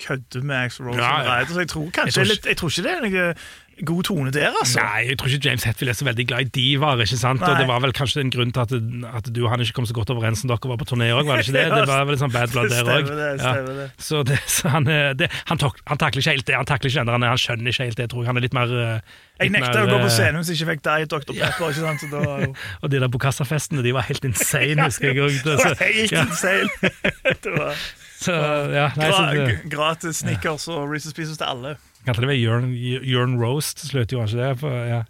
kødder 0.00 0.42
med 0.42 0.56
Axel 0.56 0.86
Rose 0.88 1.00
Ja, 1.00 1.22
ja. 1.24 1.46
Så 1.46 1.60
jeg 1.60 1.68
tror 1.68 1.90
kanskje 1.92 2.06
Jeg 2.08 2.14
tror 2.16 2.30
litt, 2.30 2.46
jeg 2.48 2.56
tror 2.60 2.72
ikke 2.72 2.86
det 2.86 2.92
er 2.94 3.04
noe 3.04 3.26
god 3.86 4.02
tone 4.08 4.30
der, 4.34 4.52
altså. 4.60 4.80
Nei, 4.82 5.08
jeg 5.10 5.18
tror 5.20 5.32
ikke 5.32 5.48
James 5.48 5.64
Hetfield 5.64 5.92
er 5.92 5.96
så 5.98 6.06
veldig 6.08 6.26
glad 6.30 6.40
i 6.46 6.50
divaer. 6.54 7.00
ikke 7.04 7.18
sant? 7.20 7.42
Og 7.42 7.58
Det 7.58 7.66
var 7.68 7.80
vel 7.84 7.92
kanskje 7.96 8.24
en 8.24 8.32
grunn 8.34 8.52
til 8.52 8.60
at, 8.60 8.74
at 9.20 9.30
du 9.34 9.40
og 9.44 9.50
han 9.50 9.64
ikke 9.64 9.76
kom 9.78 9.86
så 9.88 9.96
godt 9.96 10.10
overens 10.14 10.44
når 10.44 10.56
dere 10.56 10.72
var 10.72 10.80
på 10.82 10.88
turné 10.90 11.10
òg, 11.14 11.24
var 11.28 11.40
det 11.40 11.48
ikke 11.48 11.56
det? 11.58 11.66
Det 11.80 11.88
var 11.88 12.04
vel 12.08 12.18
sånn 12.20 12.32
bad 12.34 12.52
blood 12.52 12.70
der 12.72 12.90
òg. 12.90 13.10
Det. 13.10 13.88
Så, 13.98 14.22
det, 14.26 14.38
så 14.50 14.72
han, 14.74 14.86
det, 14.86 15.30
han, 15.48 15.60
tok, 15.60 15.80
han 15.88 16.00
takler 16.00 16.24
ikke 16.24 16.36
helt 16.36 16.46
det. 16.46 16.56
Han 16.58 16.68
takler 16.68 16.92
ikke 16.92 17.06
den, 17.08 17.28
han, 17.30 17.40
skjønner 17.40 17.72
ikke 17.72 17.88
helt 17.88 18.02
det, 18.02 18.08
tror 18.12 18.24
jeg. 18.24 18.30
Han 18.30 18.40
er 18.40 18.46
litt 18.46 18.56
mer 18.56 18.74
eh, 18.74 19.16
Jeg 19.40 19.54
nekta 19.54 19.84
å 19.84 19.88
gå 19.88 19.96
på 19.96 20.08
eh, 20.08 20.14
scenen 20.16 20.42
hvis 20.42 20.52
jeg 20.52 20.60
ikke 20.60 20.74
fikk 20.74 20.84
Diet 20.88 21.14
Dr. 21.14 21.32
Pepper. 21.32 21.72
ikke 21.72 21.86
sant? 21.86 22.06
Jo 22.10 22.54
Og 22.82 22.92
de 22.92 23.00
der 23.00 23.10
Bokassa-festene, 23.12 23.84
de 23.86 23.94
var 23.96 24.06
helt 24.08 24.26
insane, 24.28 24.84
husker 24.84 25.12
jeg 25.12 25.24
òg. 25.24 25.40
det 25.46 25.58
var 25.62 25.78
helt 25.80 26.14
ja, 26.14 26.26
insane. 26.28 26.94
Det 27.44 27.52
var 27.56 27.76
så, 28.20 28.34
ja, 28.68 28.90
nei, 29.00 29.06
så 29.16 29.68
gratis 29.72 30.18
Snickers 30.20 30.66
og 30.68 30.90
Reeces 30.90 31.14
Pieces 31.16 31.38
til 31.40 31.46
alle. 31.48 31.78
Kalte 32.06 32.22
det 32.24 32.28
være 32.30 32.40
Jørn, 32.40 32.70
Jørn 33.04 33.34
Roast, 33.42 33.82
til 33.90 34.00
jo 34.16 34.22
kanskje 34.22 34.40
han 34.40 34.48
det? 34.50 34.58
For, 34.62 34.70
ja. 34.88 35.02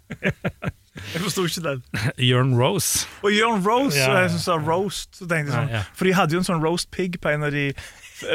Jeg 1.13 1.21
forsto 1.23 1.45
ikke 1.47 1.61
den. 1.63 1.81
Jørn 2.29 2.49
Rose. 2.59 3.05
Og 3.23 3.31
Jørn 3.31 3.61
Rose, 3.63 3.95
Ja, 3.97 4.09
ja, 4.09 4.17
ja. 4.17 4.27
jeg 4.27 4.41
sa 4.43 4.57
roast, 4.59 5.15
så 5.21 5.27
jeg 5.31 5.47
sånn, 5.47 5.69
for 5.95 6.09
de 6.09 6.13
hadde 6.17 6.35
jo 6.35 6.41
en 6.43 6.47
sånn 6.49 6.59
roast 6.63 6.89
pig 6.91 7.15
på 7.23 7.31
en 7.31 7.45
av 7.47 7.53
de 7.55 7.69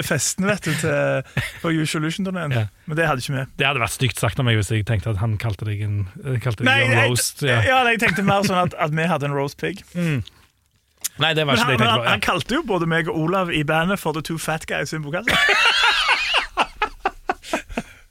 festene 0.03 0.49
vet 0.49 0.65
du, 0.67 0.73
til, 0.81 1.43
på 1.63 1.71
Usolution-turneen. 1.85 2.55
Men 2.89 2.97
det 2.99 3.05
hadde 3.07 3.23
ikke 3.23 3.37
vi. 3.37 3.45
Det 3.61 3.69
hadde 3.69 3.83
vært 3.85 3.95
stygt 3.95 4.19
sagt 4.25 4.41
av 4.41 4.49
meg 4.49 4.57
hvis 4.59 4.73
jeg 4.73 4.87
tenkte 4.89 5.13
at 5.13 5.21
han 5.21 5.37
kalte 5.39 5.69
deg 5.69 5.85
en 5.85 6.01
kalte 6.43 6.65
deg 6.65 6.71
Nei, 6.71 6.79
Jørn 6.81 6.97
jeg, 6.97 7.11
Roast. 7.13 7.45
ja. 7.47 7.61
Jeg 7.93 8.01
tenkte 8.03 8.25
mer 8.27 8.49
sånn 8.49 8.59
at, 8.65 8.75
at 8.89 8.97
vi 8.97 9.07
hadde 9.13 9.29
en 9.29 9.37
roast 9.37 9.61
pig. 9.61 9.85
Nei, 11.23 11.31
det 11.37 11.45
var 11.47 11.55
Men 11.57 11.61
ikke 11.61 11.69
han, 11.69 11.69
det 11.69 11.77
jeg 11.77 11.79
tenkte 11.79 11.93
han, 11.93 12.01
på. 12.01 12.09
han 12.11 12.25
kalte 12.25 12.57
jo 12.59 12.65
både 12.73 12.89
meg 12.91 13.13
og 13.13 13.21
Olav 13.21 13.53
i 13.55 13.63
bandet 13.69 14.01
for 14.01 14.17
The 14.17 14.25
Two 14.27 14.41
Fat 14.43 14.65
Guys 14.69 14.97
i 14.97 14.99
Bokassa. 15.05 15.37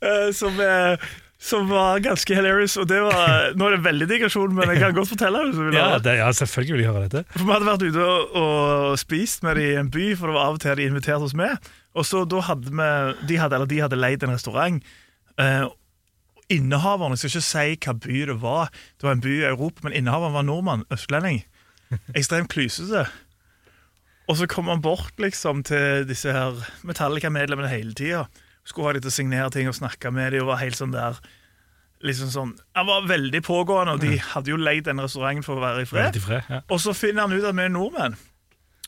Eh, 0.04 0.32
som, 0.36 0.58
som 1.40 1.70
var 1.70 2.02
ganske 2.04 2.36
hilarious. 2.36 2.76
Og 2.82 2.88
det 2.90 3.00
var, 3.06 3.54
nå 3.56 3.70
er 3.70 3.78
det 3.78 3.86
veldig 3.86 4.08
digresjon, 4.10 4.54
men 4.58 4.74
jeg 4.74 4.82
kan 4.84 4.98
godt 4.98 5.12
fortelle 5.14 5.46
det. 5.52 5.70
Ja, 5.78 5.88
det, 6.02 6.18
ja, 6.20 6.28
selvfølgelig 6.36 6.76
vil 6.78 6.84
jeg 6.86 6.92
høre 6.92 7.08
dette. 7.08 7.24
For 7.36 7.46
Vi 7.46 7.56
hadde 7.56 7.70
vært 7.70 7.88
ute 7.88 8.06
og, 8.10 8.36
og 8.42 9.00
spist 9.02 9.46
med 9.46 9.60
de 9.62 9.70
i 9.72 9.80
en 9.80 9.92
by, 9.94 10.12
for 10.20 10.32
det 10.32 10.38
var 10.38 10.52
av 10.52 10.60
og 10.60 10.64
til 10.66 10.78
de 10.82 10.90
inviterte 10.90 11.30
oss 11.30 11.38
med. 11.38 11.72
Og 11.96 12.08
så 12.08 12.26
da 12.28 12.44
hadde 12.50 12.72
vi, 12.76 12.92
de 13.32 13.40
hadde, 13.40 13.56
eller 13.60 13.72
de 13.72 13.82
hadde 13.86 14.00
leid 14.00 14.26
en 14.26 14.36
restaurant. 14.36 14.80
Eh, 15.42 15.66
innehaveren, 16.56 17.16
jeg 17.16 17.24
skal 17.24 17.36
ikke 17.36 17.46
si 17.50 17.78
hva 17.86 17.94
by 18.06 18.24
det 18.30 18.40
var, 18.42 18.74
det 19.00 19.08
var 19.08 19.16
en 19.16 19.24
by 19.24 19.36
i 19.40 19.46
Europa, 19.50 19.86
men 19.86 19.96
innehaveren 19.98 20.36
var 20.36 20.46
nordmann, 20.46 20.84
østlending. 20.94 21.44
Ekstremt 22.18 22.52
klysete. 22.52 23.06
Og 24.30 24.40
så 24.40 24.48
kom 24.50 24.68
han 24.72 24.82
bort 24.82 25.14
liksom 25.22 25.62
til 25.68 26.06
disse 26.10 26.34
her 26.34 26.58
Metallica-medlemmene 26.86 27.70
hele 27.70 27.94
tida. 27.98 28.24
Skulle 28.66 28.90
ha 28.90 28.96
de 28.98 29.04
til 29.06 29.14
å 29.14 29.16
signere 29.16 29.50
ting 29.54 29.70
og 29.70 29.78
snakke 29.78 30.12
med 30.14 30.34
dem 30.34 30.46
og 30.46 30.54
var 30.54 30.64
helt 30.64 30.78
sånn 30.78 30.94
der 30.96 31.20
liksom 32.06 32.30
sånn, 32.34 32.54
Han 32.76 32.88
var 32.90 33.08
veldig 33.10 33.42
pågående, 33.46 33.96
og 33.96 34.04
de 34.04 34.18
hadde 34.22 34.52
jo 34.52 34.60
leid 34.60 34.86
den 34.88 35.02
restauranten 35.02 35.46
for 35.46 35.58
å 35.58 35.64
være 35.64 35.86
i 35.86 35.90
fred. 35.90 36.18
Fred, 36.22 36.50
ja. 36.52 36.62
Og 36.70 36.82
så 36.84 36.94
finner 36.98 37.26
han 37.26 37.34
ut 37.34 37.46
at 37.46 37.56
vi 37.56 37.66
er 37.66 37.74
nordmenn. 37.74 38.18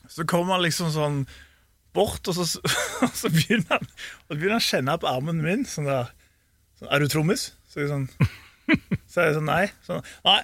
Så 0.08 0.26
kommer 0.28 0.56
han 0.56 0.64
liksom 0.64 0.92
sånn 0.94 1.22
bort, 1.96 2.28
og 2.30 2.36
så, 2.36 2.46
og 3.06 3.16
så 3.16 3.30
begynner 3.32 3.78
han 3.78 3.88
Og 4.28 4.36
begynner 4.36 4.58
han 4.58 4.62
å 4.62 4.68
kjenne 4.68 4.98
på 5.00 5.10
armen 5.10 5.42
min. 5.44 5.66
Sånn 5.68 5.88
der 5.88 6.12
sånn, 6.78 6.90
Er 6.92 7.02
du 7.02 7.10
trommis? 7.10 7.50
Så 7.68 7.82
jeg 7.82 7.90
sånn 7.90 8.06
Så 9.10 9.24
jeg 9.24 9.36
sånn, 9.38 9.48
nei. 9.48 9.66
Sånn, 9.86 10.04
nei, 10.26 10.40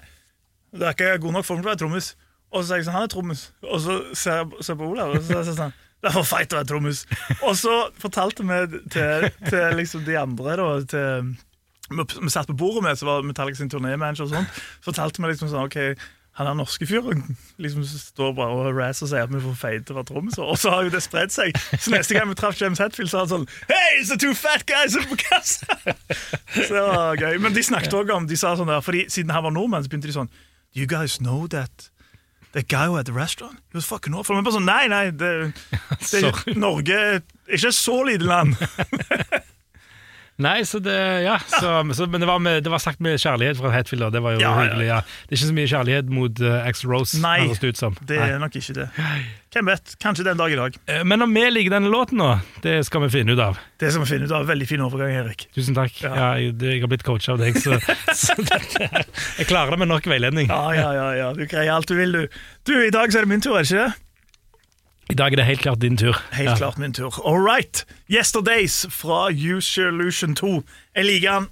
du 0.75 0.83
er 0.83 0.95
ikke 0.95 1.15
god 1.23 1.37
nok 1.37 1.47
form 1.47 1.61
til 1.61 1.69
å 1.69 1.71
være 1.71 1.83
trommis. 1.85 2.13
Og 2.51 2.61
så 2.61 2.67
sier 2.69 2.81
jeg 2.81 2.87
sånn, 2.87 2.97
han 2.97 3.07
er 3.07 3.11
trommis. 3.13 3.47
Og 3.63 3.81
så 3.83 3.97
ser 4.17 4.41
jeg 4.41 4.65
ser 4.65 4.77
på 4.79 4.87
Olav, 4.89 5.13
og 5.13 5.21
så 5.23 5.37
er 5.37 5.43
jeg 5.43 5.57
sånn 5.59 5.75
det 6.03 6.11
for 6.13 6.27
feit 6.27 6.53
å 6.53 6.59
være 6.59 6.69
trommis. 6.69 7.05
Og 7.41 7.55
så 7.59 7.75
fortalte 8.01 8.45
vi 8.45 8.81
til, 8.93 9.29
til 9.47 9.79
liksom 9.79 10.03
de 10.07 10.17
andre, 10.19 10.57
da, 10.59 10.67
til 10.91 11.31
vi, 11.89 12.03
vi 12.21 12.33
satt 12.33 12.49
på 12.49 12.57
bordet 12.57 12.83
med, 12.83 12.97
så 12.97 13.07
var 13.07 13.25
Metallic 13.25 13.57
sin 13.59 13.69
turnémanager 13.69 14.25
og 14.25 14.31
sånn. 14.33 14.47
Så 14.79 14.91
fortalte 14.91 15.21
vi 15.21 15.31
liksom 15.31 15.51
sånn 15.51 15.67
OK, 15.67 15.77
han 16.35 16.49
er 16.49 16.55
norske 16.57 16.83
fyren 16.83 17.21
liksom 17.63 17.85
står 17.87 18.33
bare 18.35 18.55
og 18.57 18.75
razzer 18.75 19.05
og 19.05 19.11
sier 19.13 19.23
at 19.23 19.31
vi 19.31 19.39
for 19.39 19.55
feite 19.55 19.95
være 19.95 20.09
trommiser. 20.09 20.43
Og 20.43 20.57
så 20.59 20.73
har 20.73 20.83
jo 20.83 20.91
det 20.91 20.99
spredt 21.05 21.31
seg. 21.31 21.55
Så 21.79 21.93
neste 21.93 22.17
gang 22.17 22.27
vi 22.27 22.35
traff 22.35 22.59
James 22.59 22.81
Hetfield, 22.83 23.11
så 23.11 23.21
var 23.21 23.27
han 23.27 23.31
sånn 23.31 23.45
Hey, 23.69 24.01
it's 24.01 24.11
the 24.11 24.17
two 24.19 24.35
fat 24.35 24.65
guys 24.67 24.97
på 24.99 25.15
kassa! 25.21 25.79
Så 26.51 26.67
det 26.73 26.83
var 26.83 27.21
gøy. 27.21 27.37
Men 27.39 27.55
de 27.55 27.63
snakket 27.63 27.95
også 27.95 28.17
om 28.17 28.27
De 28.27 28.39
sa 28.39 28.51
sånn 28.59 28.71
der, 28.71 28.83
fordi 28.83 29.05
siden 29.13 29.31
han 29.31 29.45
var 29.47 29.55
nordmann, 29.55 29.85
så 29.85 29.93
begynte 29.93 30.11
de 30.11 30.17
sånn 30.17 30.31
Do 30.75 30.83
you 30.83 30.89
guys 30.91 31.21
know 31.23 31.45
that 31.55 31.87
That 32.55 32.69
guy 32.69 32.85
who 32.87 32.95
had 32.95 33.05
the 33.05 33.11
restaurant, 33.11 33.59
he 33.71 33.75
was 33.75 33.85
fucking 33.85 34.13
awful. 34.15 34.33
Men 34.37 34.45
bare 34.47 34.55
sånn, 34.55 34.69
nei, 34.69 34.85
nei, 34.87 35.09
det, 35.11 35.31
det, 36.11 36.55
Norge 36.55 36.95
er 36.95 37.17
ikke 37.51 37.73
så 37.75 37.97
lite 38.07 38.23
land. 38.23 38.55
Nei, 40.41 40.65
så 40.67 40.81
det 40.83 40.95
Ja, 41.23 41.37
så, 41.47 41.79
så, 41.95 42.07
men 42.11 42.19
det 42.19 42.27
var, 42.27 42.41
med, 42.43 42.63
det 42.65 42.71
var 42.71 42.81
sagt 42.83 42.99
med 43.03 43.15
kjærlighet 43.21 43.55
fra 43.61 43.71
Hetfield, 43.71 44.03
og 44.03 44.11
det 44.11 44.21
var 44.23 44.35
jo 44.35 44.41
Ja, 44.43 44.51
hyggelig. 44.59 44.87
Ja. 44.89 44.97
Det 45.23 45.31
er 45.31 45.37
ikke 45.39 45.47
så 45.47 45.55
mye 45.55 45.69
kjærlighet 45.71 46.11
mot 46.11 46.41
uh, 46.43 46.57
Axl 46.67 46.91
Rose, 46.91 47.21
Nei, 47.23 47.37
det 47.47 47.71
ut 47.71 47.79
som. 47.79 47.95
Det 48.03 48.19
Nei. 48.19 48.27
er 48.33 48.41
nok 48.43 48.57
ikke 48.59 48.75
det. 48.81 48.89
Hvem 49.55 49.69
vet? 49.71 49.93
Kanskje 50.03 50.25
den 50.27 50.35
dag 50.41 50.51
i 50.51 50.57
dag. 50.59 50.75
Eh, 50.91 51.03
Men 51.07 51.23
om 51.23 51.31
vi 51.31 51.45
liker 51.47 51.71
denne 51.77 51.87
låten 51.93 52.19
nå, 52.19 52.27
det 52.65 52.81
skal 52.89 53.05
vi 53.05 53.11
finne 53.13 53.37
ut 53.37 53.39
av. 53.39 53.61
Det 53.79 53.93
skal 53.93 54.03
vi 54.03 54.09
finne 54.11 54.27
ut 54.27 54.33
av. 54.35 54.43
Veldig 54.51 54.67
fin 54.67 54.83
overgang, 54.83 55.13
Erik. 55.23 55.47
Tusen 55.55 55.77
takk. 55.77 55.95
Ja. 56.03 56.11
Ja. 56.11 56.29
jeg, 56.43 56.57
jeg 56.59 56.83
har 56.83 56.91
blitt 56.91 57.05
coacha 57.07 57.37
av 57.37 57.39
deg, 57.39 57.55
så, 57.63 57.79
så 58.25 58.35
dette, 58.43 58.89
jeg 59.39 59.47
klarer 59.47 59.71
det 59.77 59.79
med 59.85 59.93
nok 59.93 60.11
veiledning. 60.11 60.51
Ja, 60.51 60.65
ja, 60.75 60.89
ja, 60.99 61.07
ja. 61.21 61.31
Du 61.37 61.45
greier 61.47 61.71
alt 61.77 61.87
du 61.87 61.95
vil, 61.95 62.11
du. 62.11 62.41
Du, 62.67 62.75
I 62.83 62.91
dag 62.91 63.07
så 63.13 63.21
er 63.21 63.29
det 63.29 63.31
min 63.37 63.45
tur, 63.45 63.55
er 63.55 63.63
det 63.63 63.71
ikke 63.71 63.85
det? 63.87 64.04
I 65.09 65.13
dag 65.15 65.33
er 65.33 65.37
det 65.37 65.45
helt 65.45 65.61
klart 65.61 65.81
din 65.81 65.97
tur. 65.97 66.17
Helt 66.33 66.49
Ja. 66.49 66.55
klart 66.57 66.77
min 66.81 66.93
tur. 66.93 67.13
All 67.25 67.39
right. 67.45 67.85
Yesterdays 68.09 68.85
fra 68.89 69.29
Use 69.31 69.67
Solution 69.73 70.35
2. 70.35 70.63
Jeg 70.95 71.05
liker 71.05 71.31
han. 71.31 71.47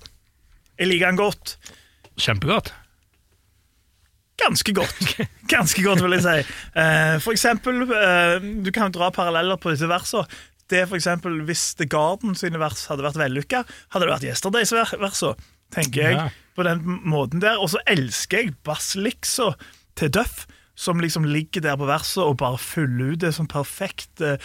Jeg 0.80 0.88
liker 0.88 1.06
han 1.06 1.16
godt. 1.20 1.58
Kjempegodt. 2.18 2.74
Ganske 4.42 4.74
godt. 4.74 5.18
Ganske 5.54 5.84
godt, 5.86 6.02
vil 6.04 6.16
jeg 6.18 6.24
si. 6.26 6.56
Eh, 6.80 7.20
for 7.22 7.32
eksempel, 7.36 7.84
eh, 7.94 8.40
du 8.66 8.72
kan 8.74 8.92
dra 8.92 9.12
paralleller 9.14 9.60
på 9.62 9.72
disse 9.72 9.88
versene. 9.88 10.26
Det 10.70 10.80
er 10.82 10.86
for 10.90 10.96
eksempel, 10.98 11.44
Hvis 11.46 11.76
The 11.78 11.86
Garden 11.86 12.34
sine 12.36 12.58
vers 12.60 12.88
hadde 12.90 13.04
vært 13.06 13.20
vellykka, 13.20 13.64
hadde 13.94 14.08
det 14.08 14.14
vært 14.16 14.26
Yesterdays-versene, 14.32 15.36
tenker 15.76 16.02
jeg. 16.08 16.16
Ja. 16.18 16.30
På 16.58 16.64
den 16.66 16.82
måten 17.06 17.42
der. 17.44 17.60
Og 17.62 17.70
så 17.70 17.78
elsker 17.86 18.38
jeg 18.48 18.56
bassliksa 18.66 19.52
til 20.00 20.10
Duff, 20.10 20.48
som 20.84 21.00
liksom 21.00 21.26
ligger 21.30 21.64
der 21.64 21.80
på 21.80 21.88
verset 21.90 22.24
og 22.26 22.38
bare 22.44 22.60
fyller 22.62 23.14
ut 23.14 23.24
det 23.24 23.34
som 23.38 23.50
perfekt 23.50 24.24
uh, 24.24 24.38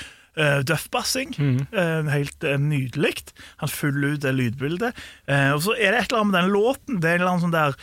Duff-bassing. 0.62 1.32
Uh, 1.74 2.06
helt 2.12 2.44
uh, 2.46 2.54
nydelig. 2.62 3.16
Han 3.58 3.72
fyller 3.72 4.14
ut 4.14 4.22
det 4.22 4.36
lydbildet. 4.38 5.06
Uh, 5.26 5.56
og 5.56 5.64
så 5.66 5.74
er 5.74 5.92
det 5.96 6.04
et 6.04 6.12
eller 6.12 6.22
annet 6.22 6.32
med 6.32 6.38
den 6.40 6.52
låten. 6.54 7.00
Det 7.02 7.10
er 7.10 7.18
en 7.18 7.24
eller 7.24 7.32
annen 7.34 7.48
sånn 7.48 7.56
der 7.58 7.80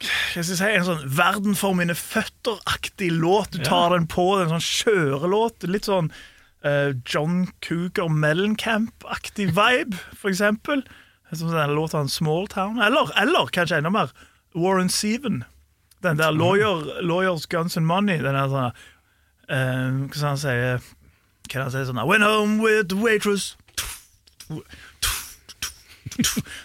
hva 0.00 0.40
skal 0.40 0.54
jeg 0.54 0.56
si, 0.56 0.68
en 0.78 0.86
sånn 0.86 1.02
'Verden 1.12 1.56
for 1.58 1.76
mine 1.76 1.92
føtter'-aktig 1.92 3.10
låt. 3.12 3.52
Du 3.52 3.60
tar 3.64 3.92
den 3.92 4.06
på, 4.08 4.24
det 4.32 4.46
er 4.46 4.48
en 4.48 4.56
sånn 4.56 4.70
kjørelåt. 4.80 5.66
Litt 5.68 5.90
sånn 5.90 6.08
eh, 6.64 6.96
John 7.04 7.50
Cougar 7.60 8.08
Mellencamp-aktig 8.08 9.50
vibe, 9.52 10.00
for 10.16 10.32
eksempel. 10.32 10.84
Som 11.32 11.52
den 11.52 11.76
låta 11.76 12.00
'Small 12.08 12.48
Town'. 12.48 12.80
Eller, 12.80 13.12
eller 13.20 13.52
kanskje 13.52 13.76
enda 13.76 13.92
mer 13.92 14.10
Warren 14.54 14.88
Seven. 14.88 15.44
Den 16.02 16.16
der 16.18 16.30
lawyer, 16.32 17.02
'Lawyers, 17.02 17.46
Guns 17.48 17.76
and 17.76 17.86
Money'. 17.86 18.22
Den 18.22 18.34
der 18.34 18.48
sånn 18.48 18.72
eh, 19.48 20.08
Hva 20.08 20.14
skal 20.14 20.28
han 20.28 20.38
si? 20.40 20.54
Hva 21.50 21.58
er 21.58 21.64
han 21.66 21.72
si 21.74 21.84
sånn 21.88 22.00
I 22.00 22.06
went 22.08 22.24
home 22.24 22.62
with 22.62 22.88
the 22.88 22.96
waitress. 22.96 23.56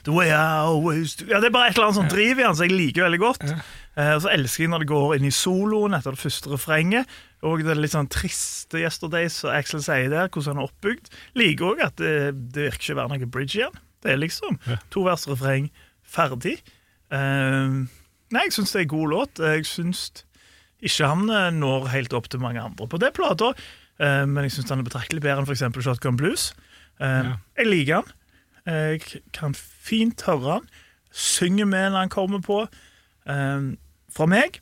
The 0.03 0.11
way 0.11 0.29
I 0.29 0.59
always 0.65 1.15
do. 1.15 1.25
Ja, 1.29 1.39
Det 1.39 1.47
er 1.49 1.53
bare 1.53 1.69
et 1.69 1.77
eller 1.77 1.89
annet 1.89 1.99
som 1.99 2.09
driver 2.11 2.41
i 2.41 2.45
han, 2.45 2.55
så 2.57 2.65
jeg 2.67 2.75
liker 2.75 3.05
veldig 3.05 3.19
godt. 3.21 3.43
Uh, 3.95 4.15
så 4.19 4.31
elsker 4.33 4.65
jeg 4.65 4.71
når 4.73 4.83
det 4.83 4.89
går 4.91 5.13
inn 5.15 5.27
i 5.29 5.31
soloen 5.33 5.95
etter 5.95 6.15
det 6.15 6.19
første 6.19 6.51
refrenget. 6.51 7.11
Og 7.45 7.61
det 7.63 7.71
er 7.75 7.79
litt 7.79 7.93
sånn 7.93 8.09
triste 8.11 8.81
Yesterdays, 8.81 9.37
som 9.43 9.53
Axel 9.53 9.83
sier 9.85 10.09
der, 10.11 10.31
hvordan 10.31 10.55
han 10.55 10.63
er 10.63 10.69
oppbygd. 10.69 11.11
Liker 11.37 11.69
òg 11.73 11.83
at 11.85 11.99
det, 12.01 12.15
det 12.55 12.71
virker 12.71 12.81
ikke 12.81 12.95
å 12.97 12.99
være 13.03 13.13
noe 13.13 13.31
bridge 13.37 13.59
igjen. 13.59 13.77
Det 14.03 14.13
er 14.13 14.19
liksom 14.21 14.57
to 14.93 15.05
vers 15.05 15.27
refreng, 15.29 15.69
ferdig. 16.03 16.57
Eh, 17.13 17.77
nei, 18.35 18.45
jeg 18.49 18.57
syns 18.57 18.75
det 18.75 18.81
er 18.81 18.87
en 18.87 18.93
god 18.93 19.11
låt. 19.13 19.41
Jeg 19.55 19.65
syns 19.69 20.05
ikke 20.85 21.09
han 21.09 21.29
eh, 21.31 21.49
når 21.55 21.89
helt 21.93 22.15
opp 22.17 22.29
til 22.29 22.43
mange 22.43 22.61
andre 22.61 22.87
på 22.91 22.99
det 23.01 23.13
plata, 23.15 23.53
eh, 24.03 24.23
men 24.29 24.45
jeg 24.45 24.57
syns 24.57 24.73
han 24.73 24.83
er 24.83 24.89
betraktelig 24.89 25.23
bedre 25.23 25.41
enn 25.43 25.49
f.eks. 25.49 25.65
Shotgun 25.87 26.19
Blues. 26.19 26.51
Eh, 26.99 27.31
Jeg 27.57 27.71
liker 27.71 28.01
han. 28.01 28.13
Jeg 28.65 29.21
kan 29.35 29.53
fint 29.55 30.23
høre 30.25 30.57
han. 30.59 30.69
Synger 31.15 31.67
med 31.69 31.91
når 31.93 32.05
han 32.07 32.13
kommer 32.13 32.41
på. 32.43 32.63
Fra 33.25 34.25
meg 34.29 34.57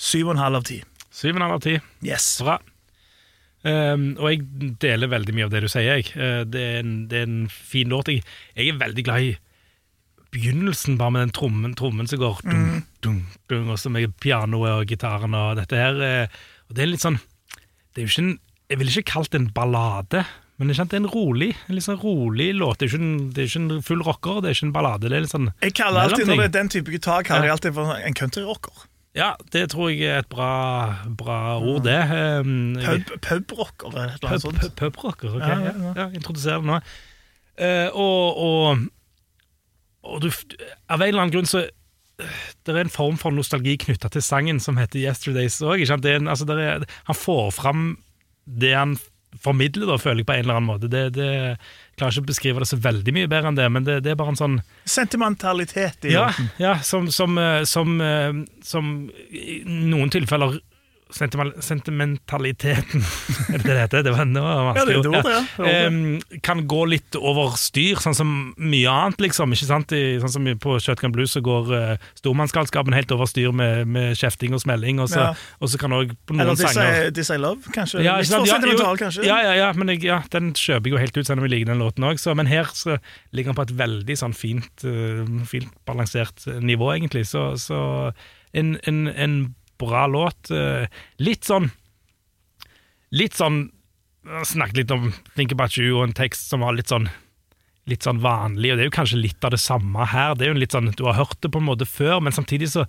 syv 0.00 0.28
og 0.30 0.34
en 0.36 0.42
halv 0.42 0.60
av 0.60 0.66
ti. 0.68 0.78
Syv 1.10 1.34
og 1.34 1.40
en 1.40 1.46
halv 1.46 1.56
av 1.58 1.64
ti. 1.64 1.76
Yes. 2.06 2.28
Bra. 2.44 2.58
Um, 3.60 4.14
og 4.16 4.30
jeg 4.30 4.74
deler 4.80 5.10
veldig 5.12 5.34
mye 5.36 5.46
av 5.48 5.52
det 5.52 5.60
du 5.64 5.68
sier. 5.68 5.98
Jeg. 5.98 6.12
Uh, 6.16 6.42
det, 6.48 6.60
er 6.60 6.78
en, 6.80 6.94
det 7.10 7.18
er 7.20 7.26
en 7.28 7.42
fin 7.52 7.90
låt. 7.92 8.08
Jeg, 8.12 8.24
jeg 8.56 8.72
er 8.72 8.78
veldig 8.80 9.04
glad 9.04 9.26
i 9.26 9.34
begynnelsen, 10.30 10.98
bare 11.00 11.10
med 11.14 11.20
den 11.26 11.32
trommen, 11.36 11.74
trommen 11.78 12.06
som 12.10 12.20
går 12.22 12.40
dum, 12.46 12.82
dum, 13.02 13.16
dum, 13.50 13.70
og 13.74 13.78
så 13.82 13.90
med 13.90 14.12
pianoet 14.22 14.70
og 14.76 14.86
gitaren 14.90 15.34
og 15.34 15.56
dette 15.58 15.76
her. 15.76 16.00
eh, 16.02 16.26
Og 16.70 16.76
det 16.76 16.82
er 16.84 16.90
litt 16.92 17.02
sånn 17.02 17.18
Det 17.94 17.98
er 17.98 18.06
jo 18.06 18.12
ikke 18.12 18.22
en 18.28 18.38
Jeg 18.70 18.78
ville 18.78 18.92
ikke 18.94 19.12
kalt 19.12 19.30
det 19.32 19.40
en 19.40 19.50
ballade, 19.50 20.24
men 20.60 20.68
det 20.68 20.76
er, 20.78 20.94
en 21.00 21.08
rolig 21.10 21.56
en 21.68 21.74
litt 21.74 21.82
sånn 21.86 21.98
rolig 21.98 22.52
låt. 22.54 22.78
Det 22.78 22.92
er 22.92 22.98
en, 23.00 23.30
det 23.34 23.42
er 23.42 23.48
ikke 23.48 23.62
en 23.64 23.82
full 23.82 24.02
rocker, 24.06 24.40
det 24.44 24.50
er 24.50 24.54
ikke 24.54 24.66
en 24.68 24.72
ballade. 24.76 25.08
Det 25.08 25.16
er 25.16 25.24
litt 25.24 25.32
sånn 25.32 25.48
Jeg 25.64 25.74
kaller 25.74 26.04
alltid. 26.06 26.26
Når 26.28 26.36
det 26.36 26.44
er 26.44 26.54
den 26.60 26.68
type 26.68 26.92
gitar, 26.94 27.24
kaller 27.26 27.48
jeg 27.48 27.56
alltid 27.56 27.74
for 27.74 27.96
en 27.96 28.14
countryrocker. 28.14 28.86
Ja, 29.18 29.32
det 29.50 29.64
tror 29.72 29.88
jeg 29.90 30.04
er 30.06 30.18
et 30.22 30.28
bra, 30.30 30.50
bra 31.18 31.58
ord, 31.58 31.82
det. 31.82 31.96
Um, 32.46 32.76
Pubrocker, 33.26 33.90
Pub- 33.90 33.96
eller 33.96 34.14
noe 34.22 34.30
Pub- 34.30 34.44
sånt. 34.44 34.76
Pubrocker, 34.78 35.32
ok. 35.34 35.42
Ja, 35.42 35.48
Ja, 35.48 35.64
ja, 35.64 35.72
ja, 35.82 35.92
ja. 35.96 36.06
Introduser 36.14 36.60
det 36.60 36.68
nå. 36.70 36.78
Uh, 37.58 37.88
og 37.98 38.38
og, 38.46 38.84
og 40.06 40.24
du, 40.24 40.30
av 40.88 41.00
en 41.00 41.08
eller 41.08 41.22
annen 41.24 41.34
grunn 41.34 41.48
så 41.48 41.66
Det 42.20 42.72
er 42.72 42.82
en 42.82 42.92
form 42.92 43.16
for 43.20 43.32
nostalgi 43.32 43.78
knytta 43.80 44.10
til 44.12 44.24
sangen 44.24 44.58
som 44.60 44.76
heter 44.76 45.00
Yesterdays 45.00 45.56
òg. 45.64 45.80
Altså, 45.88 46.44
han 47.08 47.16
får 47.16 47.46
fram 47.56 47.84
det 48.44 48.74
han 48.76 48.98
formidler, 49.38 49.86
da, 49.86 49.96
føler 50.00 50.22
jeg 50.22 50.28
på 50.28 50.34
en 50.34 50.44
eller 50.44 50.58
annen 50.58 50.68
måte. 50.68 50.90
Det, 50.90 51.04
det, 51.14 51.28
jeg 51.30 51.98
klarer 52.00 52.16
ikke 52.16 52.24
å 52.24 52.30
beskrive 52.30 52.62
det 52.62 52.68
så 52.70 52.78
veldig 52.82 53.14
mye 53.14 53.30
bedre 53.30 53.52
enn 53.52 53.58
det, 53.60 53.68
men 53.72 53.86
det, 53.86 53.98
det 54.04 54.12
er 54.12 54.18
bare 54.18 54.34
en 54.34 54.40
sånn 54.40 54.58
Sentimentalitet 54.90 56.08
i 56.10 56.14
ja, 56.16 56.26
ja 56.60 56.74
som, 56.86 57.08
som, 57.14 57.38
eh, 57.40 57.62
som, 57.68 57.94
eh, 58.04 58.42
som 58.66 58.90
i 59.30 59.60
noen 59.64 60.12
tilfeller 60.12 60.58
Sentimentaliteten 61.14 63.02
Er 63.54 63.58
det 63.58 63.64
det 63.64 63.74
det 63.74 63.78
heter? 63.80 64.02
Det 64.06 64.12
var, 64.14 64.24
det 64.24 64.42
var 64.42 64.52
Ja, 64.54 64.64
vanskelig 64.68 65.02
det 65.02 65.10
ja. 65.10 65.20
Det 65.20 65.26
er 65.30 65.64
ordet. 65.64 65.74
Em, 65.86 66.40
kan 66.46 66.62
gå 66.70 66.84
litt 66.90 67.16
over 67.18 67.56
styr, 67.60 67.98
sånn 68.02 68.16
som 68.16 68.30
mye 68.60 68.90
annet, 68.90 69.20
liksom. 69.26 69.52
Ikke 69.54 69.68
sant? 69.68 69.92
I, 69.96 70.18
sånn 70.22 70.32
som 70.34 70.48
på 70.62 70.76
Shotgun 70.82 71.12
Blues 71.14 71.34
så 71.36 71.42
går 71.44 71.70
uh, 71.74 72.08
stormannsgalskapen 72.18 72.94
helt 72.96 73.12
over 73.14 73.28
styr 73.30 73.52
med, 73.56 73.88
med 73.90 74.16
kjefting 74.18 74.54
og 74.56 74.62
smelling, 74.64 75.00
og 75.02 75.10
så, 75.12 75.20
Ja. 75.30 75.32
og 75.60 75.72
så 75.72 75.80
kan 75.80 75.94
òg 75.96 76.14
på 76.26 76.36
noen 76.36 76.46
Eller 76.46 76.56
sanger 76.60 77.10
This 77.16 77.30
I 77.34 77.38
Love, 77.40 77.62
kanskje. 77.74 78.02
ja, 78.06 78.16
Litt 78.20 78.30
for 78.32 78.46
Ja, 78.46 78.56
sentimental, 78.56 78.94
jo, 78.94 79.02
kanskje. 79.04 79.26
Ja, 79.28 79.38
ja, 79.44 79.54
ja, 79.64 79.70
men 79.76 79.92
jeg, 79.94 80.04
ja, 80.08 80.20
den 80.32 80.52
kjøper 80.56 80.90
jeg 80.90 80.96
jo 80.96 81.02
helt 81.04 81.16
ut, 81.20 81.26
selv 81.26 81.38
om 81.42 81.46
jeg 81.48 81.54
liker 81.56 81.72
den 81.72 81.82
låten 81.82 82.06
òg. 82.06 82.20
Men 82.36 82.46
her 82.50 82.70
så 82.74 82.98
ligger 83.32 83.52
den 83.52 83.58
på 83.60 83.66
et 83.68 83.76
veldig 83.78 84.16
sånn 84.22 84.36
fint, 84.36 84.84
uh, 84.86 85.24
fint 85.50 85.70
balansert 85.88 86.46
eh, 86.46 86.60
nivå, 86.62 86.92
egentlig. 86.94 87.26
Så, 87.30 87.50
så 87.60 87.80
en, 88.56 88.76
en, 88.88 89.06
en 89.08 89.34
bra 89.80 90.06
låt. 90.10 90.52
eh, 90.54 90.86
litt 91.18 91.48
sånn 91.48 91.70
Litt 93.10 93.34
sånn 93.38 93.64
Snakket 94.46 94.76
litt 94.76 94.92
om 94.94 95.10
Think 95.34 95.54
About 95.56 95.78
You 95.80 95.96
og 95.96 96.04
en 96.10 96.16
tekst 96.16 96.52
som 96.52 96.62
var 96.62 96.76
litt 96.76 96.92
sånn 96.92 97.08
Litt 97.88 98.04
sånn 98.04 98.20
vanlig, 98.22 98.70
og 98.70 98.76
det 98.76 98.84
er 98.84 98.90
jo 98.90 98.94
kanskje 98.94 99.18
litt 99.18 99.42
av 99.42 99.50
det 99.50 99.58
samme 99.58 100.04
her. 100.06 100.36
Det 100.36 100.44
er 100.44 100.52
jo 100.52 100.58
litt 100.60 100.74
sånn, 100.76 100.92
Du 100.94 101.06
har 101.08 101.16
hørt 101.16 101.40
det 101.42 101.48
på 101.50 101.58
en 101.58 101.66
måte 101.66 101.88
før, 101.88 102.20
men 102.22 102.36
samtidig 102.36 102.68
så 102.70 102.84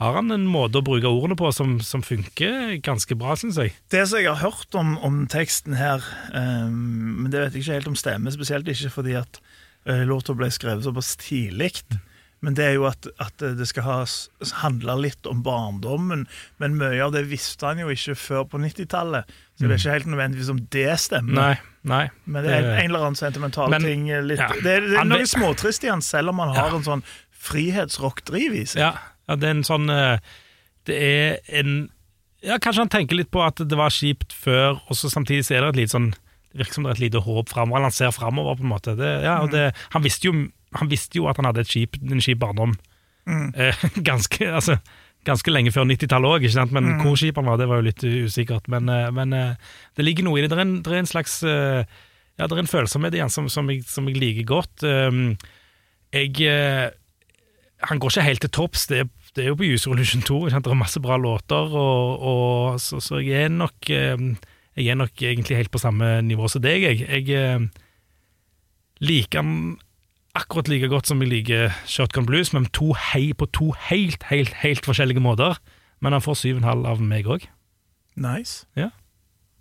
har 0.00 0.16
han 0.18 0.32
en 0.32 0.44
måte 0.48 0.80
å 0.80 0.84
bruke 0.84 1.08
ordene 1.08 1.36
på 1.36 1.50
som, 1.56 1.78
som 1.80 2.02
funker 2.04 2.76
ganske 2.84 3.16
bra, 3.16 3.34
syns 3.36 3.56
jeg. 3.60 3.72
Det 3.92 4.02
som 4.08 4.20
jeg 4.20 4.28
har 4.28 4.42
hørt 4.42 4.76
om, 4.76 4.94
om 5.04 5.22
teksten 5.32 5.76
her, 5.76 6.04
um, 6.32 7.22
men 7.22 7.30
det 7.32 7.40
vet 7.40 7.56
jeg 7.56 7.64
ikke 7.64 7.78
helt 7.78 7.92
om 7.92 7.96
stemmer, 7.96 8.34
spesielt 8.34 8.68
ikke 8.68 8.92
fordi 8.92 9.16
at 9.16 9.40
uh, 9.88 10.04
låta 10.08 10.36
ble 10.36 10.50
skrevet 10.52 10.84
såpass 10.84 11.14
tidlig. 11.20 11.72
Men 12.44 12.54
det 12.54 12.64
er 12.66 12.74
jo 12.76 12.84
at, 12.86 13.06
at 13.22 13.40
det 13.56 13.64
skal 13.66 13.82
ha 13.86 13.94
handle 14.60 14.94
litt 15.00 15.26
om 15.26 15.40
barndommen, 15.42 16.26
men 16.60 16.74
mye 16.78 17.00
av 17.02 17.14
det 17.14 17.24
visste 17.30 17.64
han 17.66 17.80
jo 17.80 17.88
ikke 17.90 18.14
før 18.20 18.44
på 18.52 18.60
90-tallet. 18.60 19.24
Så 19.56 19.64
det 19.64 19.70
er 19.72 19.80
ikke 19.80 19.94
helt 19.94 20.10
nødvendigvis 20.12 20.50
om 20.52 20.60
det 20.74 20.98
stemmer. 21.00 21.32
Nei, 21.38 21.54
nei. 21.88 22.02
Men 22.28 22.44
det 22.44 22.52
er 22.58 22.68
en 22.74 22.90
eller 22.90 23.06
annen 23.08 23.16
sentimental 23.18 23.72
Men- 23.72 23.82
ting. 23.88 24.04
eh, 24.12 24.20
Litt, 24.22 24.38
ja. 24.42 24.50
det, 24.62 24.74
er, 24.76 24.86
det 24.92 24.98
er 25.00 25.08
noe 25.08 25.26
småtrist 25.26 25.86
i 25.88 25.90
han, 25.90 26.04
selv 26.04 26.34
om 26.34 26.42
han 26.44 26.52
har 26.54 26.76
en 26.76 26.84
sånn 26.86 27.04
frihetsrock-driv 27.46 28.54
i 28.60 28.64
seg. 28.68 28.82
Ja, 28.84 28.92
ja, 29.26 29.36
det 29.40 29.48
er 29.48 29.56
en 29.56 29.66
sånn 29.66 29.88
eh, 29.90 30.18
Det 30.86 30.96
er 31.02 31.38
en 31.62 31.72
Ja, 32.44 32.58
kanskje 32.62 32.84
han 32.84 32.92
tenker 32.92 33.18
litt 33.18 33.32
på 33.34 33.40
at 33.42 33.58
det 33.58 33.78
var 33.78 33.90
kjipt 33.90 34.34
før, 34.36 34.76
og 34.86 34.94
så 34.98 35.10
samtidig 35.10 35.46
så 35.48 35.56
er 35.56 35.64
det 35.64 35.72
et 35.72 35.80
lite 35.82 35.94
sånn 35.96 36.10
Det 36.12 36.60
virker 36.62 36.78
som 36.78 36.84
det 36.86 36.92
er 36.92 36.98
et 37.00 37.04
lite 37.08 37.24
håp 37.24 37.50
framover. 37.50 37.82
Han 37.88 37.92
ser 37.96 38.12
framover, 38.14 38.54
på 38.60 38.64
en 38.64 38.70
måte. 38.70 38.94
Det, 38.96 39.08
ja, 39.24 39.40
og 39.42 39.50
det, 39.52 39.64
han, 39.92 40.04
visste 40.04 40.30
jo, 40.30 40.32
han 40.80 40.90
visste 40.90 41.20
jo 41.20 41.26
at 41.30 41.40
han 41.40 41.48
hadde 41.48 41.64
et 41.64 41.72
kjip, 41.72 41.98
en 42.02 42.22
kjip 42.22 42.40
barndom. 42.42 42.76
Eh, 43.26 43.84
ganske, 44.10 44.46
altså, 44.46 44.78
ganske 45.26 45.52
lenge 45.52 45.72
før 45.74 45.88
90-tallet 45.90 46.36
òg, 46.36 46.70
men 46.74 46.92
hvor 47.02 47.16
skip 47.18 47.38
han 47.40 47.48
var, 47.48 47.58
det 47.60 47.68
var 47.70 47.80
jo 47.80 47.88
litt 47.88 48.04
usikkert. 48.26 48.68
Men, 48.72 48.90
eh, 48.92 49.08
men 49.14 49.34
eh, 49.36 49.72
det 49.98 50.06
ligger 50.06 50.26
noe 50.26 50.38
i 50.38 50.44
det. 50.44 50.52
Det 50.52 50.58
er 50.58 50.66
en, 50.66 50.76
det 50.84 50.92
er 50.92 51.02
en 51.02 51.14
slags 51.14 51.40
Ja, 52.36 52.44
det 52.44 52.52
er 52.52 52.60
en 52.60 52.68
følsomhet 52.68 53.14
igjen 53.16 53.32
som, 53.32 53.48
som, 53.48 53.68
jeg, 53.72 53.86
som 53.88 54.08
jeg 54.10 54.18
liker 54.20 54.44
godt. 54.44 54.82
Um, 54.84 55.38
jeg 56.12 56.36
Han 57.88 58.00
går 58.00 58.12
ikke 58.12 58.26
helt 58.26 58.42
til 58.44 58.52
topps. 58.52 58.84
Det, 58.90 59.06
det 59.32 59.44
er 59.44 59.48
jo 59.48 59.56
på 59.56 59.64
Use 59.64 59.88
Revolution 59.88 60.20
2. 60.20 60.42
ikke 60.44 60.52
sant? 60.52 60.66
Det 60.66 60.74
er 60.74 60.82
masse 60.82 61.00
bra 61.00 61.16
låter, 61.16 61.72
og, 61.72 62.20
og, 62.20 62.80
så, 62.80 63.00
så 63.00 63.22
jeg 63.24 63.48
er 63.48 63.54
nok 63.54 63.88
eh, 63.88 64.28
Jeg 64.76 64.92
er 64.92 65.00
nok 65.00 65.22
egentlig 65.22 65.56
helt 65.56 65.72
på 65.72 65.80
samme 65.80 66.20
nivå 66.20 66.48
som 66.52 66.60
deg. 66.60 66.84
Jeg, 66.84 67.08
jeg 67.08 67.70
liker 69.00 69.40
han 69.40 69.78
akkurat 70.36 70.68
like 70.70 70.88
godt 70.92 71.08
som 71.10 71.20
jeg 71.24 71.30
liker 71.32 71.74
Shotgun 71.88 72.26
Blues, 72.28 72.52
men 72.54 72.66
to 72.76 72.92
hei, 73.12 73.32
på 73.36 73.48
to 73.56 73.72
helt, 73.88 74.22
helt, 74.30 74.52
helt 74.62 74.86
forskjellige 74.86 75.22
måter. 75.24 75.58
Men 76.04 76.12
han 76.12 76.22
får 76.24 76.38
7,5 76.44 76.84
av 76.86 77.00
meg 77.00 77.26
òg. 77.32 77.46
Nice. 78.20 78.66
Ja. 78.76 78.90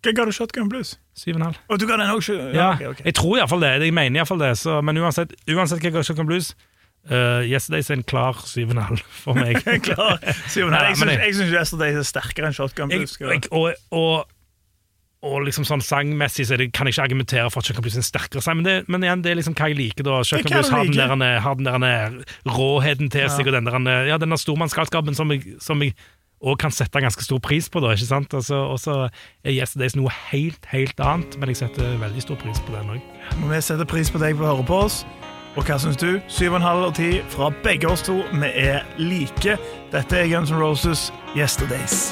Hva 0.06 0.14
ga 0.14 0.26
du 0.28 0.32
Shotgun 0.36 0.70
Blues? 0.70 0.98
7,5. 1.18 1.56
Og 1.72 1.80
du 1.82 1.88
ga 1.90 1.98
den 1.98 2.12
òg? 2.12 2.22
Ja, 2.30 2.48
ja 2.54 2.70
okay, 2.76 2.88
okay. 2.92 3.06
jeg 3.08 3.16
tror 3.18 3.38
iallfall 3.40 3.64
det. 3.64 3.72
Jeg 3.88 3.96
mener 3.96 4.20
iallfall 4.22 4.44
det. 4.44 4.52
Så, 4.60 4.82
men 4.86 5.00
uansett, 5.02 5.34
uansett 5.50 5.80
hva 5.82 5.90
jeg 5.90 5.96
ga 5.96 6.04
Shotgun 6.06 6.28
Blues, 6.30 6.52
uh, 7.10 7.42
Yesterdays 7.48 7.90
er 7.90 8.00
en 8.02 8.04
klar 8.04 8.38
7,5 8.44 9.02
for 9.24 9.40
meg. 9.40 9.62
Klar. 9.88 10.20
Simen, 10.52 10.76
Nei, 10.76 10.84
jeg 10.92 11.00
men 11.02 11.10
syns- 11.16 11.24
jeg- 11.24 11.40
jeg 11.40 11.60
Yesterday 11.60 11.96
er 12.00 12.08
sterkere 12.12 12.52
enn 12.52 12.58
Shotgun 12.60 12.92
Blues. 12.94 13.18
Jeg, 13.20 13.32
jeg, 13.32 13.52
og, 13.52 13.74
og, 13.92 14.28
og 15.26 15.46
liksom 15.48 15.66
sånn 15.68 15.84
sangmessig 15.84 16.46
så 16.48 16.58
det, 16.60 16.70
kan 16.76 16.88
jeg 16.88 16.96
ikke 16.96 17.08
argumentere 17.10 17.46
for 17.54 17.62
at 17.62 17.70
Chuck 17.70 17.82
Blues 17.82 17.98
er 17.98 18.04
en 18.04 18.08
sterkere 18.08 18.44
sang, 18.46 18.60
men, 18.60 18.68
det, 18.68 18.76
men 18.92 19.06
igjen, 19.06 19.24
det 19.26 19.32
er 19.32 19.40
liksom 19.40 19.56
hva 19.58 19.70
jeg 19.72 19.80
liker. 19.80 20.06
da 20.06 20.20
Chuck 20.28 20.46
Blues 20.46 20.70
har 20.74 20.86
den 20.86 21.24
der, 21.24 21.40
har 21.42 21.58
den 21.58 21.86
der 21.86 22.20
råheten 22.46 23.10
til 23.14 23.30
seg, 23.34 23.50
og 23.50 23.58
den 23.58 23.70
der, 23.70 24.12
ja, 24.12 24.20
denne 24.22 24.38
stormannsgalskapen 24.40 25.18
som 25.18 25.34
jeg, 25.34 25.58
som 25.64 25.82
jeg 25.84 25.96
og 26.46 26.60
kan 26.62 26.74
sette 26.74 27.02
ganske 27.02 27.24
stor 27.24 27.40
pris 27.42 27.70
på, 27.72 27.82
da, 27.82 27.94
ikke 27.96 28.06
sant? 28.06 28.34
Altså, 28.38 28.60
og 28.70 28.80
så 28.80 28.98
er 29.08 29.56
Yesterdays 29.56 29.96
noe 29.98 30.12
helt, 30.30 30.68
helt 30.70 31.00
annet, 31.02 31.38
men 31.40 31.50
jeg 31.50 31.64
setter 31.64 31.96
veldig 32.02 32.22
stor 32.22 32.38
pris 32.42 32.60
på 32.68 32.76
den 32.76 32.92
òg. 32.98 33.14
Vi 33.40 33.62
setter 33.66 33.88
pris 33.90 34.12
på 34.14 34.22
deg 34.22 34.36
for 34.38 34.46
å 34.46 34.52
høre 34.54 34.68
på 34.68 34.82
oss. 34.86 35.02
Og 35.56 35.64
hva 35.64 35.78
syns 35.80 35.96
du? 35.98 36.20
7,5 36.28 36.84
og 36.84 36.92
10 37.00 37.24
fra 37.32 37.48
begge 37.64 37.88
oss 37.88 38.04
to. 38.04 38.20
Vi 38.36 38.52
er 38.52 38.84
like. 39.00 39.56
Dette 39.96 40.20
er 40.20 40.28
Guns 40.28 40.52
N' 40.52 40.60
Roses 40.60 41.08
Yesterdays. 41.38 42.12